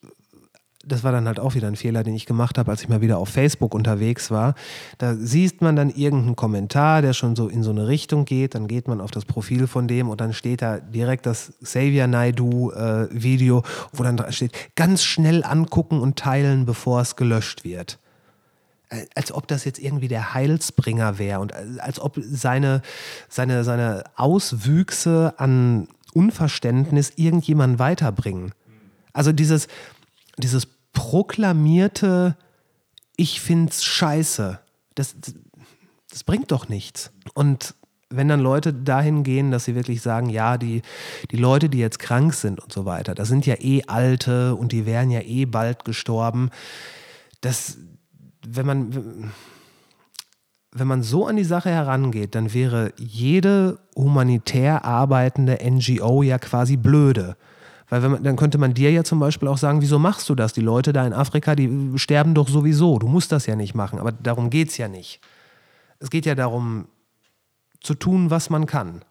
das 0.86 1.04
war 1.04 1.12
dann 1.12 1.26
halt 1.26 1.40
auch 1.40 1.54
wieder 1.54 1.68
ein 1.68 1.76
Fehler, 1.76 2.02
den 2.02 2.14
ich 2.14 2.26
gemacht 2.26 2.58
habe, 2.58 2.70
als 2.70 2.82
ich 2.82 2.88
mal 2.88 3.00
wieder 3.00 3.18
auf 3.18 3.28
Facebook 3.28 3.74
unterwegs 3.74 4.30
war. 4.30 4.54
Da 4.98 5.14
sieht 5.14 5.60
man 5.60 5.76
dann 5.76 5.90
irgendeinen 5.90 6.36
Kommentar, 6.36 7.02
der 7.02 7.12
schon 7.12 7.36
so 7.36 7.48
in 7.48 7.62
so 7.62 7.70
eine 7.70 7.88
Richtung 7.88 8.24
geht. 8.24 8.54
Dann 8.54 8.68
geht 8.68 8.88
man 8.88 9.00
auf 9.00 9.10
das 9.10 9.24
Profil 9.24 9.66
von 9.66 9.88
dem 9.88 10.08
und 10.08 10.20
dann 10.20 10.32
steht 10.32 10.62
da 10.62 10.78
direkt 10.78 11.26
das 11.26 11.52
Xavier 11.62 12.06
Naidu 12.06 12.70
äh, 12.70 13.08
Video, 13.10 13.62
wo 13.92 14.02
dann 14.02 14.32
steht, 14.32 14.52
ganz 14.76 15.02
schnell 15.02 15.44
angucken 15.44 16.00
und 16.00 16.16
teilen, 16.16 16.66
bevor 16.66 17.00
es 17.00 17.16
gelöscht 17.16 17.64
wird 17.64 17.98
Äh, 18.88 19.06
als 19.16 19.32
ob 19.32 19.48
das 19.48 19.64
jetzt 19.64 19.80
irgendwie 19.80 20.08
der 20.08 20.34
Heilsbringer 20.34 21.18
wäre 21.18 21.40
und 21.40 21.52
als 21.52 21.78
als 21.80 22.00
ob 22.00 22.18
seine, 22.20 22.82
seine, 23.28 23.64
seine 23.64 24.04
Auswüchse 24.14 25.34
an 25.38 25.88
Unverständnis 26.14 27.12
irgendjemanden 27.16 27.78
weiterbringen. 27.78 28.52
Also 29.12 29.32
dieses, 29.32 29.66
dieses 30.38 30.68
proklamierte, 30.96 32.36
ich 33.16 33.40
find's 33.40 33.84
scheiße, 33.84 34.58
das, 34.94 35.14
das 36.10 36.24
bringt 36.24 36.50
doch 36.50 36.70
nichts. 36.70 37.12
Und 37.34 37.74
wenn 38.08 38.28
dann 38.28 38.40
Leute 38.40 38.72
dahin 38.72 39.22
gehen, 39.22 39.50
dass 39.50 39.66
sie 39.66 39.74
wirklich 39.74 40.00
sagen, 40.00 40.30
ja, 40.30 40.56
die, 40.56 40.80
die 41.30 41.36
Leute, 41.36 41.68
die 41.68 41.78
jetzt 41.78 41.98
krank 41.98 42.32
sind 42.32 42.60
und 42.60 42.72
so 42.72 42.86
weiter, 42.86 43.14
das 43.14 43.28
sind 43.28 43.44
ja 43.44 43.56
eh 43.60 43.82
Alte 43.86 44.54
und 44.54 44.72
die 44.72 44.86
wären 44.86 45.10
ja 45.10 45.20
eh 45.20 45.44
bald 45.44 45.84
gestorben. 45.84 46.48
Das, 47.42 47.76
wenn 48.46 48.64
man, 48.64 49.32
wenn 50.72 50.86
man 50.86 51.02
so 51.02 51.26
an 51.26 51.36
die 51.36 51.44
Sache 51.44 51.68
herangeht, 51.68 52.34
dann 52.34 52.54
wäre 52.54 52.94
jede 52.96 53.78
humanitär 53.94 54.86
arbeitende 54.86 55.58
NGO 55.62 56.22
ja 56.22 56.38
quasi 56.38 56.78
blöde. 56.78 57.36
Weil 57.88 58.02
wenn 58.02 58.10
man, 58.12 58.22
dann 58.24 58.36
könnte 58.36 58.58
man 58.58 58.74
dir 58.74 58.90
ja 58.90 59.04
zum 59.04 59.20
Beispiel 59.20 59.48
auch 59.48 59.58
sagen, 59.58 59.80
wieso 59.80 59.98
machst 59.98 60.28
du 60.28 60.34
das? 60.34 60.52
Die 60.52 60.60
Leute 60.60 60.92
da 60.92 61.06
in 61.06 61.12
Afrika, 61.12 61.54
die 61.54 61.92
sterben 61.96 62.34
doch 62.34 62.48
sowieso. 62.48 62.98
Du 62.98 63.06
musst 63.06 63.30
das 63.32 63.46
ja 63.46 63.54
nicht 63.54 63.74
machen. 63.74 63.98
Aber 63.98 64.12
darum 64.12 64.50
geht 64.50 64.70
es 64.70 64.76
ja 64.76 64.88
nicht. 64.88 65.20
Es 65.98 66.10
geht 66.10 66.26
ja 66.26 66.34
darum, 66.34 66.86
zu 67.80 67.94
tun, 67.94 68.30
was 68.30 68.50
man 68.50 68.66
kann. 68.66 69.02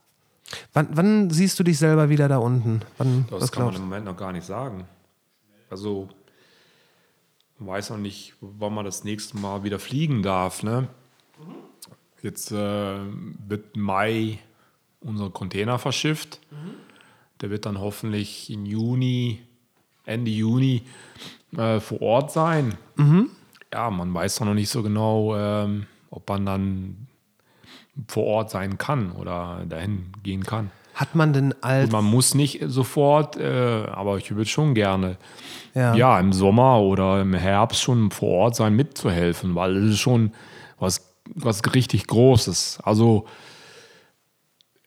Wann, 0.74 0.90
wann 0.92 1.30
siehst 1.30 1.58
du 1.60 1.64
dich 1.64 1.78
selber 1.80 2.10
wieder 2.10 2.28
da 2.28 2.38
unten? 2.38 2.82
Wann, 2.98 3.26
Das 3.30 3.44
was 3.44 3.52
kann 3.52 3.66
man 3.66 3.76
im 3.76 3.82
Moment 3.82 4.06
noch 4.06 4.18
gar 4.18 4.32
nicht 4.32 4.46
sagen. 4.46 4.86
Also, 5.70 6.10
man 7.58 7.70
weiß 7.70 7.92
noch 7.92 7.98
nicht, 7.98 8.34
wann 8.42 8.74
man 8.74 8.86
das 8.86 9.04
nächste 9.04 9.38
Mal 9.38 9.64
wieder 9.64 9.80
fliegen 9.80 10.22
darf. 10.22 10.62
Ne? 10.62 10.88
Jetzt 12.22 12.52
äh, 12.52 12.98
wird 13.48 13.76
Mai 13.76 14.40
unser 15.00 15.30
Container 15.30 15.80
verschifft. 15.80 16.40
Der 17.42 17.50
wird 17.50 17.66
dann 17.66 17.80
hoffentlich 17.80 18.50
im 18.50 18.66
Juni, 18.66 19.42
Ende 20.06 20.32
Juni 20.32 20.84
äh, 21.58 21.80
vor 21.80 22.02
Ort 22.02 22.32
sein. 22.32 22.76
Ja, 23.74 23.90
man 23.90 24.14
weiß 24.14 24.40
noch 24.42 24.54
nicht 24.54 24.70
so 24.70 24.84
genau, 24.84 25.36
ähm, 25.36 25.86
ob 26.10 26.30
man 26.30 26.46
dann 26.46 27.08
vor 28.08 28.24
Ort 28.26 28.50
sein 28.52 28.78
kann 28.78 29.12
oder 29.12 29.64
dahin 29.68 30.12
gehen 30.24 30.44
kann. 30.44 30.72
Hat 30.94 31.14
man 31.14 31.34
denn 31.34 31.54
als 31.62 31.86
Und 31.86 31.92
man 31.92 32.06
muss 32.06 32.36
nicht 32.36 32.62
sofort, 32.68 33.36
äh, 33.36 33.86
aber 33.92 34.18
ich 34.18 34.32
würde 34.32 34.50
schon 34.50 34.74
gerne 34.76 35.18
Ja. 35.74 35.94
ja. 35.94 36.20
im 36.20 36.32
Sommer 36.32 36.80
oder 36.80 37.22
im 37.22 37.34
Herbst 37.34 37.82
schon 37.82 38.12
vor 38.12 38.30
Ort 38.30 38.56
sein, 38.56 38.76
mitzuhelfen, 38.76 39.56
weil 39.56 39.76
es 39.76 39.94
ist 39.96 40.00
schon 40.00 40.32
was 40.80 41.14
was 41.34 41.62
richtig 41.74 42.08
Großes. 42.08 42.80
Also 42.84 43.26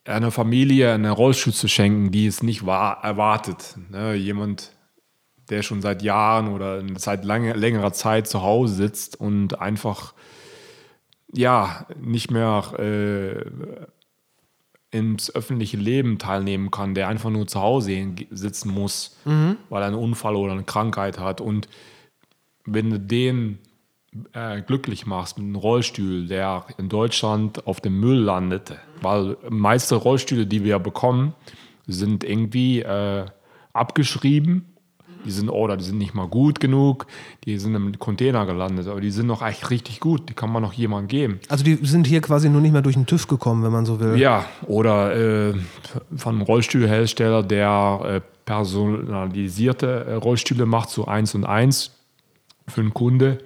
einer 0.09 0.31
Familie 0.31 0.93
einen 0.93 1.11
Rollstuhl 1.11 1.53
zu 1.53 1.69
schenken, 1.69 2.11
die 2.11 2.27
es 2.27 2.43
nicht 2.43 2.67
war, 2.67 3.05
erwartet. 3.05 3.77
Ne? 3.91 4.15
Jemand, 4.15 4.73
der 5.51 5.63
schon 5.63 5.83
seit 5.83 6.03
Jahren 6.03 6.49
oder 6.49 6.83
seit 6.97 7.25
lange, 7.25 7.53
längerer 7.53 7.93
Zeit 7.93 8.27
zu 8.27 8.43
Hause 8.43 8.75
sitzt 8.75 9.21
und 9.21 9.61
einfach 9.61 10.15
ja 11.33 11.87
nicht 12.01 12.31
mehr 12.31 12.75
äh, 12.79 13.45
ins 14.91 15.35
öffentliche 15.35 15.77
Leben 15.77 16.19
teilnehmen 16.19 16.71
kann, 16.71 16.95
der 16.95 17.09
einfach 17.09 17.31
nur 17.31 17.47
zu 17.47 17.61
Hause 17.61 18.15
sitzen 18.31 18.71
muss, 18.71 19.19
mhm. 19.25 19.57
weil 19.69 19.83
er 19.83 19.89
einen 19.89 19.97
Unfall 19.97 20.37
oder 20.37 20.53
eine 20.53 20.65
Krankheit 20.65 21.19
hat. 21.19 21.41
Und 21.41 21.69
wenn 22.65 22.91
du 22.91 22.99
den 22.99 23.59
äh, 24.33 24.63
glücklich 24.63 25.07
machst 25.07 25.39
mit 25.39 25.47
einem 25.47 25.57
Rollstuhl, 25.57 26.27
der 26.27 26.65
in 26.79 26.89
Deutschland 26.89 27.67
auf 27.67 27.81
dem 27.81 28.01
Müll 28.01 28.19
landet, 28.19 28.77
weil 29.03 29.37
meiste 29.51 29.97
Rollstühle, 29.97 30.47
die 30.47 30.65
wir 30.65 30.79
bekommen, 30.79 31.35
sind 31.87 32.25
irgendwie 32.25 32.81
äh, 32.81 33.27
abgeschrieben. 33.73 34.65
Die 35.25 35.33
sind 35.33 35.51
oder 35.51 35.77
die 35.77 35.85
sind 35.85 35.99
nicht 35.99 36.15
mal 36.15 36.29
gut 36.29 36.61
genug, 36.61 37.07
die 37.45 37.59
sind 37.59 37.75
im 37.75 37.99
Container 37.99 38.47
gelandet, 38.47 38.87
aber 38.87 39.01
die 39.01 39.11
sind 39.11 39.27
noch 39.27 39.43
echt 39.43 39.69
richtig 39.69 39.99
gut, 39.99 40.29
die 40.29 40.33
kann 40.33 40.51
man 40.51 40.63
noch 40.63 40.73
jemandem 40.73 41.09
geben. 41.09 41.41
Also 41.49 41.65
die 41.65 41.75
sind 41.83 42.07
hier 42.07 42.21
quasi 42.21 42.49
nur 42.49 42.61
nicht 42.61 42.73
mehr 42.73 42.83
durch 42.83 42.95
den 42.95 43.05
TÜV 43.05 43.27
gekommen, 43.27 43.65
wenn 43.65 43.73
man 43.73 43.85
so 43.85 43.99
will. 43.99 44.17
Ja, 44.17 44.47
oder 44.67 45.51
äh, 45.51 45.55
von 46.17 46.37
einem 46.37 46.43
Rollstuhlhersteller, 46.43 47.43
der 47.43 48.01
äh, 48.05 48.21
personalisierte 48.45 50.07
äh, 50.07 50.15
Rollstühle 50.15 50.67
macht, 50.67 50.89
so 50.89 51.07
eins 51.07 51.35
und 51.35 51.45
eins 51.45 51.91
für 52.69 52.81
einen 52.81 52.95
Kunde 52.95 53.41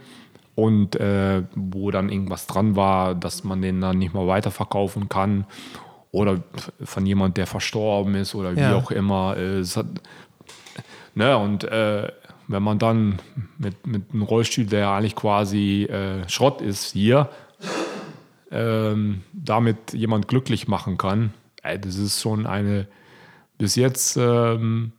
und 0.54 0.96
äh, 0.96 1.42
wo 1.54 1.90
dann 1.90 2.10
irgendwas 2.10 2.46
dran 2.46 2.76
war, 2.76 3.14
dass 3.14 3.44
man 3.44 3.62
den 3.62 3.80
dann 3.80 3.98
nicht 3.98 4.14
mehr 4.14 4.26
weiterverkaufen 4.26 5.08
kann 5.08 5.46
oder 6.10 6.42
von 6.82 7.06
jemand, 7.06 7.36
der 7.38 7.46
verstorben 7.46 8.14
ist 8.14 8.34
oder 8.34 8.52
ja. 8.52 8.70
wie 8.70 8.74
auch 8.74 8.90
immer. 8.90 9.36
Äh, 9.36 9.64
hat, 9.64 9.86
ne, 11.14 11.36
und 11.38 11.64
äh, 11.64 12.12
wenn 12.48 12.62
man 12.62 12.78
dann 12.78 13.18
mit, 13.58 13.86
mit 13.86 14.10
einem 14.12 14.22
Rollstuhl, 14.22 14.66
der 14.66 14.90
eigentlich 14.90 15.16
quasi 15.16 15.84
äh, 15.84 16.28
Schrott 16.28 16.60
ist, 16.60 16.92
hier, 16.92 17.30
ähm, 18.50 19.22
damit 19.32 19.94
jemand 19.94 20.28
glücklich 20.28 20.68
machen 20.68 20.98
kann, 20.98 21.32
ey, 21.62 21.80
das 21.80 21.96
ist 21.96 22.20
schon 22.20 22.46
eine 22.46 22.88
bis 23.56 23.76
jetzt 23.76 24.16
ähm, 24.18 24.92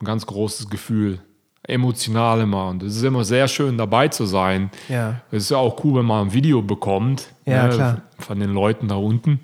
ein 0.00 0.04
ganz 0.04 0.26
großes 0.26 0.70
Gefühl 0.70 1.20
emotional 1.68 2.40
immer. 2.40 2.68
Und 2.68 2.82
es 2.82 2.96
ist 2.96 3.02
immer 3.04 3.24
sehr 3.24 3.46
schön, 3.46 3.78
dabei 3.78 4.08
zu 4.08 4.26
sein. 4.26 4.70
Ja. 4.88 5.20
Es 5.30 5.44
ist 5.44 5.50
ja 5.50 5.58
auch 5.58 5.84
cool, 5.84 6.00
wenn 6.00 6.06
man 6.06 6.28
ein 6.28 6.32
Video 6.32 6.62
bekommt 6.62 7.28
ja, 7.44 7.68
ne, 7.68 8.02
von 8.18 8.40
den 8.40 8.50
Leuten 8.50 8.88
da 8.88 8.96
unten. 8.96 9.40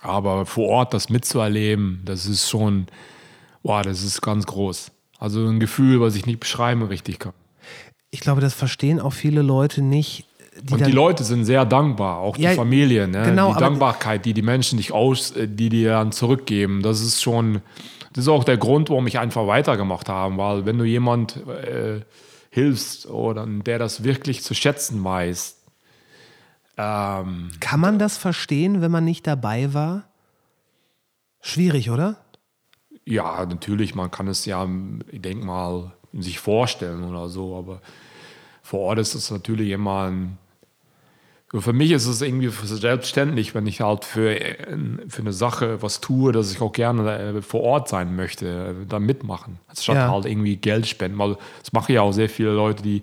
Aber 0.00 0.46
vor 0.46 0.68
Ort 0.68 0.94
das 0.94 1.10
mitzuerleben, 1.10 2.02
das 2.04 2.26
ist 2.26 2.48
schon, 2.48 2.86
boah, 3.62 3.82
das 3.82 4.02
ist 4.02 4.22
ganz 4.22 4.46
groß. 4.46 4.92
Also 5.18 5.44
ein 5.46 5.58
Gefühl, 5.60 6.00
was 6.00 6.14
ich 6.14 6.26
nicht 6.26 6.40
beschreiben 6.40 6.82
richtig 6.82 7.18
kann. 7.18 7.32
Ich 8.10 8.20
glaube, 8.20 8.40
das 8.40 8.54
verstehen 8.54 9.00
auch 9.00 9.12
viele 9.12 9.42
Leute 9.42 9.82
nicht. 9.82 10.26
Die 10.62 10.72
und 10.72 10.86
die 10.86 10.92
Leute 10.92 11.22
sind 11.24 11.44
sehr 11.44 11.66
dankbar, 11.66 12.18
auch 12.18 12.38
ja, 12.38 12.50
die 12.50 12.56
Familie. 12.56 13.08
Ne? 13.08 13.24
Genau, 13.24 13.52
die 13.52 13.60
Dankbarkeit, 13.60 14.24
die 14.24 14.32
die 14.32 14.42
Menschen 14.42 14.78
dich 14.78 14.92
aus, 14.92 15.32
äh, 15.32 15.48
die 15.48 15.68
dir 15.68 15.90
dann 15.90 16.12
zurückgeben, 16.12 16.82
das 16.82 17.00
ist 17.00 17.20
schon, 17.20 17.60
das 18.16 18.24
ist 18.24 18.28
auch 18.28 18.44
der 18.44 18.56
Grund, 18.56 18.88
warum 18.88 19.06
ich 19.06 19.18
einfach 19.18 19.46
weitergemacht 19.46 20.08
habe, 20.08 20.38
weil 20.38 20.64
wenn 20.64 20.78
du 20.78 20.84
jemand 20.84 21.46
äh, 21.46 22.00
hilfst 22.48 23.06
oder 23.10 23.46
der 23.46 23.78
das 23.78 24.04
wirklich 24.04 24.42
zu 24.42 24.54
schätzen 24.54 25.04
weiß. 25.04 25.62
Ähm, 26.78 27.50
Kann 27.60 27.80
man 27.80 27.98
das 27.98 28.16
verstehen, 28.16 28.80
wenn 28.80 28.90
man 28.90 29.04
nicht 29.04 29.26
dabei 29.26 29.74
war? 29.74 30.04
Schwierig, 31.42 31.90
oder? 31.90 32.16
Ja, 33.04 33.44
natürlich, 33.44 33.94
man 33.94 34.10
kann 34.10 34.28
es 34.28 34.46
ja, 34.46 34.66
ich 35.12 35.20
denke 35.20 35.44
mal, 35.44 35.92
sich 36.14 36.38
vorstellen 36.38 37.04
oder 37.04 37.28
so, 37.28 37.54
aber 37.56 37.82
vor 38.62 38.80
Ort 38.80 38.98
ist 38.98 39.14
es 39.14 39.30
natürlich 39.30 39.70
immer 39.70 40.04
ein 40.04 40.38
für 41.60 41.72
mich 41.72 41.92
ist 41.92 42.06
es 42.06 42.22
irgendwie 42.22 42.48
selbstständig, 42.48 43.54
wenn 43.54 43.66
ich 43.66 43.80
halt 43.80 44.04
für, 44.04 44.36
für 45.08 45.22
eine 45.22 45.32
Sache 45.32 45.82
was 45.82 46.00
tue, 46.00 46.32
dass 46.32 46.52
ich 46.52 46.60
auch 46.60 46.72
gerne 46.72 47.18
äh, 47.18 47.42
vor 47.42 47.62
Ort 47.62 47.88
sein 47.88 48.16
möchte, 48.16 48.76
äh, 48.82 48.86
da 48.86 48.98
mitmachen. 48.98 49.58
Statt 49.78 49.96
ja. 49.96 50.10
halt 50.10 50.26
irgendwie 50.26 50.56
Geld 50.56 50.86
spenden. 50.86 51.18
Weil 51.18 51.36
das 51.60 51.72
machen 51.72 51.92
ja 51.92 52.02
auch 52.02 52.12
sehr 52.12 52.28
viele 52.28 52.52
Leute, 52.52 52.82
die 52.82 53.02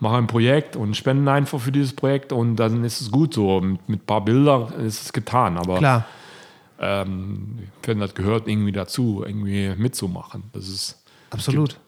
machen 0.00 0.16
ein 0.16 0.26
Projekt 0.26 0.76
und 0.76 0.96
spenden 0.96 1.28
einfach 1.28 1.60
für 1.60 1.72
dieses 1.72 1.92
Projekt 1.92 2.32
und 2.32 2.56
dann 2.56 2.84
ist 2.84 3.00
es 3.00 3.10
gut 3.10 3.34
so. 3.34 3.60
Mit, 3.60 3.88
mit 3.88 4.02
ein 4.02 4.06
paar 4.06 4.24
Bildern 4.24 4.72
ist 4.80 5.02
es 5.02 5.12
getan. 5.12 5.56
Aber 5.56 5.78
Klar. 5.78 6.06
Ähm, 6.80 7.58
ich 7.60 7.86
finde, 7.86 8.06
das 8.06 8.14
gehört 8.14 8.48
irgendwie 8.48 8.72
dazu, 8.72 9.22
irgendwie 9.24 9.74
mitzumachen. 9.76 10.44
Das 10.52 10.68
ist 10.68 11.04
absolut. 11.30 11.70
Gibt, 11.70 11.80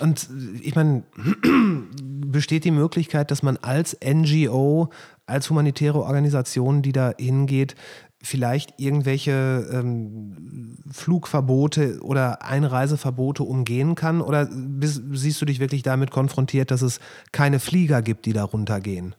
und 0.00 0.28
ich 0.62 0.74
meine, 0.74 1.04
besteht 2.02 2.64
die 2.64 2.70
Möglichkeit, 2.70 3.30
dass 3.30 3.42
man 3.42 3.56
als 3.58 3.96
NGO, 4.04 4.90
als 5.26 5.50
humanitäre 5.50 6.00
Organisation, 6.00 6.82
die 6.82 6.92
da 6.92 7.12
hingeht, 7.18 7.74
vielleicht 8.22 8.80
irgendwelche 8.80 9.68
ähm, 9.72 10.78
Flugverbote 10.90 12.00
oder 12.00 12.42
Einreiseverbote 12.42 13.42
umgehen 13.42 13.94
kann? 13.94 14.20
Oder 14.20 14.46
bist, 14.46 15.02
siehst 15.12 15.40
du 15.40 15.44
dich 15.44 15.60
wirklich 15.60 15.82
damit 15.82 16.10
konfrontiert, 16.10 16.70
dass 16.70 16.82
es 16.82 17.00
keine 17.32 17.60
Flieger 17.60 18.02
gibt, 18.02 18.26
die 18.26 18.32
da 18.32 18.44
runtergehen? 18.44 19.14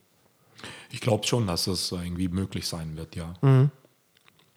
Ich 0.91 1.01
glaube 1.01 1.27
schon, 1.27 1.45
dass 1.45 1.67
es 1.67 1.91
irgendwie 1.91 2.29
möglich 2.29 2.67
sein 2.67 2.95
wird, 2.97 3.15
ja. 3.15 3.33
Mhm. 3.41 3.69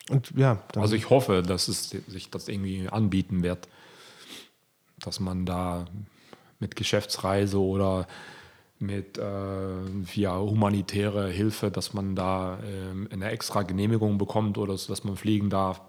Und 0.08 0.32
ja. 0.36 0.62
Also 0.76 0.94
ich 0.94 1.10
hoffe, 1.10 1.42
dass 1.42 1.68
es 1.68 1.90
sich 1.90 2.30
das 2.30 2.48
irgendwie 2.48 2.88
anbieten 2.88 3.42
wird 3.42 3.68
dass 5.00 5.20
man 5.20 5.46
da 5.46 5.86
mit 6.58 6.76
Geschäftsreise 6.76 7.60
oder 7.60 8.06
mit 8.78 9.18
äh, 9.18 9.22
ja, 10.14 10.38
humanitäre 10.38 11.28
Hilfe, 11.28 11.70
dass 11.70 11.94
man 11.94 12.14
da 12.14 12.58
äh, 12.58 13.12
eine 13.12 13.30
extra 13.30 13.62
Genehmigung 13.62 14.18
bekommt 14.18 14.58
oder 14.58 14.74
dass 14.74 15.04
man 15.04 15.16
fliegen 15.16 15.50
darf. 15.50 15.80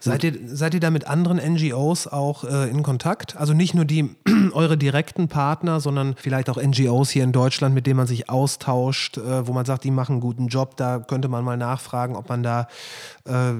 Seid 0.00 0.24
ihr, 0.24 0.34
seid 0.46 0.74
ihr 0.74 0.80
da 0.80 0.90
mit 0.90 1.06
anderen 1.06 1.38
NGOs 1.38 2.06
auch 2.06 2.44
äh, 2.44 2.70
in 2.70 2.82
Kontakt? 2.82 3.36
Also 3.36 3.52
nicht 3.52 3.74
nur 3.74 3.84
die 3.84 4.16
eure 4.52 4.76
direkten 4.76 5.28
Partner, 5.28 5.80
sondern 5.80 6.14
vielleicht 6.16 6.50
auch 6.50 6.60
NGOs 6.62 7.10
hier 7.10 7.24
in 7.24 7.32
Deutschland, 7.32 7.74
mit 7.74 7.86
denen 7.86 7.96
man 7.96 8.06
sich 8.06 8.30
austauscht, 8.30 9.18
äh, 9.18 9.46
wo 9.46 9.52
man 9.52 9.64
sagt, 9.64 9.84
die 9.84 9.90
machen 9.90 10.12
einen 10.12 10.20
guten 10.20 10.48
Job. 10.48 10.76
Da 10.76 10.98
könnte 10.98 11.28
man 11.28 11.44
mal 11.44 11.56
nachfragen, 11.56 12.16
ob 12.16 12.28
man 12.28 12.42
da 12.42 12.68
äh, 13.24 13.52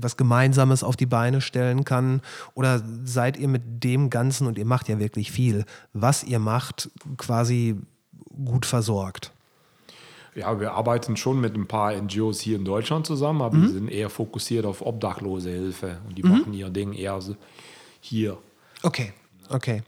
was 0.00 0.16
Gemeinsames 0.16 0.82
auf 0.82 0.96
die 0.96 1.06
Beine 1.06 1.40
stellen 1.40 1.84
kann. 1.84 2.20
Oder 2.54 2.82
seid 3.04 3.36
ihr 3.36 3.48
mit 3.48 3.84
dem 3.84 4.10
Ganzen, 4.10 4.46
und 4.46 4.58
ihr 4.58 4.66
macht 4.66 4.88
ja 4.88 4.98
wirklich 4.98 5.32
viel, 5.32 5.64
was 5.92 6.24
ihr 6.24 6.38
macht, 6.38 6.90
quasi 7.16 7.76
gut 8.44 8.66
versorgt? 8.66 9.32
Ja, 10.38 10.60
wir 10.60 10.72
arbeiten 10.72 11.16
schon 11.16 11.40
mit 11.40 11.56
ein 11.56 11.66
paar 11.66 11.92
NGOs 11.92 12.40
hier 12.40 12.56
in 12.56 12.64
Deutschland 12.64 13.06
zusammen, 13.06 13.42
aber 13.42 13.56
mhm. 13.56 13.62
die 13.62 13.72
sind 13.72 13.88
eher 13.88 14.08
fokussiert 14.08 14.66
auf 14.66 14.82
obdachlose 14.82 15.50
Hilfe 15.50 15.98
und 16.06 16.16
die 16.16 16.22
mhm. 16.22 16.30
machen 16.30 16.52
ihr 16.54 16.70
Ding 16.70 16.92
eher 16.92 17.18
hier. 18.00 18.38
Okay, 18.82 19.12
okay. 19.48 19.82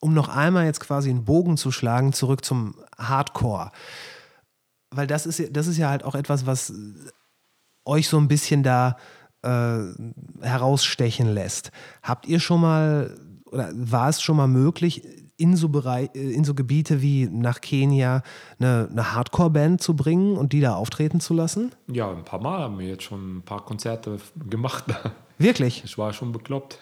Um 0.00 0.14
noch 0.14 0.28
einmal 0.28 0.64
jetzt 0.64 0.80
quasi 0.80 1.10
einen 1.10 1.24
Bogen 1.24 1.56
zu 1.56 1.70
schlagen, 1.70 2.12
zurück 2.12 2.44
zum 2.44 2.74
Hardcore. 2.96 3.72
Weil 4.90 5.06
das 5.06 5.26
ist, 5.26 5.54
das 5.54 5.66
ist 5.66 5.76
ja 5.76 5.90
halt 5.90 6.02
auch 6.02 6.14
etwas, 6.14 6.46
was 6.46 6.72
euch 7.84 8.08
so 8.08 8.16
ein 8.16 8.28
bisschen 8.28 8.62
da 8.62 8.96
äh, 9.42 9.80
herausstechen 10.40 11.28
lässt. 11.28 11.72
Habt 12.02 12.26
ihr 12.26 12.40
schon 12.40 12.60
mal 12.62 13.14
oder 13.52 13.70
war 13.74 14.08
es 14.08 14.22
schon 14.22 14.36
mal 14.38 14.48
möglich, 14.48 15.02
in 15.42 15.56
so, 15.56 15.68
Bereich, 15.68 16.10
äh, 16.14 16.32
in 16.32 16.44
so 16.44 16.54
Gebiete 16.54 17.02
wie 17.02 17.26
nach 17.26 17.60
Kenia 17.60 18.22
eine, 18.60 18.88
eine 18.90 19.12
Hardcore-Band 19.12 19.82
zu 19.82 19.94
bringen 19.96 20.36
und 20.36 20.52
die 20.52 20.60
da 20.60 20.76
auftreten 20.76 21.20
zu 21.20 21.34
lassen? 21.34 21.72
Ja, 21.88 22.10
ein 22.10 22.24
paar 22.24 22.40
Mal 22.40 22.60
haben 22.60 22.78
wir 22.78 22.86
jetzt 22.86 23.02
schon 23.02 23.38
ein 23.38 23.42
paar 23.42 23.64
Konzerte 23.64 24.18
gemacht. 24.48 24.84
Wirklich? 25.38 25.82
Ich 25.84 25.98
war 25.98 26.12
schon 26.12 26.30
bekloppt. 26.30 26.78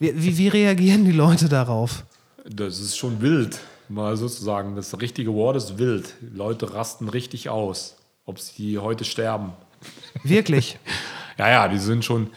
Wie, 0.00 0.12
wie, 0.20 0.36
wie 0.38 0.48
reagieren 0.48 1.04
die 1.04 1.12
Leute 1.12 1.48
darauf? 1.48 2.04
Das 2.44 2.80
ist 2.80 2.96
schon 2.96 3.20
wild, 3.20 3.60
mal 3.88 4.16
sozusagen. 4.16 4.74
Das 4.74 4.98
richtige 5.00 5.32
Wort 5.34 5.56
ist 5.56 5.78
wild. 5.78 6.14
Die 6.20 6.36
Leute 6.36 6.74
rasten 6.74 7.08
richtig 7.08 7.48
aus, 7.48 7.96
ob 8.24 8.40
sie 8.40 8.78
heute 8.78 9.04
sterben. 9.04 9.52
Wirklich? 10.24 10.78
ja, 11.38 11.48
ja, 11.48 11.68
die 11.68 11.78
sind 11.78 12.04
schon, 12.04 12.30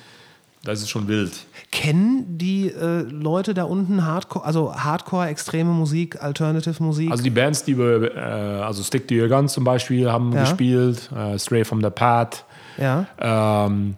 das 0.64 0.82
ist 0.82 0.90
schon 0.90 1.08
wild. 1.08 1.46
Kennen 1.72 2.38
die 2.38 2.68
äh, 2.68 3.02
Leute 3.02 3.54
da 3.54 3.64
unten 3.64 4.06
Hardcore, 4.06 4.46
also 4.46 4.74
Hardcore, 4.74 5.28
extreme 5.28 5.72
Musik, 5.72 6.22
Alternative 6.24 6.82
Musik? 6.82 7.12
Also 7.12 7.24
die 7.24 7.30
Bands, 7.30 7.66
die 7.66 7.78
wir, 7.78 8.16
äh, 8.16 8.20
also 8.20 8.82
Stick 8.82 9.08
to 9.08 9.16
Your 9.16 9.28
Guns 9.28 9.54
zum 9.54 9.66
Beispiel, 9.66 10.10
haben 10.10 10.32
ja. 10.32 10.42
gespielt, 10.42 11.12
äh, 11.12 11.38
Stray 11.38 11.66
from 11.66 11.82
the 11.82 11.90
Path. 11.90 12.46
Ja. 12.78 13.06
Ähm, 13.20 13.98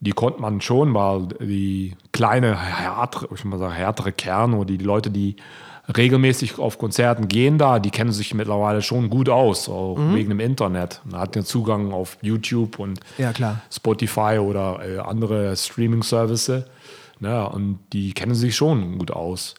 die 0.00 0.12
konnte 0.12 0.40
man 0.40 0.60
schon, 0.60 0.94
weil 0.94 1.28
die 1.40 1.94
kleine, 2.12 2.58
härtere, 2.58 3.28
ich 3.34 3.44
mal 3.44 3.58
sagen, 3.58 3.74
härtere 3.74 4.12
Kern 4.12 4.54
oder 4.54 4.64
die 4.64 4.78
Leute, 4.78 5.10
die 5.10 5.36
regelmäßig 5.96 6.58
auf 6.58 6.78
Konzerten 6.78 7.28
gehen 7.28 7.58
da, 7.58 7.78
die 7.78 7.90
kennen 7.90 8.12
sich 8.12 8.34
mittlerweile 8.34 8.82
schon 8.82 9.10
gut 9.10 9.28
aus, 9.28 9.68
auch 9.68 9.96
wegen 10.14 10.28
dem 10.30 10.40
Internet. 10.40 11.00
Man 11.04 11.20
hat 11.20 11.36
ja 11.36 11.42
Zugang 11.42 11.92
auf 11.92 12.16
YouTube 12.22 12.78
und 12.78 13.00
Ja. 13.18 13.32
Spotify 13.70 14.38
oder 14.40 14.80
äh, 14.86 14.98
andere 14.98 15.56
Streaming-Services. 15.56 16.64
Ne? 17.18 17.48
Und 17.50 17.78
die 17.92 18.12
kennen 18.12 18.34
sich 18.34 18.56
schon 18.56 18.98
gut 18.98 19.10
aus. 19.10 19.54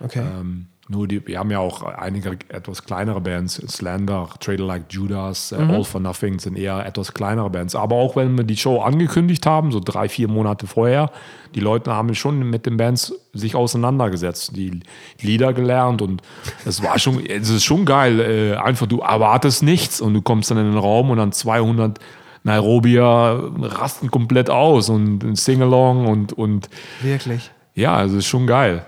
Okay. 0.00 0.20
Ähm, 0.40 0.66
nur 0.88 1.08
die, 1.08 1.26
wir 1.26 1.38
haben 1.38 1.50
ja 1.50 1.60
auch 1.60 1.82
einige 1.82 2.32
etwas 2.48 2.84
kleinere 2.84 3.20
Bands, 3.20 3.54
Slander, 3.68 4.28
Trader 4.38 4.64
Like 4.64 4.84
Judas, 4.90 5.52
äh, 5.52 5.58
Mhm. 5.58 5.70
All 5.70 5.84
for 5.84 6.00
Nothing 6.00 6.38
sind 6.38 6.58
eher 6.58 6.84
etwas 6.84 7.14
kleinere 7.14 7.48
Bands. 7.48 7.74
Aber 7.74 7.96
auch 7.96 8.16
wenn 8.16 8.36
wir 8.36 8.44
die 8.44 8.56
Show 8.56 8.80
angekündigt 8.82 9.46
haben, 9.46 9.72
so 9.72 9.80
drei, 9.80 10.10
vier 10.10 10.28
Monate 10.28 10.66
vorher, 10.66 11.10
die 11.54 11.60
Leute 11.60 11.92
haben 11.92 12.14
schon 12.14 12.50
mit 12.50 12.66
den 12.66 12.76
Bands 12.76 13.14
sich 13.32 13.54
auseinandergesetzt, 13.54 14.56
die 14.56 14.80
Lieder 15.20 15.54
gelernt 15.54 16.02
und 16.02 16.20
es 16.66 16.82
war 16.82 16.98
schon, 16.98 17.24
es 17.24 17.48
ist 17.48 17.64
schon 17.64 17.86
geil. 17.86 18.20
Äh, 18.20 18.56
einfach 18.56 18.86
du 18.86 19.00
erwartest 19.00 19.62
nichts 19.62 20.02
und 20.02 20.12
du 20.12 20.20
kommst 20.20 20.50
dann 20.50 20.58
in 20.58 20.66
den 20.66 20.78
Raum 20.78 21.10
und 21.10 21.16
dann 21.16 21.32
200 21.32 21.98
Nairobier 22.42 23.52
rasten 23.58 24.10
komplett 24.10 24.50
aus 24.50 24.90
und 24.90 25.34
Singalong 25.38 26.06
und, 26.06 26.34
und 26.34 26.68
Wirklich. 27.00 27.50
ja, 27.74 28.04
es 28.04 28.12
ist 28.12 28.26
schon 28.26 28.46
geil. 28.46 28.84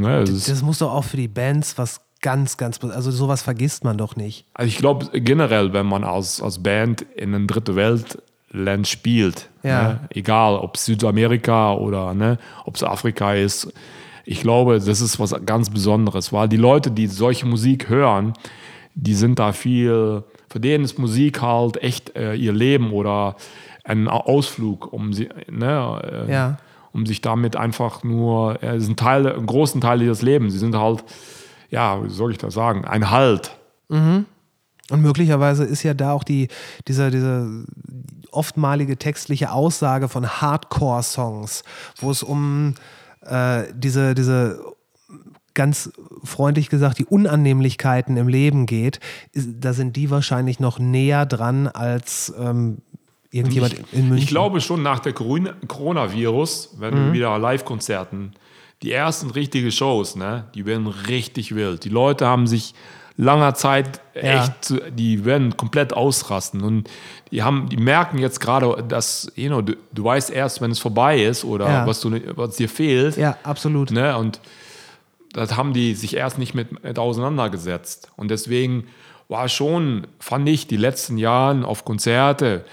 Ne, 0.00 0.18
es 0.22 0.30
ist, 0.30 0.48
Das 0.48 0.62
muss 0.62 0.78
doch 0.78 0.92
auch 0.92 1.04
für 1.04 1.16
die 1.16 1.28
Bands 1.28 1.76
was 1.78 2.00
ganz, 2.22 2.56
ganz, 2.56 2.78
also 2.84 3.10
sowas 3.10 3.42
vergisst 3.42 3.84
man 3.84 3.96
doch 3.96 4.16
nicht. 4.16 4.44
Also 4.54 4.68
ich 4.68 4.78
glaube 4.78 5.06
generell, 5.20 5.72
wenn 5.72 5.86
man 5.86 6.04
als, 6.04 6.42
als 6.42 6.62
Band 6.62 7.02
in 7.16 7.34
einem 7.34 7.46
dritte 7.46 7.76
Weltland 7.76 8.86
spielt, 8.88 9.48
Ja. 9.62 9.82
ne, 9.82 10.00
egal 10.10 10.56
ob 10.56 10.76
es 10.76 10.84
Südamerika 10.84 11.72
oder 11.74 12.12
ne, 12.14 12.38
ob 12.64 12.76
es 12.76 12.82
Afrika 12.82 13.34
ist, 13.34 13.72
ich 14.26 14.42
glaube, 14.42 14.78
das 14.80 15.00
ist 15.00 15.18
was 15.18 15.34
ganz 15.46 15.70
Besonderes, 15.70 16.32
weil 16.32 16.48
die 16.48 16.56
Leute, 16.58 16.90
die 16.90 17.06
solche 17.06 17.46
Musik 17.46 17.88
hören, 17.88 18.34
die 18.94 19.14
sind 19.14 19.38
da 19.38 19.52
viel, 19.52 20.22
für 20.50 20.60
denen 20.60 20.84
ist 20.84 20.98
Musik 20.98 21.40
halt 21.40 21.82
echt 21.82 22.14
äh, 22.16 22.34
ihr 22.34 22.52
Leben 22.52 22.92
oder 22.92 23.36
ein 23.82 24.08
Ausflug, 24.08 24.92
um 24.92 25.12
sie, 25.14 25.30
ne, 25.50 26.26
äh, 26.28 26.32
Ja. 26.32 26.58
Um 26.92 27.06
sich 27.06 27.20
damit 27.20 27.56
einfach 27.56 28.02
nur, 28.02 28.62
äh, 28.62 28.76
es 28.76 28.84
ist 28.84 28.88
ein 28.90 28.96
Teil, 28.96 29.26
einen 29.26 29.46
großen 29.46 29.80
Teil 29.80 30.02
ihres 30.02 30.22
Lebens. 30.22 30.52
Sie 30.52 30.58
sind 30.58 30.76
halt, 30.76 31.04
ja, 31.70 32.02
wie 32.02 32.10
soll 32.10 32.32
ich 32.32 32.38
das 32.38 32.54
sagen, 32.54 32.84
ein 32.84 33.10
Halt. 33.10 33.56
Und 34.90 35.02
möglicherweise 35.02 35.64
ist 35.64 35.82
ja 35.82 35.94
da 35.94 36.12
auch 36.12 36.24
die, 36.24 36.48
diese, 36.88 37.10
diese 37.10 37.64
oftmalige 38.32 38.96
textliche 38.96 39.52
Aussage 39.52 40.08
von 40.08 40.28
Hardcore-Songs, 40.28 41.62
wo 41.96 42.10
es 42.10 42.22
um 42.22 42.74
äh, 43.22 43.64
diese, 43.74 44.14
diese 44.14 44.60
ganz 45.54 45.92
freundlich 46.24 46.68
gesagt, 46.70 46.98
die 46.98 47.04
Unannehmlichkeiten 47.04 48.16
im 48.16 48.28
Leben 48.28 48.66
geht, 48.66 49.00
da 49.34 49.72
sind 49.72 49.96
die 49.96 50.10
wahrscheinlich 50.10 50.60
noch 50.60 50.78
näher 50.78 51.26
dran 51.26 51.66
als 51.66 52.32
ähm, 52.38 52.78
irgendjemand 53.30 53.74
in 53.92 54.08
München. 54.08 54.18
Ich 54.18 54.26
glaube 54.28 54.60
schon 54.60 54.82
nach 54.82 55.00
der 55.00 55.12
Corona- 55.12 55.54
Coronavirus, 55.68 56.76
wenn 56.78 56.94
Mhm. 56.94 57.06
wir 57.06 57.12
wieder 57.12 57.38
Live-Konzerten, 57.38 58.32
die 58.82 58.92
ersten 58.92 59.30
richtigen 59.30 59.70
Shows, 59.70 60.16
ne, 60.16 60.44
die 60.54 60.64
werden 60.66 60.86
richtig 60.86 61.54
wild. 61.54 61.84
Die 61.84 61.90
Leute 61.90 62.26
haben 62.26 62.46
sich 62.46 62.74
langer 63.16 63.54
Zeit 63.54 64.00
Ja. 64.14 64.20
echt, 64.44 64.64
zu- 64.64 64.80
die 64.90 65.24
werden 65.26 65.54
komplett 65.56 65.92
ausrasten 65.92 66.62
und 66.62 66.88
die 67.30 67.42
haben, 67.42 67.68
die 67.68 67.76
merken 67.76 68.16
jetzt 68.18 68.40
gerade, 68.40 68.82
dass, 68.82 69.30
you 69.36 69.48
know, 69.48 69.60
du, 69.60 69.74
du 69.92 70.04
weißt 70.04 70.30
erst, 70.30 70.62
wenn 70.62 70.70
es 70.70 70.78
vorbei 70.78 71.22
ist 71.22 71.44
oder 71.44 71.68
Ja. 71.68 71.86
was, 71.86 72.00
du, 72.00 72.10
was 72.36 72.56
dir 72.56 72.68
fehlt. 72.70 73.18
Ja, 73.18 73.36
absolut. 73.42 73.90
Ne? 73.90 74.16
Und 74.16 74.40
das 75.34 75.56
haben 75.56 75.74
die 75.74 75.94
sich 75.94 76.16
erst 76.16 76.38
nicht 76.38 76.54
mit, 76.54 76.82
mit 76.82 76.98
auseinandergesetzt. 76.98 78.10
Und 78.16 78.30
deswegen 78.30 78.86
war 79.28 79.48
schon, 79.50 80.06
fand 80.18 80.48
ich, 80.48 80.66
die 80.66 80.76
letzten 80.78 81.18
Jahre 81.18 81.66
auf 81.66 81.84
Konzerte, 81.84 82.64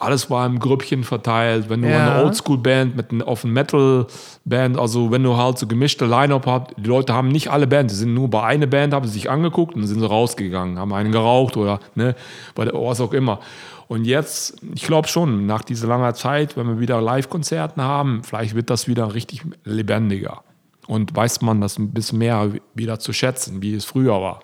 alles 0.00 0.30
war 0.30 0.46
im 0.46 0.58
Grüppchen 0.58 1.04
verteilt. 1.04 1.68
Wenn 1.68 1.82
du 1.82 1.90
Ja. 1.90 2.14
eine 2.14 2.24
Oldschool-Band 2.24 2.96
mit 2.96 3.12
einer 3.12 3.26
eine 3.28 3.52
Metal-Band, 3.52 4.78
also 4.78 5.10
wenn 5.10 5.22
du 5.22 5.36
halt 5.36 5.58
so 5.58 5.66
gemischte 5.66 6.06
Line-Up 6.06 6.46
hast, 6.46 6.66
die 6.78 6.88
Leute 6.88 7.12
haben 7.12 7.28
nicht 7.28 7.48
alle 7.48 7.66
Bands, 7.66 7.92
die 7.92 7.98
sind 7.98 8.14
nur 8.14 8.28
bei 8.28 8.42
einer 8.42 8.66
Band, 8.66 8.94
haben 8.94 9.06
sie 9.06 9.12
sich 9.12 9.30
angeguckt 9.30 9.74
und 9.74 9.82
dann 9.82 9.88
sind 9.88 10.00
sie 10.00 10.06
rausgegangen, 10.08 10.78
haben 10.78 10.92
einen 10.92 11.12
geraucht 11.12 11.56
oder 11.56 11.80
ne, 11.94 12.16
was 12.54 13.00
auch 13.00 13.12
immer. 13.12 13.40
Und 13.88 14.04
jetzt, 14.04 14.56
ich 14.74 14.82
glaube 14.82 15.08
schon, 15.08 15.46
nach 15.46 15.62
dieser 15.62 15.88
langen 15.88 16.14
Zeit, 16.14 16.56
wenn 16.56 16.66
wir 16.66 16.78
wieder 16.80 17.00
Live-Konzerten 17.00 17.82
haben, 17.82 18.22
vielleicht 18.22 18.54
wird 18.54 18.70
das 18.70 18.88
wieder 18.88 19.14
richtig 19.14 19.42
lebendiger. 19.64 20.42
Und 20.86 21.14
weiß 21.14 21.42
man 21.42 21.60
das 21.60 21.78
ein 21.78 21.92
bisschen 21.92 22.18
mehr 22.18 22.52
wieder 22.74 22.98
zu 22.98 23.12
schätzen, 23.12 23.62
wie 23.62 23.74
es 23.74 23.84
früher 23.84 24.20
war. 24.20 24.40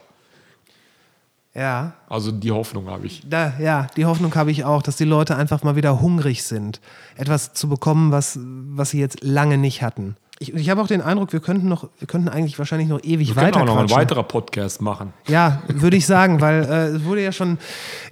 Ja. 1.57 1.95
Also 2.09 2.33
die 2.33 2.53
Hoffnung 2.53 2.89
habe 2.89 3.07
ich. 3.07 3.23
Da, 3.29 3.55
ja, 3.59 3.87
die 3.97 4.05
Hoffnung 4.05 4.35
habe 4.35 4.51
ich 4.51 4.65
auch, 4.65 4.83
dass 4.83 4.97
die 4.97 5.05
Leute 5.05 5.37
einfach 5.37 5.63
mal 5.63 5.75
wieder 5.75 6.01
hungrig 6.01 6.43
sind, 6.43 6.81
etwas 7.17 7.55
zu 7.55 7.69
bekommen, 7.69 8.13
was, 8.13 8.39
was 8.43 8.91
sie 8.91 9.01
jetzt 9.01 9.23
lange 9.23 9.57
nicht 9.57 9.83
hatten. 9.83 10.17
Ich, 10.39 10.53
ich 10.53 10.69
habe 10.69 10.83
auch 10.83 10.87
den 10.87 11.01
Eindruck, 11.01 11.33
wir 11.33 11.41
könnten 11.41 11.67
noch, 11.67 11.89
wir 11.99 12.07
könnten 12.07 12.29
eigentlich 12.29 12.59
wahrscheinlich 12.59 12.89
noch 12.89 13.03
ewig 13.03 13.35
Wir 13.35 13.37
weiter 13.37 13.63
auch 13.63 13.65
noch 13.65 13.79
einen 13.79 13.87
quatschen. 13.87 14.03
weiteren 14.03 14.29
Podcast 14.29 14.83
machen. 14.83 15.15
Ja, 15.29 15.63
würde 15.69 15.97
ich 15.97 16.05
sagen, 16.05 16.43
weil 16.43 16.63
äh, 16.65 16.87
es 16.89 17.05
wurde 17.05 17.25
ja 17.25 17.33
schon, 17.33 17.57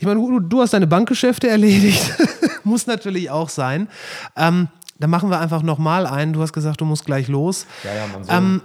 ich 0.01 0.07
meine, 0.07 0.19
du, 0.19 0.41
du 0.41 0.63
hast 0.63 0.73
deine 0.73 0.87
Bankgeschäfte 0.87 1.49
erledigt, 1.51 2.15
muss 2.65 2.87
natürlich 2.87 3.31
auch 3.31 3.51
sein. 3.51 3.89
Ähm, 4.37 4.69
dann 4.99 5.11
machen 5.11 5.29
wir 5.29 5.39
einfach 5.39 5.63
nochmal 5.63 6.07
einen. 6.07 6.33
Du 6.33 6.41
hast 6.41 6.55
gesagt, 6.55 6.81
du 6.81 6.87
musst 6.87 7.05
gleich 7.05 7.29
los. 7.29 7.67
Ja, 7.83 7.95
ja, 7.95 8.05
mein 8.11 8.25
Sohn. 8.25 8.37
Ähm, 8.37 8.63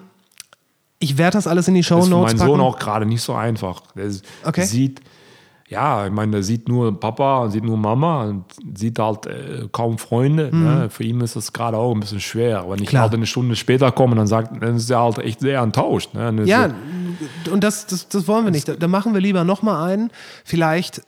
ich 1.00 1.18
werde 1.18 1.38
das 1.38 1.47
alles 1.47 1.68
in 1.68 1.74
die 1.76 1.84
Show 1.84 2.00
ist 2.00 2.06
für 2.06 2.10
Notes 2.12 2.34
meinen 2.34 2.39
packen. 2.39 2.52
Sohn 2.52 2.62
auch 2.62 2.78
gerade 2.80 3.06
nicht 3.06 3.22
so 3.22 3.34
einfach. 3.34 3.82
Der 3.95 4.06
s- 4.06 4.22
Okay. 4.43 4.64
sieht, 4.66 5.00
ja, 5.70 6.06
ich 6.08 6.12
meine, 6.12 6.32
der 6.34 6.43
sieht 6.43 6.68
nur 6.68 7.00
Papa 7.00 7.39
und 7.43 7.52
sieht 7.52 7.64
nur 7.64 7.78
Mama 7.78 8.24
und 8.26 8.43
sieht 8.76 8.97
halt 9.00 9.28
äh, 9.28 9.68
kaum 9.72 9.97
Freunde. 9.97 10.50
Ne? 10.56 10.89
Für 10.89 11.04
ihn 11.04 11.22
ist 11.22 11.36
das 11.36 11.54
gerade 11.54 11.78
auch 11.78 11.93
ein 11.93 12.00
bisschen 12.00 12.20
schwer. 12.20 12.66
Wenn 12.68 12.76
ich 12.76 12.82
Mhm. 12.82 12.86
Klar. 12.88 13.02
halt 13.04 13.14
eine 13.14 13.26
Stunde 13.28 13.56
später 13.56 13.91
komme, 13.91 14.16
dann 14.16 14.26
sagt, 14.28 14.62
dann 14.62 14.76
ist 14.76 14.89
er 14.89 15.00
halt 15.00 15.20
echt 15.20 15.39
sehr 15.41 15.62
enttäuscht. 15.62 16.14
Ne? 16.16 16.43
Ja, 16.45 16.70
so- 17.45 17.52
und 17.52 17.64
das, 17.64 17.86
das, 17.88 18.10
das 18.10 18.28
wollen 18.28 18.45
wir 18.45 18.52
nicht. 18.52 18.68
Da, 18.68 18.74
da 18.76 18.88
machen 18.88 19.14
wir 19.14 19.22
lieber 19.22 19.43
nochmal 19.43 19.91
einen. 19.91 20.10
Vielleicht, 20.43 21.02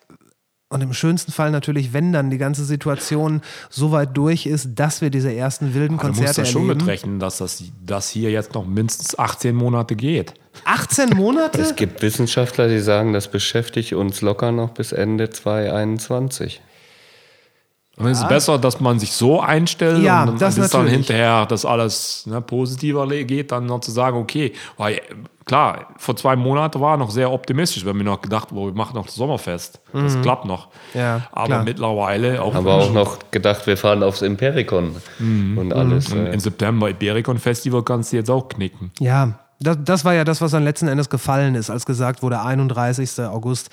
und 0.71 0.81
im 0.81 0.93
schönsten 0.93 1.31
Fall 1.31 1.51
natürlich, 1.51 1.93
wenn 1.93 2.13
dann 2.13 2.29
die 2.29 2.37
ganze 2.37 2.63
Situation 2.63 3.41
so 3.69 3.91
weit 3.91 4.15
durch 4.15 4.45
ist, 4.45 4.69
dass 4.75 5.01
wir 5.01 5.09
diese 5.09 5.33
ersten 5.33 5.73
wilden 5.73 5.97
du 5.97 6.07
musst 6.07 6.17
Konzerte 6.19 6.41
das 6.41 6.49
schon 6.49 6.61
erleben. 6.63 6.79
mitrechnen, 6.79 7.19
dass 7.19 7.39
das, 7.39 7.63
das 7.85 8.09
hier 8.09 8.31
jetzt 8.31 8.53
noch 8.53 8.65
mindestens 8.65 9.19
18 9.19 9.55
Monate 9.55 9.95
geht. 9.95 10.33
18 10.63 11.09
Monate? 11.09 11.59
Es 11.59 11.75
gibt 11.75 12.01
Wissenschaftler, 12.01 12.69
die 12.69 12.79
sagen, 12.79 13.13
das 13.13 13.27
beschäftigt 13.27 13.93
uns 13.93 14.21
locker 14.21 14.51
noch 14.51 14.69
bis 14.69 14.93
Ende 14.93 15.29
2021. 15.29 16.61
Und 18.01 18.11
es 18.11 18.19
ist 18.19 18.27
besser, 18.27 18.57
dass 18.57 18.79
man 18.79 18.99
sich 18.99 19.13
so 19.13 19.41
einstellt 19.41 20.03
Ja, 20.03 20.21
und 20.21 20.27
dann, 20.27 20.37
das 20.39 20.55
bis 20.55 20.69
dann 20.69 20.87
hinterher 20.87 21.45
das 21.45 21.65
alles 21.65 22.25
ne, 22.25 22.41
positiver 22.41 23.07
geht, 23.07 23.51
dann 23.51 23.65
noch 23.65 23.79
zu 23.81 23.91
sagen, 23.91 24.17
okay, 24.17 24.53
weil 24.77 25.01
klar, 25.45 25.87
vor 25.97 26.15
zwei 26.15 26.35
Monaten 26.35 26.79
war 26.79 26.97
noch 26.97 27.11
sehr 27.11 27.31
optimistisch, 27.31 27.85
wenn 27.85 27.97
wir 27.97 28.03
noch 28.03 28.21
gedacht, 28.21 28.49
wo 28.51 28.67
wir 28.67 28.73
machen 28.73 28.95
noch 28.95 29.05
das 29.05 29.15
Sommerfest. 29.15 29.79
Das 29.93 30.19
klappt 30.21 30.45
noch. 30.45 30.67
Mhm. 30.93 30.99
Ja, 30.99 31.21
Aber 31.31 31.45
klar. 31.47 31.63
mittlerweile 31.63 32.41
auch, 32.41 32.55
Aber 32.55 32.75
auch 32.75 32.91
noch 32.91 33.17
gedacht, 33.31 33.67
wir 33.67 33.77
fahren 33.77 34.03
aufs 34.03 34.21
Impericon 34.21 34.95
und 35.19 35.73
alles. 35.73 36.11
im, 36.11 36.25
Äh, 36.25 36.33
im 36.33 36.39
September 36.39 36.89
Ibericon 36.89 37.37
Festival 37.37 37.83
kannst 37.83 38.11
du 38.13 38.17
jetzt 38.17 38.29
auch 38.29 38.47
knicken. 38.49 38.91
Ja, 38.99 39.33
das, 39.61 39.77
das 39.83 40.05
war 40.05 40.13
ja 40.13 40.23
das, 40.23 40.41
was 40.41 40.51
dann 40.51 40.63
letzten 40.63 40.87
Endes 40.87 41.09
gefallen 41.09 41.55
ist, 41.55 41.69
als 41.69 41.85
gesagt 41.85 42.23
wurde, 42.23 42.41
31. 42.41 43.19
August. 43.19 43.69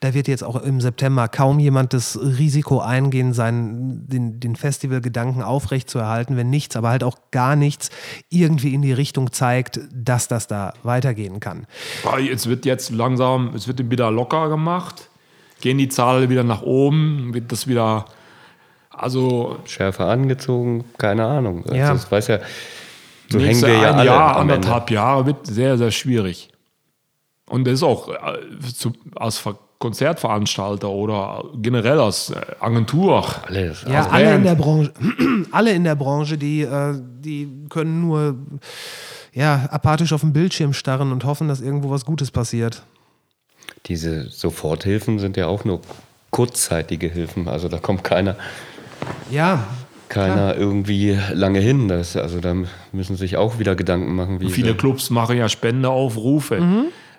Da 0.00 0.14
wird 0.14 0.28
jetzt 0.28 0.44
auch 0.44 0.62
im 0.62 0.80
September 0.80 1.28
kaum 1.28 1.58
jemand 1.58 1.92
das 1.92 2.18
Risiko 2.18 2.80
eingehen, 2.80 3.32
seinen, 3.32 4.08
den, 4.08 4.38
den 4.38 4.54
Festivalgedanken 4.54 5.42
aufrechtzuerhalten, 5.42 6.36
wenn 6.36 6.48
nichts, 6.48 6.76
aber 6.76 6.90
halt 6.90 7.02
auch 7.02 7.18
gar 7.32 7.56
nichts 7.56 7.90
irgendwie 8.30 8.72
in 8.72 8.82
die 8.82 8.92
Richtung 8.92 9.32
zeigt, 9.32 9.80
dass 9.92 10.28
das 10.28 10.46
da 10.46 10.74
weitergehen 10.84 11.40
kann. 11.40 11.66
Weil 12.04 12.28
Es 12.28 12.46
wird 12.46 12.64
jetzt 12.64 12.90
langsam, 12.90 13.52
es 13.54 13.66
wird 13.66 13.90
wieder 13.90 14.10
locker 14.12 14.48
gemacht, 14.48 15.08
gehen 15.60 15.78
die 15.78 15.88
Zahlen 15.88 16.30
wieder 16.30 16.44
nach 16.44 16.62
oben, 16.62 17.34
wird 17.34 17.50
das 17.50 17.66
wieder, 17.66 18.04
also 18.90 19.56
schärfer 19.64 20.06
angezogen, 20.06 20.84
keine 20.98 21.26
Ahnung. 21.26 21.64
Also 21.64 21.74
Ja. 21.74 21.92
Das 21.92 22.10
weiß 22.10 22.28
ja, 22.28 22.38
so 23.32 23.38
nächste 23.38 23.66
hängen 23.66 23.80
wir 23.80 23.82
ja 23.82 23.92
ein 23.92 23.98
alle 23.98 24.06
Jahr, 24.06 24.36
am 24.36 24.42
Ende. 24.42 24.54
anderthalb 24.54 24.90
Jahre 24.90 25.26
wird 25.26 25.46
sehr, 25.46 25.76
sehr 25.78 25.90
schwierig. 25.90 26.48
Und 27.48 27.66
das 27.66 27.74
ist 27.74 27.82
auch 27.82 28.08
äh, 28.08 28.14
zu, 28.74 28.92
als 29.16 29.38
Ver 29.38 29.58
Konzertveranstalter 29.78 30.88
oder 30.88 31.42
generell 31.56 31.98
als 31.98 32.30
äh, 32.30 32.40
Agentur. 32.60 33.24
Alles. 33.48 33.84
Ja, 33.90 34.04
Als 34.04 34.12
alle 34.12 34.34
in 34.36 34.44
der 34.44 34.54
Branche, 34.54 34.92
alle 35.50 35.72
in 35.72 35.82
der 35.82 35.96
Branche, 35.96 36.38
die, 36.38 36.62
äh, 36.62 36.94
die 37.18 37.48
können 37.68 38.00
nur 38.00 38.36
ja, 39.32 39.66
apathisch 39.72 40.12
auf 40.12 40.20
den 40.20 40.32
Bildschirm 40.32 40.72
starren 40.72 41.10
und 41.10 41.24
hoffen, 41.24 41.48
dass 41.48 41.60
irgendwo 41.60 41.90
was 41.90 42.04
Gutes 42.04 42.30
passiert. 42.30 42.84
Diese 43.86 44.28
Soforthilfen 44.28 45.18
sind 45.18 45.36
ja 45.36 45.48
auch 45.48 45.64
nur 45.64 45.80
kurzzeitige 46.30 47.08
Hilfen. 47.08 47.48
Also 47.48 47.68
da 47.68 47.78
kommt 47.78 48.04
keiner, 48.04 48.36
Ja, 49.32 49.66
keiner 50.12 50.56
irgendwie 50.56 51.18
lange 51.32 51.60
hin. 51.60 51.88
Das, 51.88 52.16
also 52.16 52.40
da 52.40 52.54
müssen 52.92 53.16
sich 53.16 53.36
auch 53.36 53.58
wieder 53.58 53.74
Gedanken 53.74 54.14
machen, 54.14 54.40
wie 54.40 54.50
Viele 54.50 54.74
Clubs 54.74 55.10
machen 55.10 55.36
ja 55.36 55.48
Spendeaufrufe. 55.48 56.60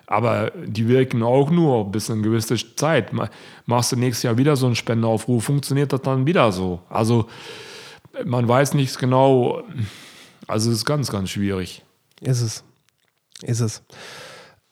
Aber 0.06 0.52
die 0.66 0.86
wirken 0.88 1.22
auch 1.22 1.50
nur 1.50 1.90
bis 1.90 2.10
eine 2.10 2.20
gewisse 2.22 2.56
Zeit. 2.76 3.12
Ma- 3.12 3.30
Machst 3.66 3.92
du 3.92 3.96
nächstes 3.96 4.22
Jahr 4.24 4.36
wieder 4.36 4.54
so 4.56 4.66
einen 4.66 4.74
Spendeaufruf, 4.76 5.44
funktioniert 5.44 5.92
das 5.92 6.02
dann 6.02 6.26
wieder 6.26 6.52
so. 6.52 6.80
Also 6.90 7.26
man 8.24 8.46
weiß 8.46 8.74
nicht 8.74 8.98
genau. 8.98 9.62
Also 10.46 10.70
es 10.70 10.76
ist 10.78 10.84
ganz, 10.84 11.10
ganz 11.10 11.30
schwierig. 11.30 11.82
Ist 12.20 12.42
es. 12.42 12.64
Ist 13.42 13.60
es. 13.60 13.82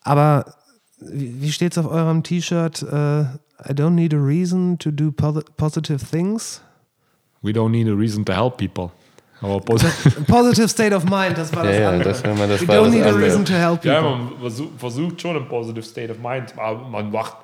Aber 0.03 0.55
wie 1.01 1.41
wie 1.43 1.51
steht's 1.51 1.79
auf 1.79 1.87
eurem 1.91 2.23
T-Shirt? 2.23 2.83
Äh, 2.83 3.23
I 3.23 3.73
don't 3.73 3.91
need 3.91 4.13
a 4.13 4.19
reason 4.19 4.79
to 4.79 4.91
do 4.91 5.09
posi- 5.09 5.45
positive 5.57 6.05
things. 6.05 6.61
We 7.43 7.51
don't 7.51 7.71
need 7.71 7.89
a 7.89 7.93
reason 7.95 8.25
to 8.27 8.33
help 8.33 8.57
people. 8.57 8.91
Aber 9.41 9.59
positive 10.29 10.69
state 10.69 10.95
of 10.95 11.05
mind, 11.05 11.37
das 11.37 11.55
war 11.55 11.65
das 11.65 11.75
Ja, 11.75 11.83
ja, 11.83 11.89
andere. 11.91 12.09
das 12.11 12.25
war 12.25 12.35
mal- 12.35 12.47
das 12.49 12.61
We 12.63 12.69
war 12.69 12.77
don't 12.77 12.85
das 12.85 12.93
need 12.95 13.05
a 13.05 13.11
reason 13.11 13.45
to 13.45 13.53
help 13.55 13.85
ja, 13.85 14.01
people. 14.01 14.17
man 14.17 14.39
versuch, 14.41 14.69
versucht 14.79 15.21
schon 15.21 15.37
ein 15.37 15.49
positive 15.49 15.83
state 15.85 16.13
of 16.13 16.19
mind, 16.19 16.57
aber 16.57 16.87
man 16.89 17.13
wacht, 17.13 17.37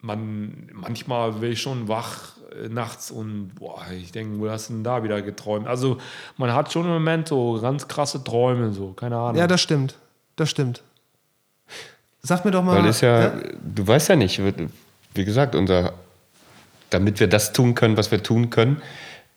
man 0.00 0.68
manchmal 0.72 1.40
will 1.40 1.52
ich 1.52 1.60
schon 1.60 1.88
wach 1.88 2.36
äh, 2.64 2.68
nachts 2.68 3.10
und 3.10 3.50
boah, 3.58 3.82
ich 3.94 4.12
denke, 4.12 4.38
wo 4.40 4.48
hast 4.48 4.70
du 4.70 4.74
denn 4.74 4.84
da 4.84 5.02
wieder 5.02 5.20
geträumt? 5.20 5.66
Also 5.66 5.98
man 6.38 6.52
hat 6.54 6.72
schon 6.72 6.84
im 6.86 6.92
Moment 6.92 7.28
so 7.28 7.58
ganz 7.60 7.86
krasse 7.88 8.22
Träume, 8.24 8.72
so, 8.72 8.92
keine 8.92 9.16
Ahnung. 9.16 9.36
Ja, 9.36 9.46
das 9.46 9.60
stimmt. 9.60 9.96
Das 10.36 10.48
stimmt. 10.48 10.82
Sag 12.22 12.44
mir 12.44 12.50
doch 12.50 12.62
mal. 12.62 12.78
Weil 12.82 12.88
es 12.88 13.00
ja, 13.02 13.32
du 13.62 13.86
weißt 13.86 14.08
ja 14.08 14.16
nicht, 14.16 14.40
wie 15.14 15.24
gesagt, 15.24 15.54
unser, 15.54 15.92
damit 16.90 17.20
wir 17.20 17.28
das 17.28 17.52
tun 17.52 17.74
können, 17.74 17.96
was 17.96 18.10
wir 18.10 18.22
tun 18.22 18.50
können, 18.50 18.80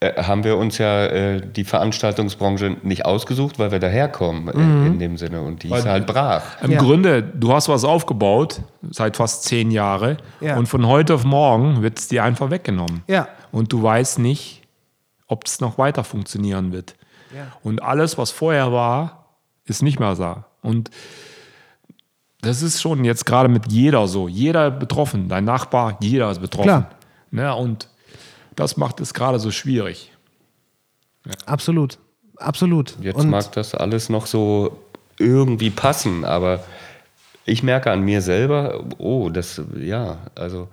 äh, 0.01 0.23
haben 0.23 0.43
wir 0.43 0.55
uns 0.57 0.77
ja 0.77 1.05
äh, 1.07 1.41
die 1.41 1.63
Veranstaltungsbranche 1.65 2.77
nicht 2.83 3.05
ausgesucht, 3.05 3.59
weil 3.59 3.71
wir 3.71 3.79
daherkommen 3.79 4.47
äh, 4.47 4.87
in 4.87 4.99
dem 4.99 5.17
Sinne. 5.17 5.41
Und 5.41 5.63
die 5.63 5.67
ist 5.67 5.73
Weil- 5.85 5.91
halt 5.91 6.07
brach. 6.07 6.43
Im 6.61 6.71
Ja. 6.71 6.79
Grunde, 6.79 7.21
du 7.21 7.51
hast 7.53 7.67
was 7.69 7.83
aufgebaut, 7.83 8.61
seit 8.91 9.17
fast 9.17 9.43
zehn 9.43 9.71
Jahren, 9.71 10.17
Ja. 10.39 10.57
und 10.57 10.67
von 10.67 10.87
heute 10.87 11.15
auf 11.15 11.23
morgen 11.25 11.81
wird 11.81 11.99
es 11.99 12.07
dir 12.07 12.23
einfach 12.23 12.49
weggenommen. 12.49 13.03
Ja. 13.07 13.27
Und 13.51 13.73
du 13.73 13.83
weißt 13.83 14.19
nicht, 14.19 14.61
ob 15.27 15.45
es 15.45 15.59
noch 15.59 15.77
weiter 15.77 16.03
funktionieren 16.03 16.71
wird. 16.71 16.95
Ja. 17.35 17.47
Und 17.61 17.83
alles, 17.83 18.17
was 18.17 18.31
vorher 18.31 18.71
war, 18.71 19.25
ist 19.65 19.83
nicht 19.83 19.99
mehr 19.99 20.15
da. 20.15 20.45
Und 20.61 20.89
das 22.41 22.61
ist 22.61 22.81
schon 22.81 23.03
jetzt 23.03 23.25
gerade 23.25 23.49
mit 23.49 23.71
jeder 23.71 24.07
so. 24.07 24.27
Jeder 24.27 24.71
betroffen. 24.71 25.27
Dein 25.27 25.43
Nachbar, 25.43 25.97
jeder 25.99 26.31
ist 26.31 26.39
betroffen. 26.39 26.63
Klar. 26.69 26.89
Ne? 27.31 27.53
Und 27.53 27.87
das 28.55 28.77
macht 28.77 28.99
es 28.99 29.13
gerade 29.13 29.39
so 29.39 29.51
schwierig. 29.51 30.11
Absolut. 31.45 31.99
Absolut. 32.37 32.95
Jetzt 33.01 33.17
Und 33.17 33.29
mag 33.29 33.51
das 33.51 33.75
alles 33.75 34.09
noch 34.09 34.25
so 34.25 34.79
irgendwie 35.17 35.69
passen, 35.69 36.23
aber 36.23 36.63
ich 37.45 37.63
merke 37.63 37.91
an 37.91 38.01
mir 38.01 38.21
selber, 38.21 38.83
oh, 38.97 39.29
das, 39.29 39.61
ja, 39.77 40.17
also. 40.35 40.69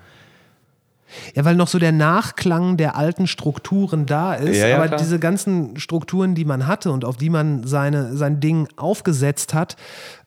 Ja, 1.34 1.44
weil 1.44 1.54
noch 1.57 1.68
so 1.68 1.78
der 1.78 1.92
Nachklang 1.92 2.76
der 2.76 2.96
alten 2.96 3.26
Strukturen 3.26 4.07
da 4.07 4.34
ist, 4.34 4.59
Ja, 4.59 4.68
ja, 4.68 4.76
aber 4.76 4.88
klar. 4.88 4.98
diese 4.98 5.18
ganzen 5.18 5.78
Strukturen, 5.78 6.34
die 6.34 6.44
man 6.44 6.66
hatte 6.66 6.90
und 6.90 7.04
auf 7.04 7.16
die 7.16 7.30
man 7.30 7.64
seine, 7.66 8.16
sein 8.16 8.40
Ding 8.40 8.68
aufgesetzt 8.76 9.54
hat, 9.54 9.76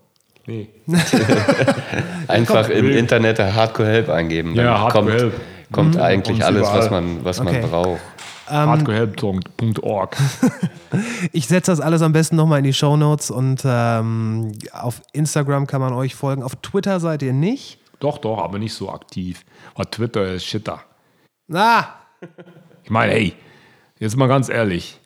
Nee. 0.48 0.68
Einfach 2.28 2.68
im 2.68 2.88
Internet 2.90 3.40
Hardcore 3.40 3.88
Help 3.88 4.08
eingeben. 4.10 4.54
Dann 4.54 4.64
Ja, 4.64 4.78
Hardcore 4.78 5.04
kommt, 5.06 5.20
Help. 5.20 5.34
kommt 5.72 5.96
eigentlich 5.98 6.38
Kommt's 6.38 6.44
alles, 6.46 6.68
was 6.72 6.88
man, 6.90 7.24
was 7.24 7.40
Okay. 7.40 7.60
man 7.60 7.68
braucht. 7.68 8.00
hardcorehelp.org. 8.48 10.16
Ich 11.32 11.48
setze 11.48 11.72
das 11.72 11.80
alles 11.80 12.00
am 12.00 12.12
besten 12.12 12.36
nochmal 12.36 12.58
in 12.60 12.64
die 12.64 12.72
Show 12.72 12.96
Notes 12.96 13.30
und 13.30 13.62
ähm, 13.66 14.52
auf 14.72 15.02
Instagram 15.12 15.66
kann 15.66 15.80
man 15.80 15.92
euch 15.92 16.14
folgen. 16.14 16.42
Auf 16.42 16.56
Twitter 16.56 17.00
seid 17.00 17.22
ihr 17.22 17.32
nicht. 17.32 17.78
Doch, 17.98 18.18
doch, 18.18 18.38
aber 18.38 18.58
nicht 18.58 18.72
so 18.72 18.90
aktiv. 18.90 19.44
Weil 19.74 19.86
Twitter 19.86 20.32
ist 20.32 20.44
Shitter. 20.46 20.80
Ah, 21.52 21.84
Ich 22.84 22.90
meine, 22.90 23.12
hey, 23.12 23.34
jetzt 23.98 24.16
mal 24.16 24.28
ganz 24.28 24.48
ehrlich. 24.48 25.00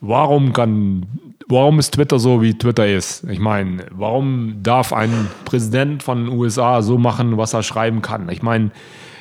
Warum 0.00 0.52
kann, 0.52 1.06
warum 1.48 1.78
ist 1.78 1.92
Twitter 1.94 2.18
so, 2.18 2.40
wie 2.40 2.56
Twitter 2.56 2.86
ist? 2.86 3.24
Ich 3.24 3.40
meine, 3.40 3.84
warum 3.90 4.62
darf 4.62 4.92
ein 4.92 5.28
Präsident 5.44 6.02
von 6.02 6.24
den 6.24 6.38
USA 6.38 6.80
so 6.82 6.96
machen, 6.98 7.36
was 7.36 7.52
er 7.52 7.62
schreiben 7.62 8.00
kann? 8.00 8.28
Ich 8.30 8.42
meine, 8.42 8.70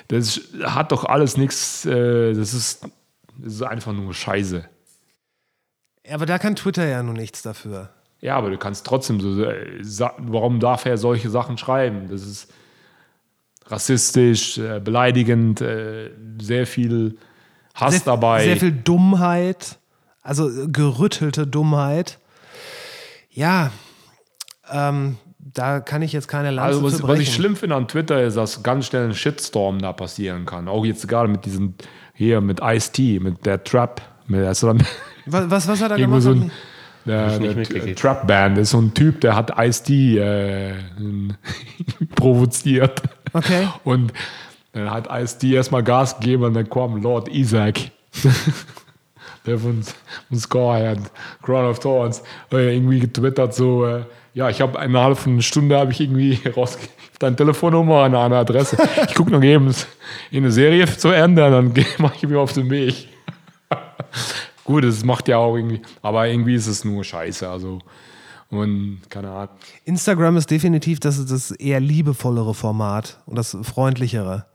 das 0.08 0.40
hat 0.64 0.92
doch 0.92 1.04
alles 1.04 1.36
nichts, 1.36 1.86
äh, 1.86 2.34
das 2.34 2.54
ist, 2.54 2.88
das 3.44 3.54
ist 3.54 3.62
einfach 3.64 3.94
nur 3.94 4.14
Scheiße. 4.14 4.66
aber 6.12 6.26
da 6.26 6.40
kann 6.40 6.56
Twitter 6.56 6.86
ja 6.88 7.02
nun 7.04 7.16
nichts 7.16 7.42
dafür. 7.42 7.90
Ja, 8.22 8.36
aber 8.36 8.50
du 8.50 8.58
kannst 8.58 8.86
trotzdem 8.86 9.22
so, 9.22 9.44
äh, 9.44 9.82
warum 10.18 10.60
darf 10.60 10.86
er 10.86 10.98
solche 10.98 11.30
Sachen 11.30 11.58
schreiben? 11.58 12.08
Das 12.10 12.24
ist 12.24 12.52
rassistisch, 13.68 14.58
äh, 14.58 14.80
beleidigend, 14.80 15.62
äh, 15.62 16.12
sehr 16.42 16.68
viel 16.68 17.18
Hass 17.76 17.94
Sehr, 17.94 18.02
dabei. 18.06 18.44
sehr 18.44 18.58
viel 18.58 18.72
Dummheit, 18.72 19.80
also 20.22 20.50
gerüttelte 20.68 21.48
Dummheit. 21.48 22.20
Ja, 23.30 23.72
ähm, 24.70 25.18
da 25.38 25.80
kann 25.80 26.02
ich 26.02 26.12
jetzt 26.12 26.28
keine 26.28 26.52
Lanze 26.52 26.68
Also 26.68 26.84
was, 26.84 27.08
was 27.08 27.20
ich 27.20 27.34
schlimm 27.34 27.56
finde 27.56 27.76
an 27.76 27.88
Twitter 27.88 28.22
ist, 28.24 28.36
dass 28.36 28.64
ganz 28.64 28.88
schnell 28.88 29.06
ein 29.06 29.14
Shitstorm 29.14 29.80
da 29.80 29.94
passieren 29.94 30.46
kann. 30.46 30.68
Auch 30.68 30.84
jetzt 30.86 31.08
gerade 31.08 31.30
mit 31.30 31.46
diesem 31.46 31.76
hier 32.20 32.42
mit 32.42 32.60
Ice-T, 32.62 33.22
mit 33.22 33.46
der 33.46 33.64
Trap, 33.64 34.02
mit 34.28 34.42
der, 34.42 34.50
Was, 35.26 35.50
was, 35.50 35.68
was 35.70 35.82
hat 35.82 35.92
er 35.92 35.98
gemacht? 35.98 36.22
so 36.22 36.32
ein 36.32 36.52
der, 37.06 37.40
der. 37.40 37.96
Trap 37.96 38.28
Band 38.28 38.58
ist 38.58 38.72
so 38.72 38.82
ein 38.82 38.94
Typ, 38.94 39.22
der 39.22 39.38
hat 39.38 39.54
Ice-T 39.58 40.18
äh, 40.18 40.74
provoziert. 42.16 43.02
Okay. 43.32 43.70
Und 43.86 44.12
dann 44.74 44.92
hat 44.92 45.08
Ice-T 45.10 45.54
erstmal 45.54 45.82
Gas 45.82 46.20
gegeben 46.20 46.44
und 46.44 46.56
dann 46.56 46.70
kam 46.70 47.02
Lord 47.02 47.30
Isaac. 47.30 47.92
der 49.46 49.58
von, 49.58 49.82
von 50.28 50.38
Score 50.38 50.92
und 50.92 51.10
Crown 51.42 51.70
of 51.70 51.80
Thorns 51.80 52.22
äh, 52.52 52.76
irgendwie 52.76 53.00
getwittert 53.00 53.54
so, 53.54 53.86
äh, 53.86 54.04
ja, 54.34 54.50
ich 54.50 54.62
habe 54.62 54.74
von 54.74 54.82
einer 54.82 55.42
Stunde 55.42 55.78
habe 55.78 55.92
ich 55.92 56.02
irgendwie 56.02 56.40
raus 56.56 56.78
deine 57.20 57.36
Telefonnummer 57.36 58.04
an 58.04 58.16
eine 58.16 58.38
Adresse. 58.38 58.78
Ich 59.08 59.16
gucke 59.16 59.32
noch 59.32 59.44
eben 59.44 59.68
in 60.32 60.44
eine 60.44 60.52
Serie 60.52 60.86
zu 60.86 61.10
Ende, 61.10 61.50
dann 61.50 61.74
mache 61.98 62.16
ich 62.16 62.28
mich 62.28 62.38
auf 62.38 62.54
den 62.54 62.70
Weg. 62.70 63.10
Gut, 64.64 64.84
das 64.84 65.04
macht 65.04 65.28
ja 65.28 65.38
auch 65.38 65.56
irgendwie, 65.56 65.82
aber 66.02 66.28
irgendwie 66.28 66.56
ist 66.56 66.68
es 66.68 66.86
nur 66.86 67.04
Scheiße, 67.04 67.50
also 67.50 67.80
und 68.52 69.02
keine 69.10 69.30
Ahnung. 69.30 69.50
Instagram 69.86 70.38
ist 70.38 70.50
definitiv 70.50 71.00
das, 71.00 71.24
das 71.26 71.52
eher 71.52 71.80
liebevollere 71.80 72.54
Format 72.56 73.22
und 73.26 73.38
das 73.38 73.56
freundlichere. 73.62 74.46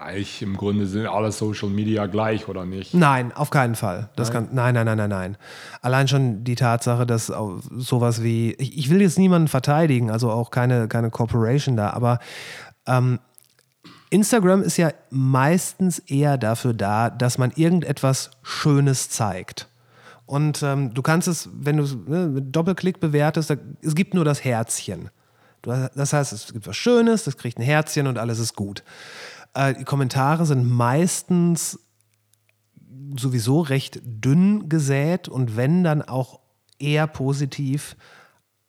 Eigentlich 0.00 0.42
im 0.42 0.56
Grunde 0.56 0.86
sind 0.86 1.06
alle 1.06 1.30
Social 1.32 1.68
Media 1.68 2.06
gleich, 2.06 2.48
oder 2.48 2.64
nicht? 2.64 2.94
Nein, 2.94 3.32
auf 3.32 3.50
keinen 3.50 3.74
Fall. 3.74 4.08
Das 4.16 4.32
nein. 4.32 4.46
Kann, 4.46 4.54
nein, 4.54 4.74
nein, 4.74 4.86
nein, 4.86 4.96
nein, 4.98 5.10
nein. 5.10 5.36
Allein 5.82 6.08
schon 6.08 6.44
die 6.44 6.54
Tatsache, 6.54 7.06
dass 7.06 7.32
sowas 7.76 8.22
wie, 8.22 8.52
ich, 8.54 8.78
ich 8.78 8.90
will 8.90 9.02
jetzt 9.02 9.18
niemanden 9.18 9.48
verteidigen, 9.48 10.10
also 10.10 10.30
auch 10.30 10.50
keine, 10.50 10.88
keine 10.88 11.10
Corporation 11.10 11.76
da, 11.76 11.90
aber 11.90 12.18
ähm, 12.86 13.18
Instagram 14.10 14.62
ist 14.62 14.76
ja 14.76 14.90
meistens 15.10 16.00
eher 16.00 16.36
dafür 16.36 16.74
da, 16.74 17.10
dass 17.10 17.38
man 17.38 17.52
irgendetwas 17.54 18.30
Schönes 18.42 19.08
zeigt. 19.10 19.68
Und 20.26 20.62
ähm, 20.62 20.94
du 20.94 21.02
kannst 21.02 21.28
es, 21.28 21.48
wenn 21.52 21.76
du 21.76 21.84
es 21.84 21.96
ne, 22.06 22.26
mit 22.26 22.54
Doppelklick 22.54 23.00
bewertest, 23.00 23.50
da, 23.50 23.56
es 23.82 23.94
gibt 23.94 24.14
nur 24.14 24.24
das 24.24 24.44
Herzchen. 24.44 25.10
Du, 25.62 25.70
das 25.94 26.12
heißt, 26.12 26.32
es 26.32 26.52
gibt 26.52 26.66
was 26.66 26.76
Schönes, 26.76 27.24
das 27.24 27.36
kriegt 27.36 27.58
ein 27.58 27.62
Herzchen 27.62 28.06
und 28.06 28.18
alles 28.18 28.38
ist 28.38 28.56
gut. 28.56 28.82
Äh, 29.54 29.74
die 29.74 29.84
Kommentare 29.84 30.46
sind 30.46 30.68
meistens 30.68 31.78
sowieso 33.16 33.60
recht 33.60 34.00
dünn 34.04 34.68
gesät 34.68 35.28
und 35.28 35.56
wenn 35.56 35.82
dann 35.84 36.02
auch 36.02 36.40
eher 36.78 37.06
positiv. 37.06 37.96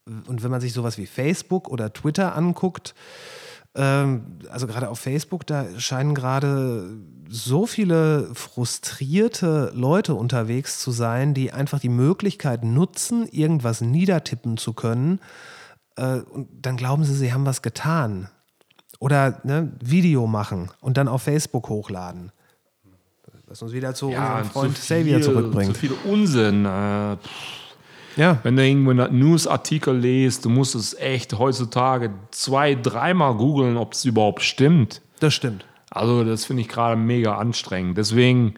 Und 0.06 0.44
wenn 0.44 0.52
man 0.52 0.62
sich 0.62 0.74
sowas 0.74 0.98
wie 0.98 1.06
Facebook 1.06 1.70
oder 1.70 1.94
Twitter 1.94 2.36
anguckt, 2.36 2.96
ähm, 3.76 4.40
also 4.50 4.68
gerade 4.68 4.90
auf 4.90 5.00
Facebook, 5.00 5.48
da 5.48 5.80
scheinen 5.80 6.14
gerade 6.14 6.90
so 7.30 7.66
viele 7.66 8.34
frustrierte 8.34 9.72
Leute 9.74 10.16
unterwegs 10.16 10.80
zu 10.80 10.92
sein, 10.92 11.34
die 11.34 11.54
einfach 11.54 11.80
die 11.80 11.90
Möglichkeit 11.90 12.64
nutzen, 12.66 13.28
irgendwas 13.28 13.82
niedertippen 13.82 14.58
zu 14.58 14.74
können. 14.74 15.20
Äh, 15.96 16.18
und 16.20 16.50
dann 16.66 16.76
glauben 16.78 17.06
sie, 17.06 17.16
sie 17.16 17.32
haben 17.32 17.46
was 17.46 17.62
getan. 17.62 18.30
Oder 19.02 19.42
ne, 19.44 19.72
Video 19.84 20.28
machen 20.28 20.70
und 20.80 20.96
dann 20.96 21.08
auf 21.08 21.24
Facebook 21.24 21.70
hochladen. 21.70 22.32
Was 23.48 23.64
uns 23.64 23.74
wieder 23.74 23.96
zu 23.96 24.12
ja, 24.12 24.38
unserem 24.38 24.52
Freund 24.52 24.78
zu 24.78 24.82
viel, 24.84 24.98
Xavier 24.98 25.22
zurückbringt. 25.24 25.74
Zu 25.74 25.80
viel 25.80 25.94
Unsinn. 26.06 26.66
Äh, 26.66 27.18
ja. 28.16 28.40
Wenn 28.44 28.56
du 28.56 28.64
irgendwo 28.64 28.92
einen 28.92 29.18
Newsartikel 29.18 29.98
liest, 29.98 30.46
du 30.46 30.50
musst 30.50 30.76
es 30.76 30.94
echt 30.94 31.34
heutzutage 31.34 32.12
zwei, 32.30 32.76
dreimal 32.76 33.34
googeln, 33.34 33.76
ob 33.76 33.94
es 33.94 34.06
überhaupt 34.06 34.44
stimmt. 34.44 35.02
Das 35.20 35.34
stimmt. 35.34 35.66
Also, 35.90 36.24
das 36.24 36.46
finde 36.46 36.62
ich 36.62 36.70
gerade 36.70 36.96
mega 36.96 37.40
anstrengend. 37.40 37.98
Deswegen 37.98 38.54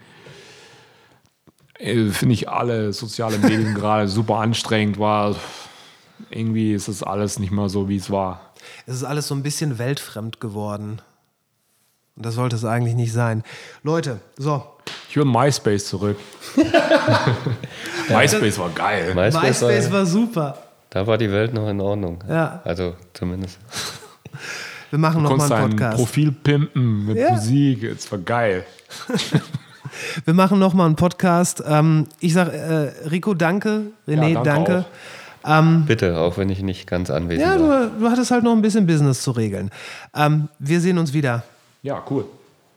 äh, 1.79 2.09
finde 2.09 2.33
ich 2.33 2.49
alle 2.49 2.91
soziale 2.91 3.37
Medien 3.37 3.75
gerade 3.75 4.09
super 4.09 4.39
anstrengend, 4.39 4.99
weil 4.99 5.37
irgendwie 6.29 6.73
ist 6.73 6.89
das 6.89 7.01
alles 7.01 7.39
nicht 7.39 7.51
mehr 7.51 7.69
so, 7.69 7.87
wie 7.87 7.95
es 7.95 8.11
war 8.11 8.52
es 8.85 8.95
ist 8.95 9.03
alles 9.03 9.27
so 9.27 9.35
ein 9.35 9.43
bisschen 9.43 9.77
weltfremd 9.77 10.39
geworden. 10.39 11.01
Und 12.15 12.25
das 12.25 12.35
sollte 12.35 12.55
es 12.55 12.65
eigentlich 12.65 12.95
nicht 12.95 13.11
sein. 13.11 13.43
Leute, 13.81 14.19
so. 14.37 14.63
Ich 15.09 15.17
will 15.17 15.25
MySpace 15.25 15.87
zurück. 15.87 16.17
MySpace 18.09 18.59
war 18.59 18.69
geil. 18.69 19.13
MySpace, 19.15 19.61
MySpace 19.61 19.91
war, 19.91 19.99
war, 19.99 20.05
super. 20.05 20.57
Da 20.89 21.07
war 21.07 21.17
die 21.17 21.31
Welt 21.31 21.53
noch 21.53 21.67
in 21.69 21.81
Ordnung. 21.81 22.23
Ja. 22.27 22.61
Also 22.63 22.95
zumindest. 23.13 23.59
Wir 24.91 24.99
machen 24.99 25.23
du 25.23 25.29
noch 25.29 25.37
mal 25.37 25.51
einen 25.51 25.71
Podcast. 25.71 25.97
Profil 25.97 26.31
pimpen 26.31 27.07
mit 27.07 27.17
ja. 27.17 27.31
Musik. 27.31 27.83
Es 27.83 28.11
war 28.11 28.19
geil. 28.19 28.63
Wir 30.25 30.33
machen 30.35 30.59
noch 30.59 30.75
mal 30.75 30.85
einen 30.85 30.95
Podcast. 30.95 31.63
Ähm, 31.65 32.07
ich 32.19 32.33
sage 32.33 32.51
äh, 32.51 33.07
Rico, 33.07 33.33
danke. 33.33 33.87
René, 34.07 34.29
ja, 34.29 34.43
danke. 34.43 34.71
danke. 34.71 34.85
Ähm, 35.45 35.85
Bitte, 35.85 36.17
auch 36.19 36.37
wenn 36.37 36.49
ich 36.49 36.61
nicht 36.61 36.87
ganz 36.87 37.09
anwesend 37.09 37.41
ja, 37.41 37.59
war. 37.59 37.81
Ja, 37.81 37.85
du, 37.87 37.99
du, 37.99 38.09
hattest 38.09 38.31
halt 38.31 38.43
noch 38.43 38.53
ein 38.53 38.61
bisschen 38.61 38.85
Business 38.87 39.21
zu 39.21 39.31
regeln. 39.31 39.69
Ähm, 40.15 40.49
wir 40.59 40.79
sehen 40.79 40.97
uns 40.97 41.13
wieder. 41.13 41.43
Ja, 41.81 42.03
cool. 42.09 42.25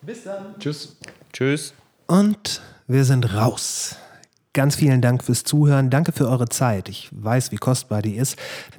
Bis 0.03 0.25
dann. 0.25 0.55
Tschüss. 0.59 0.97
Tschüss. 1.33 1.75
Und 2.07 2.61
wir 2.87 3.05
sind 3.05 3.35
raus. 3.35 3.97
Ganz 4.57 4.75
vielen 4.75 5.03
Dank 5.03 5.23
fürs 5.23 5.45
Zuhören. 5.45 5.91
Danke 5.91 6.13
für 6.13 6.29
eure 6.31 6.49
Zeit. 6.49 6.89
Ich 6.89 7.11
weiß, 7.13 7.53
wie 7.53 7.57
kostbar 7.57 8.01
die 8.01 8.17
ist. 8.17 8.39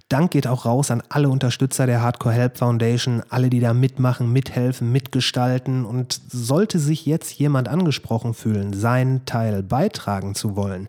Dank 0.10 0.32
geht 0.32 0.48
auch 0.48 0.66
raus 0.66 0.90
an 0.90 1.04
alle 1.10 1.30
Unterstützer 1.30 1.86
der 1.86 2.02
Hardcore 2.02 2.34
Help 2.34 2.58
Foundation, 2.58 3.22
alle, 3.30 3.52
die 3.52 3.60
da 3.60 3.76
mitmachen, 3.76 4.34
mithelfen, 4.34 4.92
mitgestalten. 4.92 5.86
Und 5.86 6.20
sollte 6.30 6.80
sich 6.80 7.06
jetzt 7.06 7.34
jemand 7.34 7.68
angesprochen 7.68 8.34
fühlen, 8.34 8.74
seinen 8.74 9.26
Teil 9.26 9.62
beitragen 9.62 10.34
zu 10.34 10.56
wollen, 10.56 10.88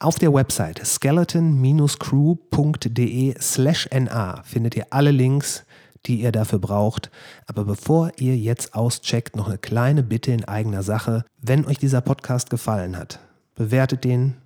auf 0.00 0.18
der 0.18 0.34
Website 0.34 0.84
skeleton-crew.de 0.84 3.34
slash 3.40 3.88
na 3.92 4.42
findet 4.42 4.74
ihr 4.74 4.86
alle 4.90 5.10
Links, 5.10 5.64
die 6.06 6.22
ihr 6.22 6.32
dafür 6.32 6.58
braucht. 6.58 7.10
Aber 7.46 7.64
bevor 7.64 8.12
ihr 8.16 8.34
jetzt 8.36 8.74
auscheckt, 8.74 9.36
noch 9.36 9.48
eine 9.48 9.58
kleine 9.58 10.02
Bitte 10.02 10.32
in 10.32 10.46
eigener 10.46 10.82
Sache. 10.82 11.24
Wenn 11.40 11.66
euch 11.66 11.78
dieser 11.78 12.00
Podcast 12.00 12.50
gefallen 12.50 12.96
hat, 12.96 13.20
bewertet 13.54 14.04
den, 14.04 14.36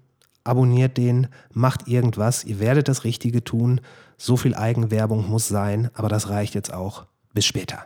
abonniert 0.43 0.97
den, 0.97 1.29
macht 1.53 1.87
irgendwas. 1.89 2.45
Ihr 2.45 2.59
werdet 2.59 2.89
das 2.89 3.05
Richtige 3.05 3.45
tun. 3.45 3.81
So 4.19 4.37
viel 4.37 4.55
Eigenwerbung 4.55 5.29
muss 5.29 5.49
sein, 5.49 5.91
aber 5.95 6.09
das 6.09 6.29
reicht 6.29 6.55
jetzt 6.55 6.75
auch. 6.75 7.07
Bis 7.33 7.47
später. 7.47 7.85